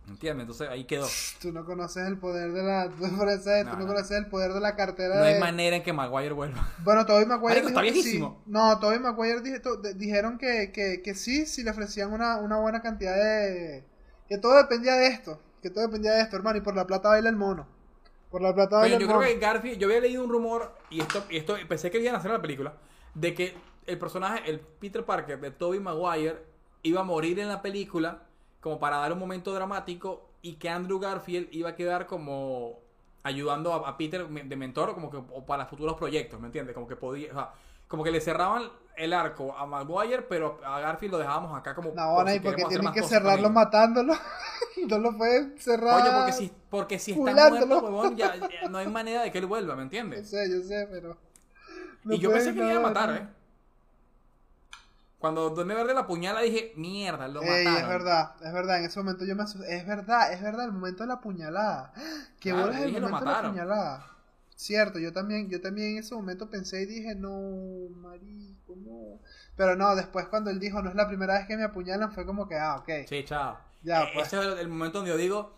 ¿Entiendes? 0.09 0.43
Entonces 0.43 0.69
ahí 0.69 0.85
quedó. 0.85 1.07
Tú 1.41 1.53
no 1.53 1.65
conoces 1.65 2.07
el 2.07 2.19
poder 2.19 2.53
de 2.53 2.63
la. 2.63 2.89
Tú 2.99 3.07
no, 3.07 3.19
conoces 3.19 4.11
el 4.13 4.27
poder 4.27 4.53
de 4.53 4.61
la 4.61 4.75
cartera. 4.75 5.17
No 5.17 5.25
hay 5.25 5.39
manera 5.39 5.77
en 5.77 5.83
que 5.83 5.93
Maguire 5.93 6.33
vuelva. 6.33 6.69
Bueno, 6.83 7.07
Toby 7.07 7.25
Maguire. 7.25 7.57
dijo 7.57 7.69
está 7.69 7.81
viejísimo. 7.83 8.43
No, 8.47 8.79
Toby 8.81 8.99
Maguire 8.99 9.41
dijeron 9.95 10.39
que, 10.39 10.73
que, 10.73 11.03
que, 11.03 11.15
sí, 11.15 11.47
si 11.47 11.63
le 11.63 11.71
ofrecían 11.71 12.13
una, 12.13 12.39
una 12.39 12.59
buena 12.59 12.83
cantidad 12.83 13.15
de. 13.15 13.85
Que 14.29 14.39
todo 14.39 14.57
dependía 14.57 14.95
de 14.95 15.07
esto. 15.07 15.41
Que 15.63 15.71
todo 15.71 15.87
dependía 15.87 16.13
de 16.13 16.23
esto, 16.23 16.37
hermano. 16.37 16.59
Y 16.59 16.63
por 16.63 16.75
la 16.75 16.87
plata 16.87 17.11
baila 17.11 17.29
el 17.29 17.37
mono. 17.37 17.69
Por 18.31 18.43
la 18.43 18.53
plata 18.53 18.79
baila 18.79 18.97
el 18.97 19.07
mono. 19.07 19.13
Yo 19.13 19.21
creo 19.21 19.35
que 19.35 19.41
Garfield. 19.41 19.79
Yo 19.79 19.87
había 19.87 20.01
leído 20.01 20.25
un 20.25 20.31
rumor. 20.31 20.77
Y 20.91 21.01
esto, 21.01 21.25
y 21.31 21.37
esto 21.37 21.55
pensé 21.69 21.93
que 21.93 22.01
iban 22.01 22.17
a 22.17 22.19
hacer 22.19 22.33
la 22.33 22.43
película. 22.43 22.75
De 23.15 23.35
que 23.35 23.55
el 23.87 23.99
personaje, 23.99 24.51
el 24.51 24.59
Peter 24.59 25.05
Parker 25.05 25.41
de 25.41 25.53
Toby 25.53 25.79
Maguire, 25.79 26.43
iba 26.83 27.03
a 27.03 27.05
morir 27.05 27.39
en 27.39 27.49
la 27.49 27.63
película 27.63 28.27
como 28.63 28.79
para 28.79 28.97
dar 28.99 29.13
un 29.13 29.19
momento 29.19 29.53
dramático 29.53 30.31
y 30.41 30.55
que 30.55 30.71
Andrew 30.71 31.01
Garfield 31.01 31.49
iba 31.51 31.71
a 31.71 31.75
quedar 31.75 32.07
como 32.07 32.79
ayudando 33.25 33.75
a, 33.75 33.97
Peter 33.99 34.27
de 34.27 34.57
mentor 34.57 34.95
como 34.95 35.11
que 35.11 35.17
o 35.17 35.45
para 35.45 35.67
futuros 35.67 35.97
proyectos, 35.97 36.41
¿me 36.41 36.47
entiendes? 36.47 36.73
Como 36.73 36.87
que 36.87 36.97
podía, 36.97 37.31
o 37.33 37.35
sea, 37.35 37.51
como 37.89 38.05
que 38.05 38.13
le 38.13 38.21
cerraban 38.21 38.71
el 38.97 39.13
arco 39.13 39.55
a 39.57 39.67
Maguire, 39.67 40.23
pero 40.23 40.61
a 40.65 40.79
Garfield 40.79 41.13
lo 41.13 41.19
dejábamos 41.19 41.59
acá 41.59 41.75
como 41.75 41.91
No, 41.91 42.15
por 42.15 42.43
porque 42.43 42.65
tienen 42.67 42.93
que 42.93 43.03
cerrarlo 43.03 43.51
matándolo. 43.51 44.15
no 44.89 44.99
lo 44.99 45.17
pueden 45.17 45.59
cerrar. 45.59 46.01
Oye, 46.01 46.17
porque 46.17 46.33
si 46.33 46.53
porque 46.71 46.99
si 46.99 47.13
está 47.13 47.51
muerto, 47.51 47.79
huevón, 47.81 48.17
ya, 48.17 48.35
no 48.71 48.79
hay 48.79 48.87
manera 48.87 49.23
de 49.23 49.33
que 49.33 49.39
él 49.39 49.47
vuelva, 49.47 49.75
¿me 49.75 49.83
entiendes? 49.83 50.31
Yo 50.31 50.39
sé, 50.39 50.51
yo 50.51 50.63
sé, 50.63 50.89
pero 50.89 51.17
y 52.05 52.19
yo 52.19 52.31
pensé 52.31 52.55
que 52.55 52.61
me 52.61 52.71
iba 52.71 52.81
a 52.81 52.83
matar, 52.83 53.11
¿eh? 53.11 53.42
Cuando 55.23 55.51
Duende 55.51 55.77
Verde 55.77 55.95
la 55.95 56.05
puñala 56.05 56.41
dije, 56.41 56.73
mierda, 56.75 57.29
lo 57.29 57.43
mataron. 57.43 57.77
es 57.77 57.89
verdad, 57.89 58.35
es 58.45 58.53
verdad, 58.53 58.79
en 58.81 58.87
ese 58.87 58.99
momento 58.99 59.25
yo 59.25 59.37
me 59.37 59.45
asusté. 59.45 59.77
Es 59.77 59.87
verdad, 59.87 60.33
es 60.33 60.43
verdad, 60.43 60.65
el 60.65 60.73
momento 60.73 61.05
de 61.05 61.07
la 61.07 61.21
puñalada. 61.21 61.93
Que 62.41 62.53
bolas 62.53 62.81
el 62.81 62.91
momento 62.91 63.21
de 63.21 63.31
la 63.31 63.43
puñalada. 63.43 64.07
Cierto, 64.57 64.99
yo 64.99 65.13
también, 65.13 65.49
yo 65.49 65.61
también 65.61 65.93
en 65.93 65.99
ese 65.99 66.17
momento 66.17 66.51
pensé 66.51 66.83
y 66.83 66.87
dije, 66.87 67.15
no, 67.15 67.39
marico, 68.01 68.75
no. 68.75 69.21
Pero 69.55 69.77
no, 69.77 69.95
después 69.95 70.27
cuando 70.27 70.51
él 70.51 70.59
dijo, 70.59 70.83
no 70.83 70.91
es 70.91 70.97
la 70.97 71.07
primera 71.07 71.35
vez 71.35 71.47
que 71.47 71.57
me 71.57 71.63
apuñalan, 71.63 72.11
fue 72.11 72.27
como 72.27 72.49
que, 72.49 72.57
ah, 72.57 72.79
ok. 72.81 73.07
Sí, 73.09 73.23
chao. 73.25 73.61
Ya, 73.85 74.03
eh, 74.03 74.11
pues. 74.15 74.27
Ese 74.27 74.41
es 74.41 74.59
el 74.59 74.67
momento 74.67 74.99
donde 74.99 75.13
yo 75.13 75.17
digo, 75.17 75.57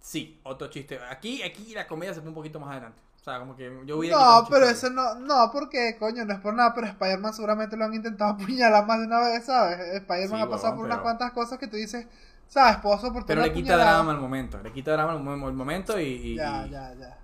sí, 0.00 0.40
otro 0.44 0.68
chiste. 0.68 0.98
Aquí, 1.10 1.42
aquí 1.42 1.74
la 1.74 1.86
comedia 1.86 2.14
se 2.14 2.20
fue 2.22 2.30
un 2.30 2.34
poquito 2.34 2.58
más 2.58 2.70
adelante 2.70 3.02
sea, 3.30 3.40
como 3.40 3.56
que 3.56 3.70
yo 3.84 4.02
No, 4.02 4.46
pero 4.48 4.68
eso 4.68 4.88
no, 4.90 5.16
no, 5.16 5.50
porque 5.52 5.96
coño, 5.98 6.24
no 6.24 6.34
es 6.34 6.40
por 6.40 6.54
nada, 6.54 6.72
pero 6.74 6.86
Spider-Man 6.86 7.34
seguramente 7.34 7.76
lo 7.76 7.84
han 7.84 7.94
intentado 7.94 8.30
apuñalar 8.34 8.86
más 8.86 9.00
de 9.00 9.06
una 9.06 9.20
vez, 9.20 9.44
¿sabes? 9.44 9.78
Spider-Man 9.94 10.42
ha 10.42 10.48
pasado 10.48 10.76
por 10.76 10.84
unas 10.84 10.98
cuantas 10.98 11.32
cosas 11.32 11.58
que 11.58 11.66
tú 11.66 11.76
dices, 11.76 12.06
¿sabes? 12.46 12.76
Pozo 12.78 13.12
por 13.12 13.26
Pero 13.26 13.42
le 13.42 13.52
quita 13.52 13.76
drama 13.76 14.12
al 14.12 14.20
momento, 14.20 14.62
le 14.62 14.72
quita 14.72 14.92
drama 14.92 15.12
al 15.12 15.20
momento 15.54 15.98
y. 15.98 16.36
ya, 16.36 16.66
ya, 16.66 16.94
ya. 16.94 17.18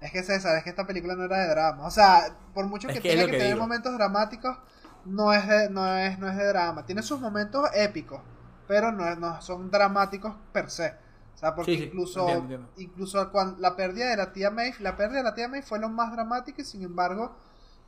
Es 0.00 0.12
que 0.12 0.22
César, 0.22 0.56
es 0.56 0.64
que 0.64 0.70
esta 0.70 0.86
película 0.86 1.14
no 1.14 1.24
era 1.24 1.38
de 1.38 1.48
drama. 1.48 1.86
O 1.86 1.90
sea, 1.90 2.34
por 2.54 2.66
mucho 2.66 2.88
que, 2.88 3.00
tenga 3.00 3.26
que, 3.26 3.32
tener 3.32 3.56
momentos 3.56 3.92
dramáticos, 3.92 4.56
no 5.04 5.32
es, 5.32 5.46
de, 5.46 5.68
no, 5.68 5.86
es, 5.94 6.18
no 6.18 6.28
es 6.28 6.36
de 6.36 6.46
drama. 6.46 6.86
Tiene 6.86 7.02
sus 7.02 7.20
momentos 7.20 7.68
épicos, 7.74 8.22
pero 8.66 8.92
no, 8.92 9.14
no 9.16 9.42
son 9.42 9.70
dramáticos 9.70 10.34
per 10.52 10.70
se. 10.70 10.94
O 11.40 11.42
sea, 11.42 11.54
porque 11.54 11.72
incluso, 11.72 12.26
incluso 12.76 13.32
cuando 13.32 13.58
la 13.60 13.74
pérdida 13.74 14.10
de 14.10 14.16
la 14.18 14.30
tía 14.30 14.50
May, 14.50 14.74
la 14.80 14.94
pérdida 14.94 15.18
de 15.18 15.24
la 15.24 15.34
tía 15.34 15.48
May 15.48 15.62
fue 15.62 15.78
lo 15.78 15.88
más 15.88 16.12
dramático 16.12 16.60
y 16.60 16.66
sin 16.66 16.82
embargo 16.82 17.34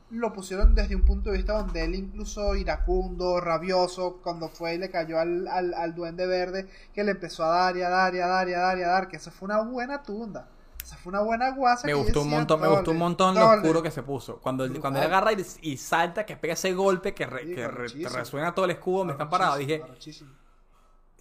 lo 0.09 0.33
pusieron 0.33 0.73
desde 0.73 0.95
un 0.95 1.03
punto 1.03 1.29
de 1.29 1.37
vista 1.37 1.53
donde 1.53 1.83
él 1.83 1.93
incluso 1.93 2.55
iracundo, 2.55 3.39
rabioso, 3.39 4.21
cuando 4.23 4.49
fue 4.49 4.73
y 4.73 4.77
le 4.79 4.89
cayó 4.89 5.19
al, 5.19 5.47
al, 5.47 5.93
duende 5.93 6.25
verde, 6.25 6.67
que 6.95 7.03
le 7.03 7.11
empezó 7.11 7.43
a 7.43 7.49
dar 7.49 7.77
y 7.77 7.83
a 7.83 7.89
dar 7.89 8.15
y 8.15 8.21
a 8.21 8.27
dar 8.27 8.49
y 8.49 8.53
a 8.55 8.59
dar 8.59 8.77
y 8.79 8.81
a 8.81 8.87
dar, 8.87 9.07
que 9.07 9.17
eso 9.17 9.29
fue 9.29 9.45
una 9.45 9.61
buena 9.61 10.01
tunda. 10.01 10.47
Esa 10.81 10.97
fue 10.97 11.11
una 11.11 11.21
buena 11.21 11.51
guasa. 11.51 11.85
Me 11.85 11.93
gustó 11.93 12.23
un 12.23 12.31
montón, 12.31 12.59
me 12.59 12.67
gustó 12.69 12.89
un 12.89 12.97
montón 12.97 13.35
lo 13.35 13.49
oscuro 13.51 13.83
que 13.83 13.91
se 13.91 14.01
puso. 14.01 14.39
Cuando, 14.39 14.67
cuando 14.81 14.99
él 14.99 15.05
agarra 15.05 15.31
y, 15.61 15.77
salta, 15.77 16.25
que 16.25 16.37
pega 16.37 16.55
ese 16.55 16.73
golpe, 16.73 17.13
que, 17.13 17.27
resuena 17.27 18.55
todo 18.55 18.65
el 18.65 18.71
escudo 18.71 18.97
donde 18.99 19.13
están 19.13 19.29
parados, 19.29 19.59
dije, 19.59 19.83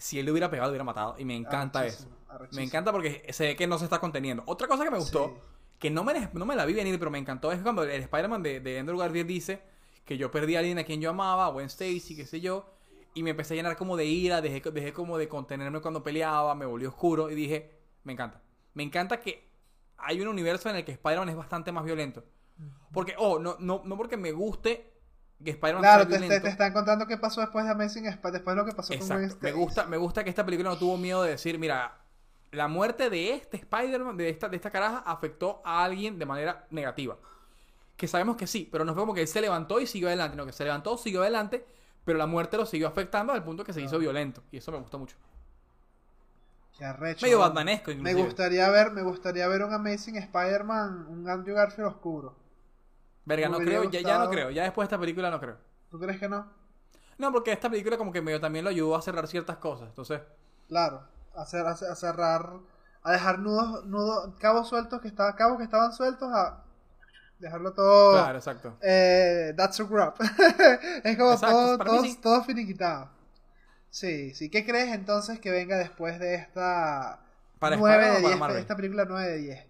si 0.02 0.18
él 0.18 0.24
le 0.24 0.32
hubiera 0.32 0.50
pegado, 0.50 0.68
lo 0.68 0.72
hubiera 0.72 0.84
matado. 0.84 1.14
Y 1.18 1.24
me 1.24 1.36
encanta 1.36 1.86
eso. 1.86 2.08
Me 2.52 2.62
encanta 2.62 2.92
porque 2.92 3.24
ve 3.38 3.56
que 3.56 3.66
no 3.66 3.78
se 3.78 3.84
está 3.84 3.98
conteniendo. 3.98 4.42
Otra 4.46 4.68
cosa 4.68 4.84
que 4.84 4.90
me 4.90 4.98
gustó, 4.98 5.40
que 5.78 5.90
no 5.90 6.04
me, 6.04 6.28
no 6.32 6.46
me 6.46 6.56
la 6.56 6.64
vi 6.64 6.74
venir, 6.74 6.98
pero 6.98 7.10
me 7.10 7.18
encantó, 7.18 7.52
es 7.52 7.60
cuando 7.60 7.82
el 7.82 8.02
Spider-Man 8.02 8.42
de, 8.42 8.60
de 8.60 8.78
Andrew 8.78 8.98
Garfield 8.98 9.26
dice 9.26 9.62
que 10.04 10.16
yo 10.16 10.30
perdí 10.30 10.56
a 10.56 10.60
alguien 10.60 10.78
a 10.78 10.84
quien 10.84 11.00
yo 11.00 11.10
amaba, 11.10 11.48
Gwen 11.48 11.66
Stacy, 11.66 12.16
qué 12.16 12.26
sé 12.26 12.40
yo, 12.40 12.66
y 13.14 13.22
me 13.22 13.30
empecé 13.30 13.54
a 13.54 13.56
llenar 13.56 13.76
como 13.76 13.96
de 13.96 14.06
ira, 14.06 14.40
dejé, 14.40 14.60
dejé 14.70 14.92
como 14.92 15.18
de 15.18 15.28
contenerme 15.28 15.80
cuando 15.80 16.02
peleaba, 16.02 16.54
me 16.54 16.66
volvió 16.66 16.88
oscuro 16.88 17.30
y 17.30 17.34
dije, 17.34 17.70
me 18.04 18.12
encanta. 18.12 18.40
Me 18.74 18.82
encanta 18.82 19.20
que 19.20 19.48
hay 19.98 20.20
un 20.20 20.28
universo 20.28 20.70
en 20.70 20.76
el 20.76 20.84
que 20.84 20.92
Spider-Man 20.92 21.28
es 21.28 21.36
bastante 21.36 21.72
más 21.72 21.84
violento. 21.84 22.24
Porque, 22.92 23.14
oh, 23.18 23.38
no, 23.38 23.56
no, 23.58 23.82
no 23.84 23.96
porque 23.96 24.16
me 24.16 24.32
guste 24.32 24.92
que 25.42 25.50
Spider-Man 25.50 25.82
claro, 25.82 26.08
sea 26.08 26.20
te, 26.20 26.40
te, 26.40 26.48
están 26.48 26.72
contando 26.72 27.06
qué 27.06 27.16
pasó 27.16 27.40
después 27.40 27.64
de 27.64 27.72
Amazing 27.72 28.04
después 28.04 28.32
de 28.32 28.54
lo 28.54 28.64
que 28.64 28.72
pasó 28.72 28.96
con 28.96 29.08
Gwen 29.08 29.36
Me 29.40 29.52
gusta, 29.52 29.86
me 29.86 29.96
gusta 29.96 30.22
que 30.22 30.30
esta 30.30 30.44
película 30.44 30.70
no 30.70 30.78
tuvo 30.78 30.96
miedo 30.96 31.22
de 31.22 31.30
decir, 31.30 31.58
mira, 31.58 32.01
la 32.53 32.68
muerte 32.68 33.11
de 33.11 33.32
este 33.32 33.57
Spider-Man, 33.57 34.16
de 34.16 34.28
esta, 34.28 34.48
de 34.48 34.57
esta 34.57 34.70
caraja, 34.70 34.98
afectó 34.98 35.62
a 35.64 35.82
alguien 35.82 36.18
de 36.18 36.26
manera 36.26 36.66
negativa. 36.70 37.16
Que 37.96 38.07
sabemos 38.07 38.36
que 38.36 38.46
sí, 38.46 38.68
pero 38.70 38.84
no 38.84 38.94
fue 38.94 39.03
como 39.03 39.14
que 39.14 39.22
él 39.22 39.28
se 39.28 39.40
levantó 39.40 39.80
y 39.80 39.86
siguió 39.86 40.09
adelante, 40.09 40.36
no, 40.36 40.44
que 40.44 40.53
se 40.53 40.64
levantó, 40.64 40.98
siguió 40.98 41.22
adelante, 41.22 41.64
pero 42.05 42.18
la 42.18 42.26
muerte 42.26 42.59
lo 42.59 42.66
siguió 42.66 42.88
afectando 42.88 43.32
al 43.32 43.42
punto 43.42 43.64
que 43.64 43.72
se 43.72 43.80
hizo 43.80 43.98
violento. 43.98 44.42
Y 44.50 44.59
eso 44.59 44.70
me 44.70 44.78
gustó 44.78 44.98
mucho. 44.98 45.16
Qué 46.76 46.84
arrecho. 46.84 47.24
Medio 47.24 47.38
batmanesco, 47.38 47.90
Me 47.94 48.14
gustaría 48.14 48.68
ver, 48.70 48.90
me 48.90 49.03
gustaría 49.03 49.48
ver 49.48 49.62
un 49.62 49.72
Amazing 49.72 50.16
Spider-Man, 50.16 51.07
un 51.09 51.28
Andrew 51.28 51.57
Garfield 51.57 51.88
oscuro. 51.88 52.36
Verga, 53.24 53.48
no 53.48 53.59
creo, 53.59 53.84
ya, 53.84 54.00
ya, 54.00 54.18
no 54.18 54.28
creo. 54.28 54.50
Ya 54.50 54.64
después 54.64 54.84
de 54.84 54.94
esta 54.94 55.00
película 55.00 55.30
no 55.30 55.40
creo. 55.40 55.57
¿Tú 55.90 55.98
crees 55.98 56.18
que 56.18 56.28
no? 56.28 56.50
No, 57.16 57.32
porque 57.32 57.53
esta 57.53 57.70
película 57.70 57.96
como 57.96 58.12
que 58.12 58.20
medio 58.20 58.40
también 58.40 58.64
lo 58.64 58.70
ayudó 58.70 58.96
a 58.96 59.03
cerrar 59.03 59.26
ciertas 59.26 59.57
cosas, 59.57 59.88
entonces. 59.88 60.20
Claro 60.68 61.11
a, 61.34 61.46
cerrar, 61.46 62.50
a 63.02 63.12
dejar 63.12 63.38
nudos, 63.38 63.84
nudos, 63.86 64.34
cabos 64.38 64.68
sueltos 64.68 65.00
que 65.00 65.08
estaban, 65.08 65.34
cabos 65.34 65.58
que 65.58 65.64
estaban 65.64 65.92
sueltos 65.92 66.30
a 66.32 66.62
dejarlo 67.38 67.72
todo. 67.72 68.12
Claro, 68.12 68.38
exacto. 68.38 68.76
Eh, 68.80 69.52
that's 69.56 69.80
a 69.80 69.84
grab. 69.84 70.14
es 71.04 71.16
como 71.16 71.38
todo, 71.38 71.78
todo, 72.20 72.44
finiquitado. 72.44 73.10
Sí, 73.90 74.34
sí. 74.34 74.48
¿Qué 74.48 74.64
crees 74.64 74.94
entonces 74.94 75.38
que 75.40 75.50
venga 75.50 75.76
después 75.76 76.18
de 76.18 76.36
esta 76.36 77.20
para 77.58 77.76
9 77.76 78.20
de 78.20 78.20
10, 78.20 78.40
esta 78.58 78.76
película 78.76 79.04
9 79.06 79.28
de 79.28 79.36
10? 79.38 79.66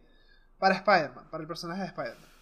Para 0.59 0.77
Spider-Man, 0.77 1.27
para 1.31 1.41
el 1.41 1.49
personaje 1.49 1.81
de 1.81 1.87
Spider-Man. 1.89 2.33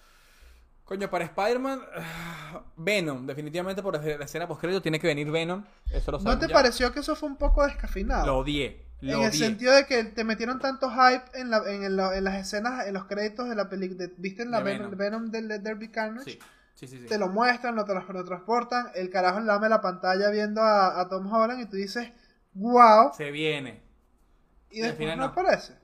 Coño, 0.85 1.09
para 1.09 1.25
Spider-Man, 1.25 1.81
Venom, 2.77 3.25
definitivamente 3.27 3.83
por 3.83 4.05
la 4.05 4.25
escena 4.25 4.49
post-crédito 4.49 4.83
tiene 4.83 4.99
que 4.99 5.07
venir 5.07 5.31
Venom. 5.31 5.65
Eso 5.91 6.11
lo 6.11 6.19
¿No 6.19 6.39
te 6.39 6.49
pareció 6.49 6.93
que 6.93 7.01
eso 7.01 7.15
fue 7.15 7.29
un 7.29 7.37
poco 7.37 7.65
descafinado? 7.65 8.27
Lo 8.27 8.39
odié 8.39 8.90
en 9.01 9.23
el 9.23 9.33
sentido 9.33 9.75
de 9.75 9.87
que 9.87 10.05
te 10.05 10.25
metieron 10.25 10.59
tanto 10.59 10.91
hype 10.91 11.39
en, 11.39 11.51
la, 11.51 11.59
en, 11.67 11.85
en 11.85 11.97
las 12.25 12.35
escenas, 12.35 12.87
en 12.87 12.95
los 12.95 13.07
créditos 13.07 13.49
de 13.49 13.55
la 13.55 13.69
película. 13.69 14.09
¿Viste 14.19 14.43
en 14.43 14.51
la 14.51 14.61
Venom, 14.61 14.91
Venom 14.97 15.31
del 15.31 15.63
Derby 15.63 15.89
Carnage? 15.89 16.33
Sí. 16.33 16.39
Sí, 16.75 16.87
sí, 16.87 17.05
te 17.07 17.19
lo 17.19 17.29
muestran, 17.29 17.77
lo, 17.77 17.85
lo, 17.85 18.25
transportan, 18.25 18.91
el 18.95 19.11
carajo 19.11 19.39
lame 19.41 19.69
la 19.69 19.83
pantalla 19.83 20.31
viendo 20.31 20.63
a, 20.63 21.07
Tom 21.11 21.31
Holland 21.31 21.61
y 21.61 21.67
tú 21.67 21.77
dices, 21.77 22.11
wow. 22.55 23.13
Se 23.15 23.31
viene. 23.31 23.83
Y, 24.71 24.81
después 24.81 25.15
no 25.15 25.25
aparece. 25.25 25.75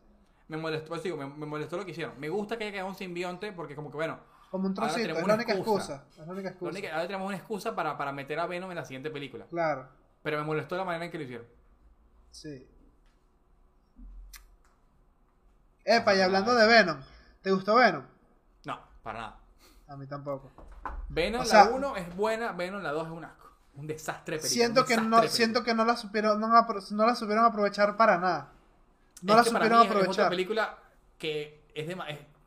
Me 0.48 0.56
molestó, 0.56 0.88
pues 0.88 1.02
digo, 1.02 1.18
me, 1.18 1.44
molestó 1.44 1.76
lo 1.76 1.84
que 1.84 1.90
hicieron. 1.90 2.18
Me 2.18 2.30
gusta 2.30 2.56
que 2.56 2.64
haya 2.64 2.72
quedado 2.72 2.88
un 2.88 2.94
simbionte 2.94 3.52
porque 3.52 3.76
como 3.76 3.90
que 3.90 3.96
bueno. 3.96 4.18
Como 4.50 4.68
un 4.68 4.74
trocito, 4.74 5.18
es 5.18 5.26
la 5.26 5.34
única 5.34 5.52
excusa. 5.52 6.06
Es 6.10 6.26
la 6.26 6.32
única 6.32 6.48
excusa. 6.48 6.78
ahora 6.92 7.06
tenemos 7.06 7.26
una 7.26 7.36
excusa 7.36 7.74
para, 7.74 7.98
para 7.98 8.12
meter 8.12 8.38
a 8.38 8.46
Venom 8.46 8.70
en 8.70 8.76
la 8.76 8.84
siguiente 8.86 9.10
película. 9.10 9.44
Claro. 9.50 9.88
Pero 10.22 10.38
me 10.38 10.44
molestó 10.44 10.78
la 10.78 10.84
manera 10.84 11.04
en 11.04 11.10
que 11.10 11.18
lo 11.18 11.24
hicieron. 11.24 11.46
Sí. 12.30 12.66
Epa, 15.86 16.16
y 16.16 16.20
hablando 16.20 16.52
de 16.52 16.66
Venom, 16.66 16.98
¿te 17.40 17.52
gustó 17.52 17.76
Venom? 17.76 18.02
No, 18.64 18.80
para 19.04 19.20
nada. 19.20 19.40
A 19.86 19.96
mí 19.96 20.06
tampoco. 20.08 20.50
Venom 21.08 21.46
la 21.46 21.64
1 21.68 21.96
es 21.96 22.16
buena, 22.16 22.52
Venom 22.52 22.82
la 22.82 22.90
2 22.90 23.06
es 23.06 23.12
un 23.12 23.24
asco. 23.24 23.46
Un 23.76 23.86
desastre 23.86 24.38
película. 24.38 24.50
Siento 24.50 24.84
que 24.84 24.96
no, 24.96 25.22
siento 25.28 25.62
que 25.62 25.74
no 25.74 25.84
la 25.84 25.96
supieron, 25.96 26.40
no, 26.40 26.48
la 26.48 27.14
supieron 27.14 27.44
aprovechar 27.44 27.96
para 27.96 28.18
nada. 28.18 28.52
No 29.22 29.36
la 29.36 29.44
supieron 29.44 29.78
aprovechar. 29.78 30.10
Es 30.10 30.18
otra 30.18 30.28
película 30.28 30.78
que 31.18 31.62
es 31.72 31.86
de, 31.86 31.96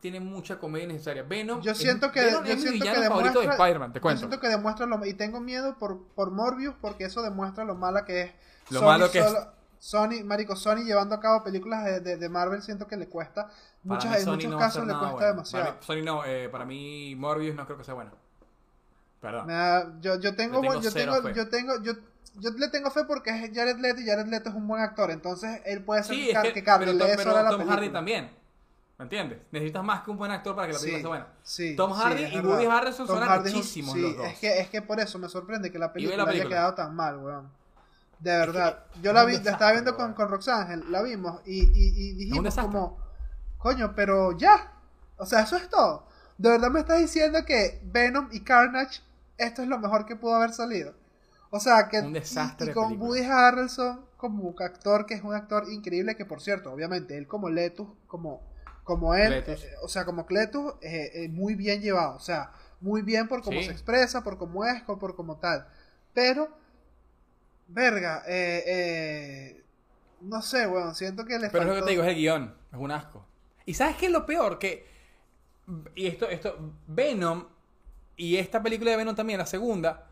tiene 0.02 0.20
mucha 0.20 0.60
comedia 0.60 0.88
necesaria. 0.88 1.24
Venom. 1.24 1.62
Yo 1.62 1.74
siento 1.76 2.12
que, 2.12 2.30
yo 2.30 2.44
siento 2.58 2.86
que 2.86 3.00
demuestra, 3.00 3.42
de 3.42 3.48
Spider-Man, 3.48 3.94
te 3.94 4.02
cuento. 4.02 4.16
Yo 4.16 4.28
siento 4.28 4.42
que 4.42 4.48
demuestra 4.50 4.86
lo 4.86 5.06
y 5.06 5.14
tengo 5.14 5.40
miedo 5.40 5.78
por, 5.78 6.08
por 6.10 6.32
Morbius 6.32 6.76
porque 6.82 7.06
eso 7.06 7.22
demuestra 7.22 7.64
lo 7.64 7.76
mala 7.76 8.04
que 8.04 8.22
es. 8.24 8.34
Lo 8.70 8.82
malo 8.82 9.10
que 9.10 9.20
es 9.20 9.34
Sony, 9.80 10.24
Marico, 10.26 10.56
Sony 10.56 10.84
llevando 10.84 11.16
a 11.16 11.20
cabo 11.20 11.44
películas 11.44 12.04
de, 12.04 12.18
de, 12.18 12.30
Marvel 12.30 12.62
siento 12.62 12.86
que 12.86 12.98
le 12.98 13.08
cuesta. 13.08 13.50
Muchas, 13.84 14.22
en 14.22 14.30
muchos 14.30 14.56
casos 14.56 14.86
le 14.86 14.94
cuesta 14.94 15.28
demasiado. 15.28 15.78
Sony 15.80 16.04
no, 16.04 16.26
eh, 16.26 16.50
para 16.50 16.66
mí 16.66 17.16
Morbius 17.16 17.56
no 17.56 17.66
creo 17.66 17.78
que 17.78 17.86
sea 17.86 17.94
bueno. 17.94 18.12
Perdón. 19.22 20.02
yo, 20.02 20.20
yo 20.20 20.36
tengo, 20.36 20.62
yo 20.80 20.94
tengo, 20.94 21.30
yo 21.30 21.50
tengo, 21.50 21.82
yo, 21.82 21.94
yo 22.36 22.50
le 22.52 22.68
tengo 22.70 22.92
fe 22.92 23.04
porque 23.06 23.32
es 23.32 23.52
Jared 23.54 23.78
Leto 23.80 24.02
y 24.02 24.06
Jared 24.06 24.28
Leto 24.28 24.50
es 24.50 24.56
un 24.56 24.68
buen 24.68 24.82
actor, 24.82 25.12
entonces 25.12 25.62
él 25.66 25.84
puede 25.84 26.04
ser 26.04 26.16
sí, 26.16 26.32
que, 26.42 26.54
que. 26.54 26.62
Pero, 26.62 26.98
pero 26.98 27.50
Tom 27.50 27.68
Hardy 27.68 27.90
también. 27.90 28.40
¿Me 28.98 29.04
entiendes? 29.04 29.40
Necesitas 29.52 29.82
más 29.82 30.02
que 30.02 30.12
un 30.12 30.18
buen 30.18 30.30
actor 30.30 30.54
para 30.54 30.68
que 30.68 30.74
la 30.74 30.80
película 30.80 31.00
sea 31.00 31.08
buena. 31.08 31.28
Sí, 31.42 31.76
Tom 31.78 31.94
Hardy 31.94 32.26
y 32.26 32.40
Woody 32.42 32.66
Harrelson 32.66 33.08
suenan 33.08 33.44
muchísimos 33.44 33.96
los 33.96 34.18
dos. 34.18 34.28
Es 34.28 34.40
que, 34.40 34.60
es 34.60 34.70
que 34.70 34.82
por 34.82 35.00
eso 35.00 35.18
me 35.18 35.30
sorprende 35.30 35.72
que 35.72 35.80
la 35.80 35.94
película, 35.94 36.24
haya 36.24 36.46
quedado 36.46 36.74
tan 36.74 36.94
mal, 36.94 37.18
weón. 37.18 37.59
De 38.20 38.32
verdad. 38.32 38.84
Yo 39.02 39.14
la 39.14 39.24
vi, 39.26 39.38
la 39.40 39.52
estaba 39.52 39.72
viendo 39.72 39.96
con, 39.96 40.14
con 40.14 40.30
Roxángel, 40.30 40.92
la 40.92 41.02
vimos 41.02 41.42
y, 41.46 41.62
y, 41.62 42.12
y 42.12 42.14
dijimos 42.14 42.56
como, 42.56 42.98
coño, 43.58 43.94
pero 43.96 44.38
ya. 44.38 44.74
O 45.18 45.26
sea, 45.26 45.42
eso 45.42 45.56
es 45.56 45.70
todo. 45.70 46.06
De 46.38 46.50
verdad 46.50 46.70
me 46.70 46.80
estás 46.80 47.00
diciendo 47.00 47.44
que 47.46 47.82
Venom 47.84 48.30
y 48.32 48.42
Carnage, 48.42 49.02
esto 49.38 49.62
es 49.62 49.68
lo 49.68 49.78
mejor 49.78 50.06
que 50.06 50.16
pudo 50.16 50.36
haber 50.36 50.52
salido. 50.52 50.94
O 51.50 51.60
sea, 51.60 51.88
que 51.90 52.00
un 52.00 52.14
desastre 52.14 52.72
y, 52.72 52.74
con 52.74 53.00
Woody 53.00 53.24
Harrelson 53.24 54.06
como 54.18 54.54
actor, 54.60 55.06
que 55.06 55.16
es 55.16 55.24
un 55.24 55.34
actor 55.34 55.70
increíble, 55.70 56.16
que 56.16 56.26
por 56.26 56.42
cierto, 56.42 56.72
obviamente, 56.72 57.18
él 57.18 57.28
como 57.28 57.50
Letus, 57.50 57.88
como, 58.06 58.42
como 58.84 59.16
él, 59.16 59.44
eh, 59.46 59.58
o 59.82 59.88
sea, 59.88 60.06
como 60.06 60.26
Cletus, 60.26 60.74
eh, 60.82 61.12
eh, 61.14 61.30
muy 61.30 61.56
bien 61.56 61.82
llevado. 61.82 62.16
O 62.16 62.20
sea, 62.20 62.52
muy 62.82 63.02
bien 63.02 63.28
por 63.28 63.42
cómo 63.42 63.62
se 63.62 63.72
expresa, 63.72 64.24
por 64.24 64.38
cómo 64.38 64.66
es, 64.66 64.82
por 64.84 65.16
cómo 65.16 65.38
tal. 65.38 65.68
Pero 66.14 66.50
Verga, 67.72 68.24
eh, 68.28 68.64
eh, 68.66 69.64
no 70.22 70.42
sé, 70.42 70.68
weón, 70.68 70.96
siento 70.96 71.24
que 71.24 71.38
le 71.38 71.50
Pero 71.50 71.64
es 71.64 71.70
lo 71.70 71.76
que 71.76 71.82
te 71.84 71.90
digo, 71.92 72.04
es 72.04 72.10
el 72.10 72.16
guion, 72.16 72.56
es 72.72 72.78
un 72.80 72.92
asco. 72.92 73.26
¿Y 73.66 73.76
sabes 73.76 73.96
qué 73.96 74.08
es 74.08 74.12
lo 74.12 74.26
peor? 74.26 74.58
Que, 74.58 74.88
y 75.94 76.08
esto, 76.08 76.28
esto, 76.28 76.74
Venom 76.88 77.46
y 78.18 78.38
esta 78.38 78.64
película 78.64 78.90
de 78.90 78.98
Venom 78.98 79.16
también, 79.16 79.38
la 79.38 79.46
segunda, 79.46 80.08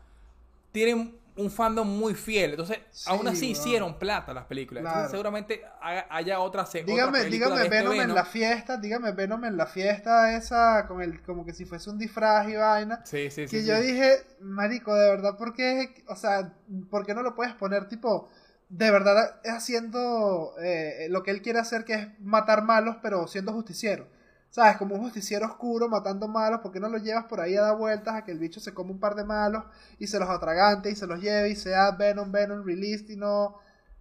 tienen 0.70 1.18
un 1.38 1.50
fandom 1.50 1.88
muy 1.88 2.14
fiel. 2.14 2.50
Entonces, 2.50 2.78
aún 3.06 3.26
así 3.28 3.50
hicieron 3.50 3.98
plata 3.98 4.34
las 4.34 4.44
películas. 4.44 4.84
Entonces, 4.84 5.10
seguramente 5.10 5.62
haya 5.80 6.40
otra 6.40 6.64
Dígame, 6.64 7.24
dígame 7.24 7.62
este 7.62 7.68
Venom, 7.68 8.00
en 8.00 8.14
la 8.14 8.24
fiesta, 8.24 8.76
dígame 8.76 9.12
Venom 9.12 9.44
en 9.44 9.56
la 9.56 9.66
fiesta 9.66 10.36
esa, 10.36 10.86
con 10.86 11.00
el, 11.00 11.22
como 11.22 11.44
que 11.44 11.52
si 11.52 11.64
fuese 11.64 11.88
un 11.90 11.98
disfraz 11.98 12.48
y 12.48 12.56
vaina. 12.56 13.00
Sí, 13.04 13.30
sí, 13.30 13.48
sí. 13.48 13.56
Que 13.56 13.64
yo 13.64 13.80
dije, 13.80 14.18
marico, 14.40 14.94
de 14.94 15.10
verdad, 15.10 15.36
¿por 15.36 15.54
qué? 15.54 16.04
O 16.08 16.16
sea, 16.16 16.52
¿por 16.90 17.06
qué 17.06 17.14
no 17.14 17.22
lo 17.22 17.34
puedes 17.34 17.54
poner 17.54 17.88
tipo 17.88 18.28
de 18.68 18.90
verdad 18.90 19.40
haciendo 19.44 20.54
eh, 20.62 21.06
lo 21.08 21.22
que 21.22 21.30
él 21.30 21.42
quiere 21.42 21.58
hacer, 21.58 21.84
que 21.84 21.94
es 21.94 22.20
matar 22.20 22.64
malos, 22.64 22.96
pero 23.02 23.26
siendo 23.26 23.52
justiciero. 23.52 24.08
¿Sabes? 24.50 24.76
Como 24.78 24.94
un 24.94 25.02
justiciero 25.02 25.46
oscuro 25.46 25.88
matando 25.88 26.26
malos, 26.26 26.60
¿por 26.60 26.72
qué 26.72 26.80
no 26.80 26.88
lo 26.88 26.98
llevas 26.98 27.24
por 27.26 27.40
ahí 27.40 27.54
a 27.56 27.62
dar 27.62 27.76
vueltas 27.76 28.14
a 28.14 28.24
que 28.24 28.32
el 28.32 28.38
bicho 28.38 28.60
se 28.60 28.72
come 28.72 28.92
un 28.92 29.00
par 29.00 29.14
de 29.14 29.24
malos 29.24 29.64
y 29.98 30.06
se 30.06 30.18
los 30.18 30.28
atragante 30.28 30.90
y 30.90 30.96
se 30.96 31.06
los 31.06 31.20
lleve 31.20 31.50
y 31.50 31.56
sea 31.56 31.90
Venom, 31.92 32.32
Venom 32.32 32.64
released 32.64 33.10
y 33.10 33.16
no 33.16 33.56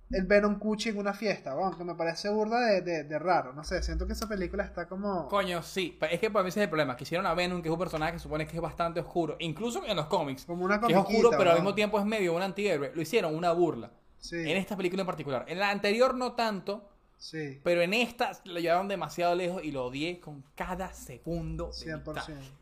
el 0.09 0.23
Venom 0.23 0.57
Cuchi 0.57 0.89
en 0.89 0.97
una 0.97 1.13
fiesta? 1.13 1.53
Bueno, 1.53 1.77
que 1.77 1.83
me 1.83 1.95
parece 1.95 2.29
burda 2.29 2.61
de, 2.61 3.03
de, 3.03 3.19
raro, 3.19 3.51
no 3.51 3.63
sé, 3.65 3.83
siento 3.83 4.07
que 4.07 4.13
esa 4.13 4.27
película 4.27 4.63
está 4.63 4.87
como... 4.87 5.27
Coño, 5.27 5.61
sí, 5.61 5.99
es 6.09 6.19
que 6.19 6.31
para 6.31 6.43
mí 6.43 6.49
ese 6.49 6.61
es 6.61 6.63
el 6.63 6.69
problema, 6.69 6.95
quisieron 6.95 7.25
a 7.25 7.33
Venom, 7.33 7.61
que 7.61 7.67
es 7.67 7.73
un 7.73 7.79
personaje 7.79 8.13
que 8.13 8.19
supone 8.19 8.47
que 8.47 8.55
es 8.55 8.61
bastante 8.61 9.01
oscuro, 9.01 9.35
incluso 9.39 9.85
en 9.85 9.97
los 9.97 10.05
cómics, 10.05 10.45
como 10.45 10.63
una 10.63 10.79
que 10.79 10.93
es 10.93 10.97
oscuro, 10.97 11.31
pero 11.37 11.49
al 11.49 11.57
mismo 11.57 11.75
tiempo 11.75 11.99
es 11.99 12.05
medio 12.05 12.33
un 12.33 12.41
antihéroe, 12.41 12.93
lo 12.95 13.01
hicieron 13.01 13.35
una 13.35 13.51
burla. 13.51 13.91
En 14.31 14.57
esta 14.57 14.75
película 14.75 15.01
en 15.01 15.05
particular. 15.05 15.45
En 15.47 15.59
la 15.59 15.69
anterior 15.69 16.15
no 16.15 16.33
tanto, 16.33 16.89
Sí. 17.17 17.59
Pero 17.63 17.81
en 17.81 17.93
esta 17.93 18.31
lo 18.45 18.59
llevaron 18.59 18.87
demasiado 18.87 19.35
lejos 19.35 19.63
y 19.63 19.71
lo 19.71 19.85
odié 19.85 20.19
con 20.19 20.43
cada 20.55 20.93
segundo. 20.93 21.71
100%. 21.71 22.03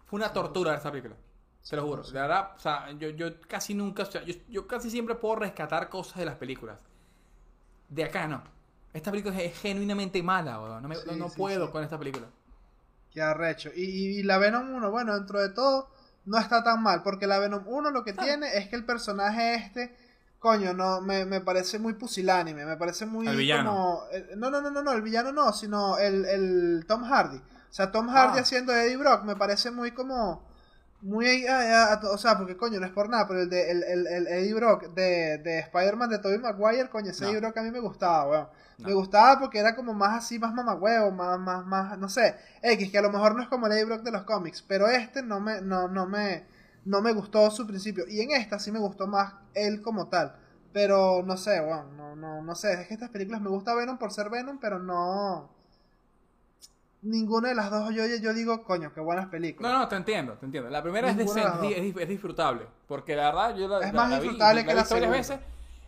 Fue 0.05 0.17
una 0.17 0.31
tortura 0.31 0.75
esa 0.75 0.91
película. 0.91 1.15
Se 1.61 1.75
lo 1.75 1.85
juro. 1.85 2.03
De 2.03 2.11
verdad, 2.13 2.51
o 2.55 2.59
sea, 2.59 2.91
yo, 2.91 3.09
yo 3.09 3.41
casi 3.41 3.73
nunca, 3.73 4.03
yo, 4.03 4.35
yo, 4.47 4.67
casi 4.67 4.91
siempre 4.91 5.15
puedo 5.15 5.37
rescatar 5.37 5.89
cosas 5.89 6.17
de 6.17 6.25
las 6.25 6.35
películas. 6.35 6.77
De 7.89 8.03
acá 8.03 8.27
no. 8.27 8.43
Esta 8.93 9.11
película 9.11 9.37
es 9.41 9.59
genuinamente 9.59 10.21
mala, 10.21 10.61
weón. 10.61 10.83
No, 10.83 11.15
no, 11.17 11.29
puedo 11.29 11.71
con 11.71 11.83
esta 11.83 11.97
película. 11.97 12.27
Qué 13.11 13.21
arrecho. 13.21 13.71
Y, 13.75 14.19
y, 14.19 14.23
la 14.23 14.37
Venom 14.37 14.73
1, 14.75 14.91
bueno, 14.91 15.15
dentro 15.15 15.39
de 15.39 15.49
todo, 15.49 15.89
no 16.25 16.37
está 16.37 16.63
tan 16.63 16.83
mal. 16.83 17.01
Porque 17.01 17.27
la 17.27 17.39
Venom 17.39 17.63
1 17.67 17.91
lo 17.91 18.03
que 18.03 18.13
tiene 18.13 18.57
es 18.57 18.69
que 18.69 18.75
el 18.75 18.85
personaje 18.85 19.55
este, 19.55 19.95
coño, 20.45 20.75
no, 20.75 21.01
me, 21.01 21.25
me 21.25 21.41
parece 21.41 21.79
muy 21.79 21.93
pusilánime. 21.93 22.67
Me 22.67 22.77
parece 22.77 23.07
muy 23.07 23.27
el 23.27 23.35
villano. 23.35 23.71
como. 23.71 24.03
Eh, 24.11 24.33
no, 24.37 24.51
no, 24.51 24.61
no, 24.61 24.69
no, 24.69 24.83
no, 24.83 24.91
el 24.91 25.01
villano 25.01 25.31
no, 25.31 25.51
sino 25.51 25.97
el, 25.97 26.23
el 26.25 26.85
Tom 26.87 27.03
Hardy. 27.03 27.37
O 27.37 27.73
sea, 27.73 27.91
Tom 27.91 28.07
Hardy 28.07 28.37
ah. 28.37 28.41
haciendo 28.41 28.71
Eddie 28.71 28.95
Brock 28.95 29.23
me 29.23 29.35
parece 29.35 29.71
muy 29.71 29.89
como 29.89 30.45
muy 31.01 31.45
o 31.47 32.17
sea, 32.19 32.37
porque 32.37 32.55
coño, 32.55 32.79
no 32.79 32.85
es 32.85 32.91
por 32.91 33.09
nada, 33.09 33.27
pero 33.27 33.41
el 33.41 33.49
de 33.49 33.71
el, 33.71 33.83
el, 33.83 34.27
Eddie 34.27 34.53
Brock 34.53 34.93
de, 34.93 35.39
de 35.39 35.59
Spider-Man 35.61 36.11
de 36.11 36.19
Tobey 36.19 36.37
Maguire, 36.37 36.89
coño, 36.89 37.09
ese 37.09 37.25
Eddie 37.25 37.39
Brock 37.39 37.57
a 37.57 37.63
mí 37.63 37.71
me 37.71 37.79
gustaba, 37.79 38.29
weón. 38.29 38.47
Me 38.77 38.93
gustaba 38.93 39.39
porque 39.39 39.57
era 39.57 39.75
como 39.75 39.95
más 39.95 40.17
así, 40.17 40.37
más 40.37 40.53
mamagüevo, 40.53 41.09
más, 41.09 41.39
más, 41.39 41.65
más, 41.65 41.97
no 41.97 42.07
sé, 42.07 42.35
X, 42.61 42.91
que 42.91 42.97
a 42.99 43.01
lo 43.01 43.11
mejor 43.11 43.35
no 43.35 43.41
es 43.41 43.47
como 43.47 43.65
el 43.65 43.73
Eddie 43.73 43.85
Brock 43.85 44.03
de 44.03 44.11
los 44.11 44.23
cómics, 44.23 44.61
pero 44.61 44.87
este 44.87 45.23
no 45.23 45.39
me, 45.39 45.61
no, 45.61 45.87
no 45.87 46.05
me, 46.05 46.45
no 46.85 47.01
me 47.01 47.13
gustó 47.13 47.49
su 47.51 47.67
principio. 47.67 48.05
Y 48.07 48.21
en 48.21 48.31
esta 48.31 48.59
sí 48.59 48.71
me 48.71 48.79
gustó 48.79 49.07
más 49.07 49.33
él 49.53 49.81
como 49.81 50.07
tal. 50.07 50.35
Pero 50.71 51.23
no 51.23 51.37
sé, 51.37 51.61
weón, 51.61 51.95
no, 51.97 52.15
no, 52.15 52.41
no 52.41 52.55
sé, 52.55 52.73
es 52.73 52.87
que 52.87 52.93
estas 52.93 53.09
películas 53.09 53.41
me 53.41 53.49
gusta 53.49 53.73
Venom 53.75 53.97
por 53.97 54.11
ser 54.11 54.29
Venom, 54.29 54.59
pero 54.59 54.79
no 54.79 55.55
ninguna 57.05 57.49
de 57.49 57.55
las 57.55 57.69
dos 57.69 57.93
yo, 57.93 58.03
yo 58.05 58.33
digo, 58.33 58.63
coño, 58.63 58.91
qué 58.93 58.99
buenas 58.99 59.27
películas. 59.27 59.71
No, 59.71 59.79
no, 59.79 59.87
te 59.87 59.95
entiendo, 59.95 60.33
te 60.33 60.45
entiendo. 60.45 60.69
La 60.69 60.81
primera 60.81 61.09
es, 61.09 61.17
decente, 61.17 61.77
es, 61.77 62.09
disfrutable. 62.09 62.65
Porque 62.87 63.15
la 63.15 63.25
verdad, 63.25 63.55
yo 63.55 63.67
la, 63.67 63.87
es 63.87 63.93
más 63.93 64.09
disfrutable 64.09 64.65
que 64.65 64.73
la, 64.73 64.83
varias 64.83 65.11
veces 65.11 65.39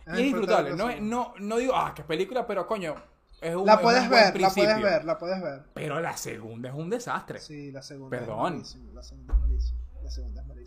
y 0.06 0.10
es 0.10 0.16
disfrutable. 0.16 0.76
No, 0.76 0.88
no, 1.00 1.34
no 1.38 1.56
digo, 1.58 1.74
ah, 1.76 1.92
qué 1.94 2.04
película, 2.04 2.46
pero 2.46 2.66
coño, 2.66 2.94
es 3.40 3.54
un, 3.54 3.66
la 3.66 3.80
puedes 3.80 4.08
ver, 4.08 4.40
la 4.40 4.50
puedes 4.50 4.82
ver, 4.82 5.04
la 5.04 5.18
puedes 5.18 5.42
ver. 5.42 5.62
Pero 5.74 6.00
la 6.00 6.16
segunda 6.16 6.70
es 6.70 6.74
un 6.74 6.88
desastre. 6.88 7.40
Sí, 7.40 7.72
la 7.72 7.82
segunda. 7.82 8.16
Perdón. 8.16 8.60
Es 8.62 8.76
la 8.94 9.02
segunda 9.02 9.34
es 9.34 9.40
malísima. 9.40 9.78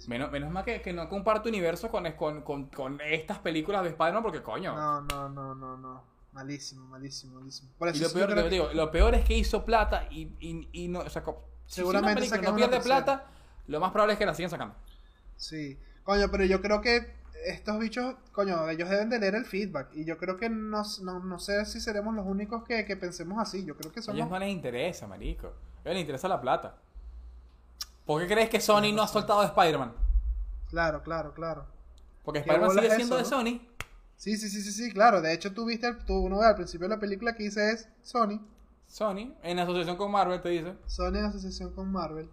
Menos, 0.08 0.32
menos 0.32 0.52
mal 0.52 0.64
que, 0.64 0.82
que 0.82 0.94
no 0.94 1.08
comparto 1.10 1.50
universo 1.50 1.90
con, 1.90 2.10
con, 2.14 2.42
con, 2.42 2.68
con 2.68 3.00
estas 3.02 3.40
películas 3.40 3.84
de 3.84 3.90
Spider-Man 3.90 4.24
porque 4.24 4.42
coño. 4.42 4.76
No, 4.76 5.02
no, 5.02 5.30
no, 5.30 5.56
no, 5.56 5.78
no. 5.78 6.04
Malísimo, 6.34 6.88
malísimo, 6.88 7.40
malísimo. 7.40 7.72
y 7.94 8.00
lo 8.00 8.14
peor, 8.14 8.50
digo, 8.50 8.70
lo 8.74 8.90
peor 8.90 9.16
es 9.16 9.26
que 9.26 9.38
hizo 9.38 9.66
plata 9.66 10.08
y, 10.10 10.32
y, 10.40 10.70
y 10.72 10.88
no, 10.88 11.00
o 11.00 11.10
sea, 11.10 11.24
Seguramente 11.66 12.24
si 12.24 12.40
no 12.42 12.56
pierde 12.56 12.82
plata, 12.82 13.28
lo 13.68 13.80
más 13.80 13.92
probable 13.92 14.14
es 14.14 14.20
que 14.20 14.26
la 14.26 14.34
sigan 14.34 14.50
sacando. 14.50 14.76
Sí. 15.38 15.78
Coño, 16.04 16.30
pero 16.32 16.44
yo 16.44 16.62
creo 16.62 16.82
que 16.82 17.14
estos 17.46 17.80
bichos, 17.80 18.16
coño, 18.32 18.70
ellos 18.70 18.90
deben 18.90 19.10
de 19.10 19.20
leer 19.20 19.36
el 19.36 19.46
feedback. 19.46 19.90
Y 19.94 20.06
yo 20.06 20.18
creo 20.18 20.36
que 20.36 20.50
no, 20.50 20.84
no, 21.02 21.20
no 21.20 21.40
sé 21.40 21.66
si 21.66 21.80
seremos 21.80 22.14
los 22.14 22.26
únicos 22.26 22.64
que, 22.64 22.86
que, 22.86 22.98
pensemos 22.98 23.40
así. 23.40 23.64
Yo 23.66 23.76
creo 23.78 23.92
que 23.92 24.02
somos... 24.02 24.16
A 24.16 24.20
ellos 24.20 24.32
no 24.32 24.40
les 24.40 24.50
interesa, 24.50 25.08
marico. 25.08 25.48
A 25.48 25.52
ellos 25.86 25.94
les 25.94 26.02
interesa 26.02 26.28
la 26.28 26.42
plata. 26.42 26.76
¿Por 28.12 28.22
qué 28.22 28.28
crees 28.28 28.50
que 28.50 28.60
Sony 28.60 28.92
no 28.94 29.04
ha 29.04 29.08
soltado 29.08 29.40
a 29.40 29.46
Spider-Man? 29.46 29.94
Claro, 30.68 31.02
claro, 31.02 31.34
claro. 31.34 31.66
Porque 32.26 32.40
Spider-Man 32.40 32.72
sigue 32.72 32.96
siendo 32.96 33.16
de 33.16 33.24
Sony 33.24 33.62
Sí, 34.18 34.36
sí, 34.36 34.50
sí, 34.50 34.62
sí, 34.62 34.74
sí, 34.74 34.92
claro. 34.92 35.22
De 35.22 35.32
hecho, 35.32 35.54
tú 35.54 35.64
viste, 35.64 35.94
tú, 36.06 36.16
uno 36.16 36.42
al 36.42 36.56
principio 36.56 36.90
de 36.90 36.96
la 36.96 37.00
película 37.00 37.34
que 37.34 37.44
dice 37.44 37.72
es 37.72 37.88
Sony. 38.02 38.46
Sony, 38.86 39.34
en 39.44 39.60
asociación 39.60 39.96
con 39.96 40.12
Marvel, 40.12 40.42
te 40.42 40.50
dice. 40.50 40.76
Sony 40.88 41.20
en 41.20 41.26
asociación 41.26 41.74
con 41.74 41.90
Marvel. 41.90 42.30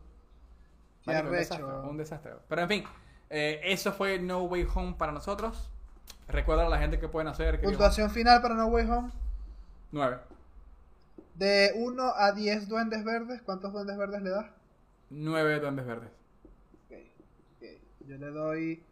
Qué 1.04 1.12
arrecho. 1.12 1.82
Un 1.88 1.96
desastre, 1.96 2.32
Pero 2.48 2.62
en 2.62 2.68
fin, 2.68 2.84
eh, 3.30 3.60
eso 3.62 3.92
fue 3.92 4.18
No 4.18 4.42
Way 4.42 4.66
Home 4.74 4.96
para 4.98 5.12
nosotros. 5.12 5.70
Recuerda 6.26 6.66
a 6.66 6.68
la 6.68 6.78
gente 6.78 6.98
que 6.98 7.06
pueden 7.06 7.28
hacer. 7.28 7.60
Puntuación 7.60 8.10
final 8.10 8.42
para 8.42 8.56
No 8.56 8.66
Way 8.66 8.90
Home. 8.90 9.12
9. 9.92 10.18
De 11.36 11.70
1 11.76 12.02
a 12.16 12.32
10 12.32 12.66
duendes 12.66 13.04
verdes, 13.04 13.42
¿cuántos 13.42 13.72
duendes 13.72 13.96
verdes 13.96 14.22
le 14.22 14.30
das? 14.30 14.57
9 15.10 15.60
duendes 15.60 15.86
verdes. 15.86 16.10
Yo 18.08 18.16
le 18.16 18.30
doy 18.30 18.82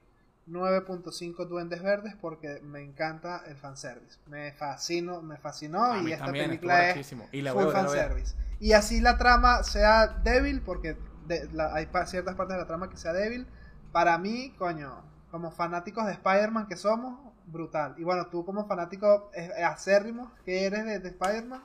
9.5 0.49 1.47
Duendes 1.49 1.83
Verdes 1.83 2.15
porque 2.21 2.61
me 2.63 2.83
encanta 2.83 3.43
el 3.47 3.57
fanservice. 3.57 4.19
Me 4.27 4.53
fascino, 4.53 5.23
me 5.23 5.39
fascinó 5.39 6.01
y 6.03 6.13
esta 6.13 6.31
película 6.31 6.91
es 6.91 7.15
y 7.33 7.43
la 7.43 7.53
full 7.53 7.73
fanservice. 7.73 8.35
Y 8.61 8.73
así 8.73 9.01
la 9.01 9.19
trama 9.19 9.63
sea 9.63 10.07
débil 10.23 10.61
porque 10.61 10.97
hay 11.73 11.89
ciertas 12.07 12.35
partes 12.35 12.57
de 12.57 12.63
la 12.63 12.67
trama 12.67 12.89
que 12.89 12.97
sea 12.97 13.13
débil. 13.13 13.47
Para 13.91 14.19
mí, 14.19 14.55
coño, 14.59 15.03
como 15.31 15.51
fanáticos 15.51 16.07
de 16.07 16.13
Spider-Man 16.13 16.67
que 16.67 16.77
somos, 16.77 17.19
brutal. 17.47 17.95
Y 17.99 18.05
bueno, 18.05 18.27
tú 18.27 18.45
como 18.45 18.67
fanático 18.67 19.31
acérrimo 19.65 20.33
que 20.45 20.65
eres 20.67 20.85
de, 20.85 20.99
de 21.01 21.09
Spider-Man, 21.09 21.63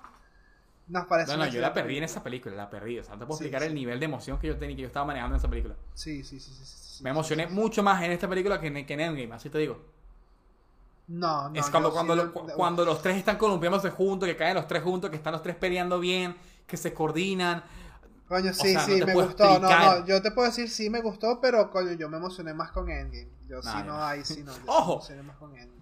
nos 0.92 1.06
parece... 1.08 1.32
No, 1.32 1.38
no, 1.38 1.50
yo 1.50 1.62
la 1.62 1.74
perdí 1.74 1.98
en 1.98 2.04
esa 2.04 2.22
película, 2.22 2.54
la 2.56 2.70
perdí. 2.70 3.00
O 3.00 3.04
sea, 3.04 3.14
no 3.14 3.20
te 3.22 3.26
puedo 3.26 3.38
explicar 3.38 3.64
el 3.64 3.74
nivel 3.74 4.00
de 4.00 4.06
emoción 4.06 4.38
que 4.38 4.48
yo 4.48 4.58
tenía, 4.58 4.76
que 4.76 4.82
yo 4.82 4.88
estaba 4.88 5.06
manejando 5.06 5.36
en 5.36 5.40
esa 5.40 5.50
película. 5.50 5.76
Sí, 5.94 6.24
sí, 6.24 6.40
sí, 6.40 6.52
sí. 6.54 7.04
Me 7.04 7.10
emocioné 7.10 7.48
mucho 7.48 7.82
más 7.82 8.04
en 8.04 8.12
esta 8.12 8.28
película 8.28 8.60
que 8.60 8.68
en, 8.68 8.86
que 8.86 8.94
en 8.94 9.00
Endgame, 9.00 9.34
así 9.34 9.50
te 9.50 9.58
digo. 9.58 9.80
No, 11.08 11.50
no. 11.50 11.60
Es 11.60 11.70
cuando, 11.70 11.92
cuando, 11.92 12.34
cuando 12.34 12.86
los 12.86 13.02
tres 13.02 13.18
están 13.18 13.38
columpiándose 13.38 13.90
juntos, 13.90 14.28
que 14.28 14.36
caen 14.36 14.56
los 14.56 14.68
tres 14.68 14.84
juntos, 14.84 15.10
que 15.10 15.16
están 15.16 15.32
los 15.32 15.42
tres 15.42 15.56
peleando 15.56 16.00
bien, 16.00 16.36
que 16.68 16.76
se 16.76 16.94
coordinan. 16.94 17.64
Coño, 18.32 18.54
sí, 18.54 18.74
sí, 18.86 19.04
me 19.06 19.14
gustó. 19.14 19.60
No, 19.60 19.70
no, 19.70 20.06
yo 20.06 20.22
te 20.22 20.32
puedo 20.32 20.48
decir 20.48 20.70
sí 20.70 20.90
me 20.90 21.02
gustó, 21.02 21.42
pero 21.42 21.70
coño, 21.70 21.92
yo 21.92 22.08
me 22.08 22.16
emocioné 22.16 22.54
más 22.54 22.72
con 22.72 22.90
Endgame. 22.90 23.28
Yo 23.50 23.62
sí 23.62 23.78
no, 23.86 24.02
ahí 24.02 24.24
sí 24.24 24.42
no. 24.46 24.54
Ojo, 24.68 25.06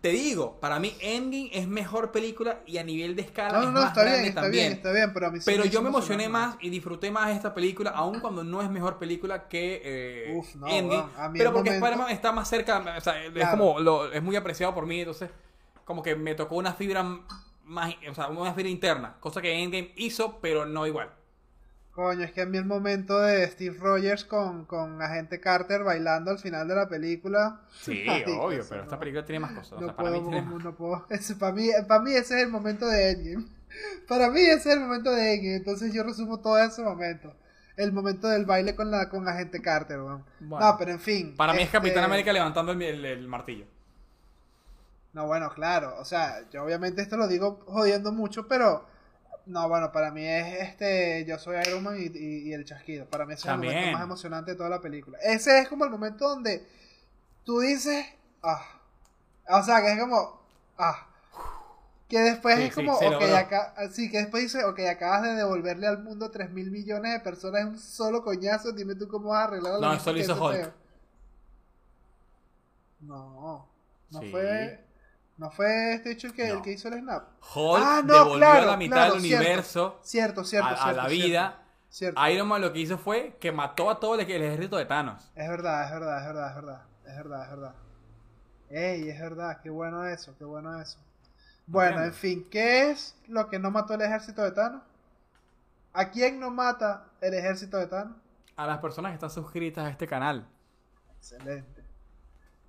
te 0.01 0.09
digo, 0.09 0.59
para 0.59 0.79
mí 0.79 0.95
Endgame 0.99 1.51
es 1.53 1.67
mejor 1.67 2.11
película 2.11 2.61
y 2.65 2.79
a 2.79 2.83
nivel 2.83 3.15
de 3.15 3.21
escala 3.21 3.59
no, 3.59 3.59
es 3.59 3.65
no, 3.67 3.71
más 3.73 3.89
está 3.89 4.01
grande 4.01 4.19
bien, 4.21 4.29
está 4.29 4.41
también. 4.41 4.63
Bien, 4.63 4.73
está 4.77 4.91
bien, 4.91 5.13
pero 5.13 5.27
a 5.27 5.29
mí 5.29 5.39
sí 5.39 5.45
Pero 5.45 5.65
yo 5.65 5.83
me 5.83 5.89
emocioné 5.89 6.27
más 6.27 6.55
y 6.59 6.71
disfruté 6.71 7.11
más 7.11 7.29
esta 7.29 7.53
película, 7.53 7.91
aun 7.91 8.19
cuando 8.19 8.43
no 8.43 8.63
es 8.63 8.69
mejor 8.71 8.97
película 8.97 9.47
que 9.47 9.81
eh, 9.85 10.35
Uf, 10.35 10.55
no, 10.55 10.67
Endgame. 10.67 11.37
pero 11.37 11.53
porque 11.53 11.69
Spider-Man 11.69 12.09
está 12.09 12.31
más 12.31 12.49
cerca, 12.49 12.83
o 12.97 13.01
sea, 13.01 13.23
es 13.23 13.47
como, 13.49 13.79
lo, 13.79 14.11
es 14.11 14.23
muy 14.23 14.35
apreciado 14.35 14.73
por 14.73 14.87
mí, 14.87 15.01
entonces 15.01 15.29
como 15.85 16.01
que 16.01 16.15
me 16.15 16.33
tocó 16.33 16.55
una 16.55 16.73
fibra 16.73 17.03
más, 17.65 17.93
o 18.09 18.15
sea, 18.15 18.29
una 18.29 18.55
fibra 18.55 18.71
interna, 18.71 19.17
cosa 19.19 19.39
que 19.39 19.53
Endgame 19.53 19.93
hizo, 19.97 20.39
pero 20.41 20.65
no 20.65 20.87
igual. 20.87 21.18
Coño, 21.91 22.23
es 22.23 22.31
que 22.31 22.41
a 22.41 22.45
mí 22.45 22.57
el 22.57 22.65
momento 22.65 23.19
de 23.19 23.45
Steve 23.47 23.75
Rogers 23.77 24.23
con, 24.23 24.65
con 24.65 25.01
Agente 25.01 25.39
Carter 25.39 25.83
bailando 25.83 26.31
al 26.31 26.39
final 26.39 26.67
de 26.67 26.75
la 26.75 26.87
película. 26.87 27.61
Sí, 27.81 28.05
obvio, 28.39 28.63
pero 28.69 28.83
esta 28.83 28.99
película 28.99 29.25
tiene 29.25 29.39
más 29.39 29.51
cosas. 29.53 29.81
No 29.81 29.95
para, 29.95 30.11
mí 30.11 30.19
no 30.21 30.75
puedo. 30.75 31.05
para, 31.39 31.53
mí, 31.53 31.69
para 31.87 32.01
mí 32.01 32.11
ese 32.11 32.37
es 32.37 32.43
el 32.43 32.49
momento 32.49 32.87
de 32.87 33.11
Endgame. 33.11 33.45
Para 34.07 34.31
mí 34.31 34.41
ese 34.41 34.69
es 34.69 34.77
el 34.77 34.79
momento 34.79 35.11
de 35.11 35.33
Endgame. 35.33 35.55
Entonces 35.57 35.93
yo 35.93 36.03
resumo 36.03 36.39
todo 36.39 36.57
ese 36.57 36.81
momento. 36.81 37.33
El 37.75 37.91
momento 37.91 38.27
del 38.27 38.45
baile 38.45 38.75
con 38.75 38.91
la 38.91 39.09
con 39.09 39.27
Agente 39.27 39.61
Carter, 39.61 39.99
no, 39.99 40.25
pero 40.77 40.91
en 40.91 40.99
fin. 40.99 41.35
Para 41.37 41.53
mí 41.53 41.61
es 41.61 41.69
Capitán 41.69 41.99
este 41.99 42.05
América 42.05 42.33
levantando 42.33 42.73
el, 42.73 43.05
el 43.05 43.27
martillo. 43.27 43.65
No, 45.13 45.27
bueno, 45.27 45.49
claro. 45.49 45.95
O 45.99 46.05
sea, 46.05 46.49
yo 46.51 46.63
obviamente 46.63 47.01
esto 47.01 47.17
lo 47.17 47.27
digo 47.27 47.63
jodiendo 47.65 48.11
mucho, 48.11 48.47
pero 48.47 48.85
no, 49.49 49.67
bueno, 49.67 49.91
para 49.91 50.11
mí 50.11 50.23
es 50.23 50.69
este. 50.69 51.25
Yo 51.25 51.39
soy 51.39 51.57
Iron 51.65 51.83
Man 51.83 51.97
y, 51.99 52.53
el 52.53 52.65
chasquido. 52.65 53.07
Para 53.07 53.25
mí 53.25 53.33
ese 53.33 53.47
es 53.47 53.53
el 53.53 53.57
momento 53.57 53.91
más 53.93 54.03
emocionante 54.03 54.51
de 54.51 54.57
toda 54.57 54.69
la 54.69 54.79
película. 54.79 55.17
Ese 55.23 55.59
es 55.59 55.67
como 55.67 55.85
el 55.85 55.89
momento 55.89 56.29
donde 56.29 56.67
tú 57.43 57.59
dices. 57.59 58.05
Ah. 58.43 58.63
O 59.49 59.63
sea, 59.63 59.81
que 59.81 59.93
es 59.93 59.99
como. 59.99 60.39
Ah. 60.77 61.07
Que 62.07 62.19
después 62.19 62.59
es 62.59 62.75
como. 62.75 62.93
ok, 62.93 63.23
acá, 63.35 63.73
sí, 63.91 64.11
que 64.11 64.19
después 64.19 64.43
dice. 64.43 64.63
Ok, 64.65 64.81
acabas 64.81 65.23
de 65.23 65.33
devolverle 65.33 65.87
al 65.87 66.03
mundo 66.03 66.29
3 66.29 66.51
mil 66.51 66.69
millones 66.69 67.13
de 67.13 67.19
personas 67.19 67.61
en 67.61 67.67
un 67.69 67.79
solo 67.79 68.23
coñazo. 68.23 68.71
Dime 68.71 68.93
tú 68.93 69.07
cómo 69.07 69.29
vas 69.29 69.39
a 69.39 69.43
arreglar 69.45 69.79
la 69.79 69.87
No, 69.87 69.93
eso 69.95 70.13
lo 70.13 70.19
hizo 70.19 70.45
Hulk. 70.45 70.73
No. 72.99 73.67
No 74.11 74.21
fue. 74.29 74.88
¿No 75.39 75.49
fue 75.49 75.93
este 75.93 76.11
hecho 76.11 76.27
el 76.27 76.33
que, 76.33 76.49
el 76.49 76.61
que 76.61 76.73
hizo 76.73 76.89
el 76.89 76.99
snap? 76.99 77.29
Hulk 77.55 77.81
ah, 77.81 78.01
no, 78.03 78.13
devolvió 78.13 78.37
claro, 78.39 78.65
la 78.65 78.75
mitad 78.75 79.05
del 79.05 79.19
universo 79.19 79.97
cierto, 80.03 80.43
cierto, 80.43 80.67
a, 80.67 80.91
la 80.91 81.07
vida. 81.07 81.63
Iron 82.29 82.49
Man 82.49 82.59
lo 82.59 82.73
que 82.73 82.79
hizo 82.79 82.97
fue 82.97 83.37
que 83.39 83.49
mató 83.53 83.89
a 83.89 84.01
todo 84.01 84.15
el, 84.15 84.29
ejército 84.29 84.75
de 84.75 84.85
Thanos. 84.85 85.31
Es 85.35 85.47
verdad, 85.47 85.85
es 85.85 85.91
verdad, 85.91 86.19
es 86.19 86.25
verdad, 86.25 86.49
es 86.49 86.55
verdad. 86.55 86.81
Es 87.05 87.15
verdad, 87.15 87.43
es 87.43 87.49
verdad. 87.49 87.75
Ey, 88.69 89.09
es 89.09 89.21
verdad, 89.21 89.61
qué 89.63 89.69
bueno 89.69 90.05
eso, 90.05 90.35
qué 90.37 90.43
bueno 90.43 90.77
eso. 90.77 90.99
Bueno, 91.65 92.03
en 92.03 92.13
fin, 92.13 92.45
¿qué 92.51 92.91
es 92.91 93.15
lo 93.29 93.47
que 93.47 93.59
no 93.59 93.71
mató 93.71 93.93
el 93.93 94.01
ejército 94.01 94.43
de 94.43 94.51
Thanos? 94.51 94.83
¿A 95.93 96.09
quién 96.09 96.41
no 96.41 96.51
mata 96.51 97.05
el 97.21 97.33
ejército 97.33 97.77
de 97.77 97.87
Thanos? 97.87 98.17
A 98.57 98.67
las 98.67 98.79
personas 98.79 99.11
que 99.11 99.15
están 99.15 99.29
suscritas 99.29 99.85
a 99.85 99.89
este 99.89 100.05
canal. 100.05 100.45
Excelente. 101.15 101.81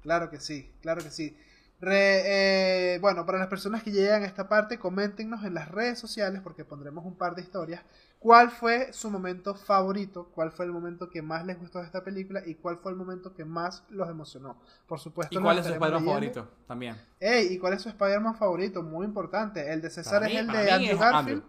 Claro 0.02 0.30
que 0.30 0.38
sí, 0.38 0.72
claro 0.80 1.02
que 1.02 1.10
sí. 1.10 1.36
Re, 1.80 2.94
eh, 2.94 2.98
bueno, 2.98 3.24
para 3.24 3.38
las 3.38 3.48
personas 3.48 3.82
que 3.82 3.90
llegan 3.90 4.22
a 4.22 4.26
esta 4.26 4.48
parte, 4.48 4.78
coméntenos 4.78 5.44
en 5.44 5.54
las 5.54 5.70
redes 5.70 5.98
sociales, 5.98 6.42
porque 6.42 6.62
pondremos 6.62 7.06
un 7.06 7.16
par 7.16 7.34
de 7.34 7.40
historias. 7.40 7.82
¿Cuál 8.18 8.50
fue 8.50 8.92
su 8.92 9.10
momento 9.10 9.54
favorito? 9.54 10.30
¿Cuál 10.34 10.52
fue 10.52 10.66
el 10.66 10.72
momento 10.72 11.08
que 11.08 11.22
más 11.22 11.46
les 11.46 11.58
gustó 11.58 11.78
de 11.78 11.86
esta 11.86 12.04
película? 12.04 12.42
¿Y 12.44 12.56
cuál 12.56 12.76
fue 12.76 12.92
el 12.92 12.98
momento 12.98 13.32
que 13.32 13.46
más 13.46 13.82
los 13.88 14.10
emocionó? 14.10 14.58
Por 14.86 15.00
supuesto. 15.00 15.38
¿Y 15.38 15.42
cuál 15.42 15.58
es 15.58 15.64
su 15.64 15.72
Spider-Man 15.72 16.04
favorito? 16.04 16.50
También. 16.66 16.96
Ey, 17.18 17.54
¿y 17.54 17.58
cuál 17.58 17.72
es 17.72 17.80
su 17.80 17.88
Spider-Man 17.88 18.34
favorito? 18.34 18.82
Muy 18.82 19.06
importante. 19.06 19.72
El 19.72 19.80
de 19.80 19.88
César 19.88 20.22
es 20.24 20.36
el 20.36 20.48
de 20.48 20.70
Andrew 20.70 20.98
Garfield. 20.98 21.42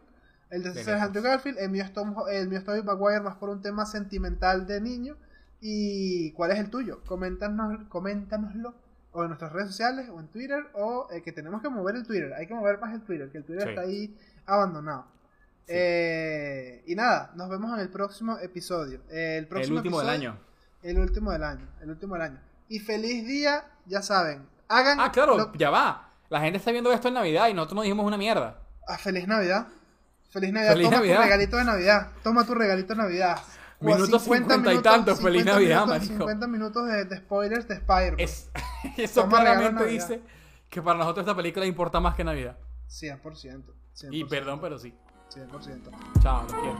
El 0.50 0.64
de 0.64 0.74
César 0.74 0.96
es 0.96 1.02
Andrew 1.04 1.24
Garfield. 1.24 1.58
El 1.60 1.72
mío, 1.72 1.84
es 1.84 1.92
Tom, 1.92 2.16
el 2.32 2.48
mío 2.48 2.60
es 2.60 2.64
Tobey 2.64 2.84
Maguire 2.84 3.20
más 3.20 3.36
por 3.36 3.50
un 3.50 3.62
tema 3.62 3.86
sentimental 3.86 4.66
de 4.66 4.80
niño. 4.80 5.18
¿Y 5.60 6.32
cuál 6.32 6.52
es 6.52 6.60
el 6.60 6.70
tuyo? 6.70 7.02
Coméntanos, 7.06 7.84
coméntanoslo 7.90 8.76
o 9.14 9.24
en 9.24 9.30
nuestras 9.30 9.52
redes 9.52 9.70
sociales 9.70 10.10
o 10.10 10.20
en 10.20 10.28
Twitter 10.28 10.64
o 10.74 11.08
eh, 11.12 11.22
que 11.22 11.32
tenemos 11.32 11.62
que 11.62 11.70
mover 11.70 11.96
el 11.96 12.06
Twitter. 12.06 12.34
Hay 12.34 12.48
que 12.48 12.54
mover 12.54 12.80
más 12.80 12.94
el 12.94 13.02
Twitter, 13.02 13.30
que 13.30 13.40
el 13.40 13.44
Twitter 13.44 13.70
está 13.70 13.82
ahí 13.82 14.16
abandonado. 14.46 15.06
Eh, 15.68 16.84
y 16.88 16.96
nada, 16.96 17.32
nos 17.36 17.50
vemos 17.50 17.74
en 17.74 17.80
el 17.80 17.90
próximo 17.90 18.38
episodio. 18.40 19.02
el, 19.10 19.48
próximo 19.48 19.78
último 19.78 20.00
del 20.00 20.10
año. 20.10 20.38
El 20.84 21.00
último 21.00 21.32
del 21.32 21.44
año. 21.44 21.68
El 21.82 21.90
último 21.90 22.16
del 22.16 22.24
año. 22.24 22.40
Y 22.70 22.80
feliz 22.80 23.26
día, 23.26 23.66
ya 23.86 24.02
saben. 24.02 24.48
Hagan. 24.68 25.00
Ah, 25.00 25.12
claro, 25.12 25.52
ya 25.54 25.70
va. 25.70 26.10
La 26.30 26.40
gente 26.40 26.58
está 26.58 26.72
viendo 26.72 26.92
esto 26.94 27.10
en 27.10 27.16
Navidad 27.16 27.50
y 27.50 27.54
nosotros 27.54 27.76
nos 27.76 27.84
dijimos 27.84 28.06
una 28.06 28.18
mierda. 28.18 28.58
Ah, 28.88 28.98
feliz 28.98 29.28
Navidad. 29.28 29.68
Feliz 30.30 30.54
Navidad. 30.54 30.76
Toma 30.76 31.02
tu 31.02 31.22
regalito 31.22 31.58
de 31.58 31.64
Navidad. 31.66 32.08
Toma 32.24 32.46
tu 32.46 32.56
regalito 32.56 32.94
de 32.94 33.02
Navidad. 33.02 33.38
Minutos 33.82 34.22
50, 34.24 34.74
y 34.74 34.82
tantos, 34.82 35.20
feliz 35.20 35.44
Navidad, 35.44 35.88
minutos, 35.88 36.08
50 36.08 36.48
minutos 36.48 36.88
de, 36.88 37.18
spoilers 37.18 37.68
de 37.68 37.76
Spider-Man. 37.76 38.28
eso 38.98 39.28
claramente 39.28 39.86
dice 39.86 40.22
que 40.70 40.82
para 40.82 41.00
nosotros 41.00 41.26
esta 41.26 41.36
película 41.36 41.66
importa 41.66 42.00
más 42.00 42.16
que 42.16 42.24
Navidad. 42.24 42.58
100%. 42.88 43.64
Y 44.12 44.24
perdón, 44.26 44.62
pero 44.62 44.78
sí. 44.78 44.94
100%. 45.34 45.90
Chao, 46.22 46.44
los 46.44 46.54
quiero. 46.54 46.78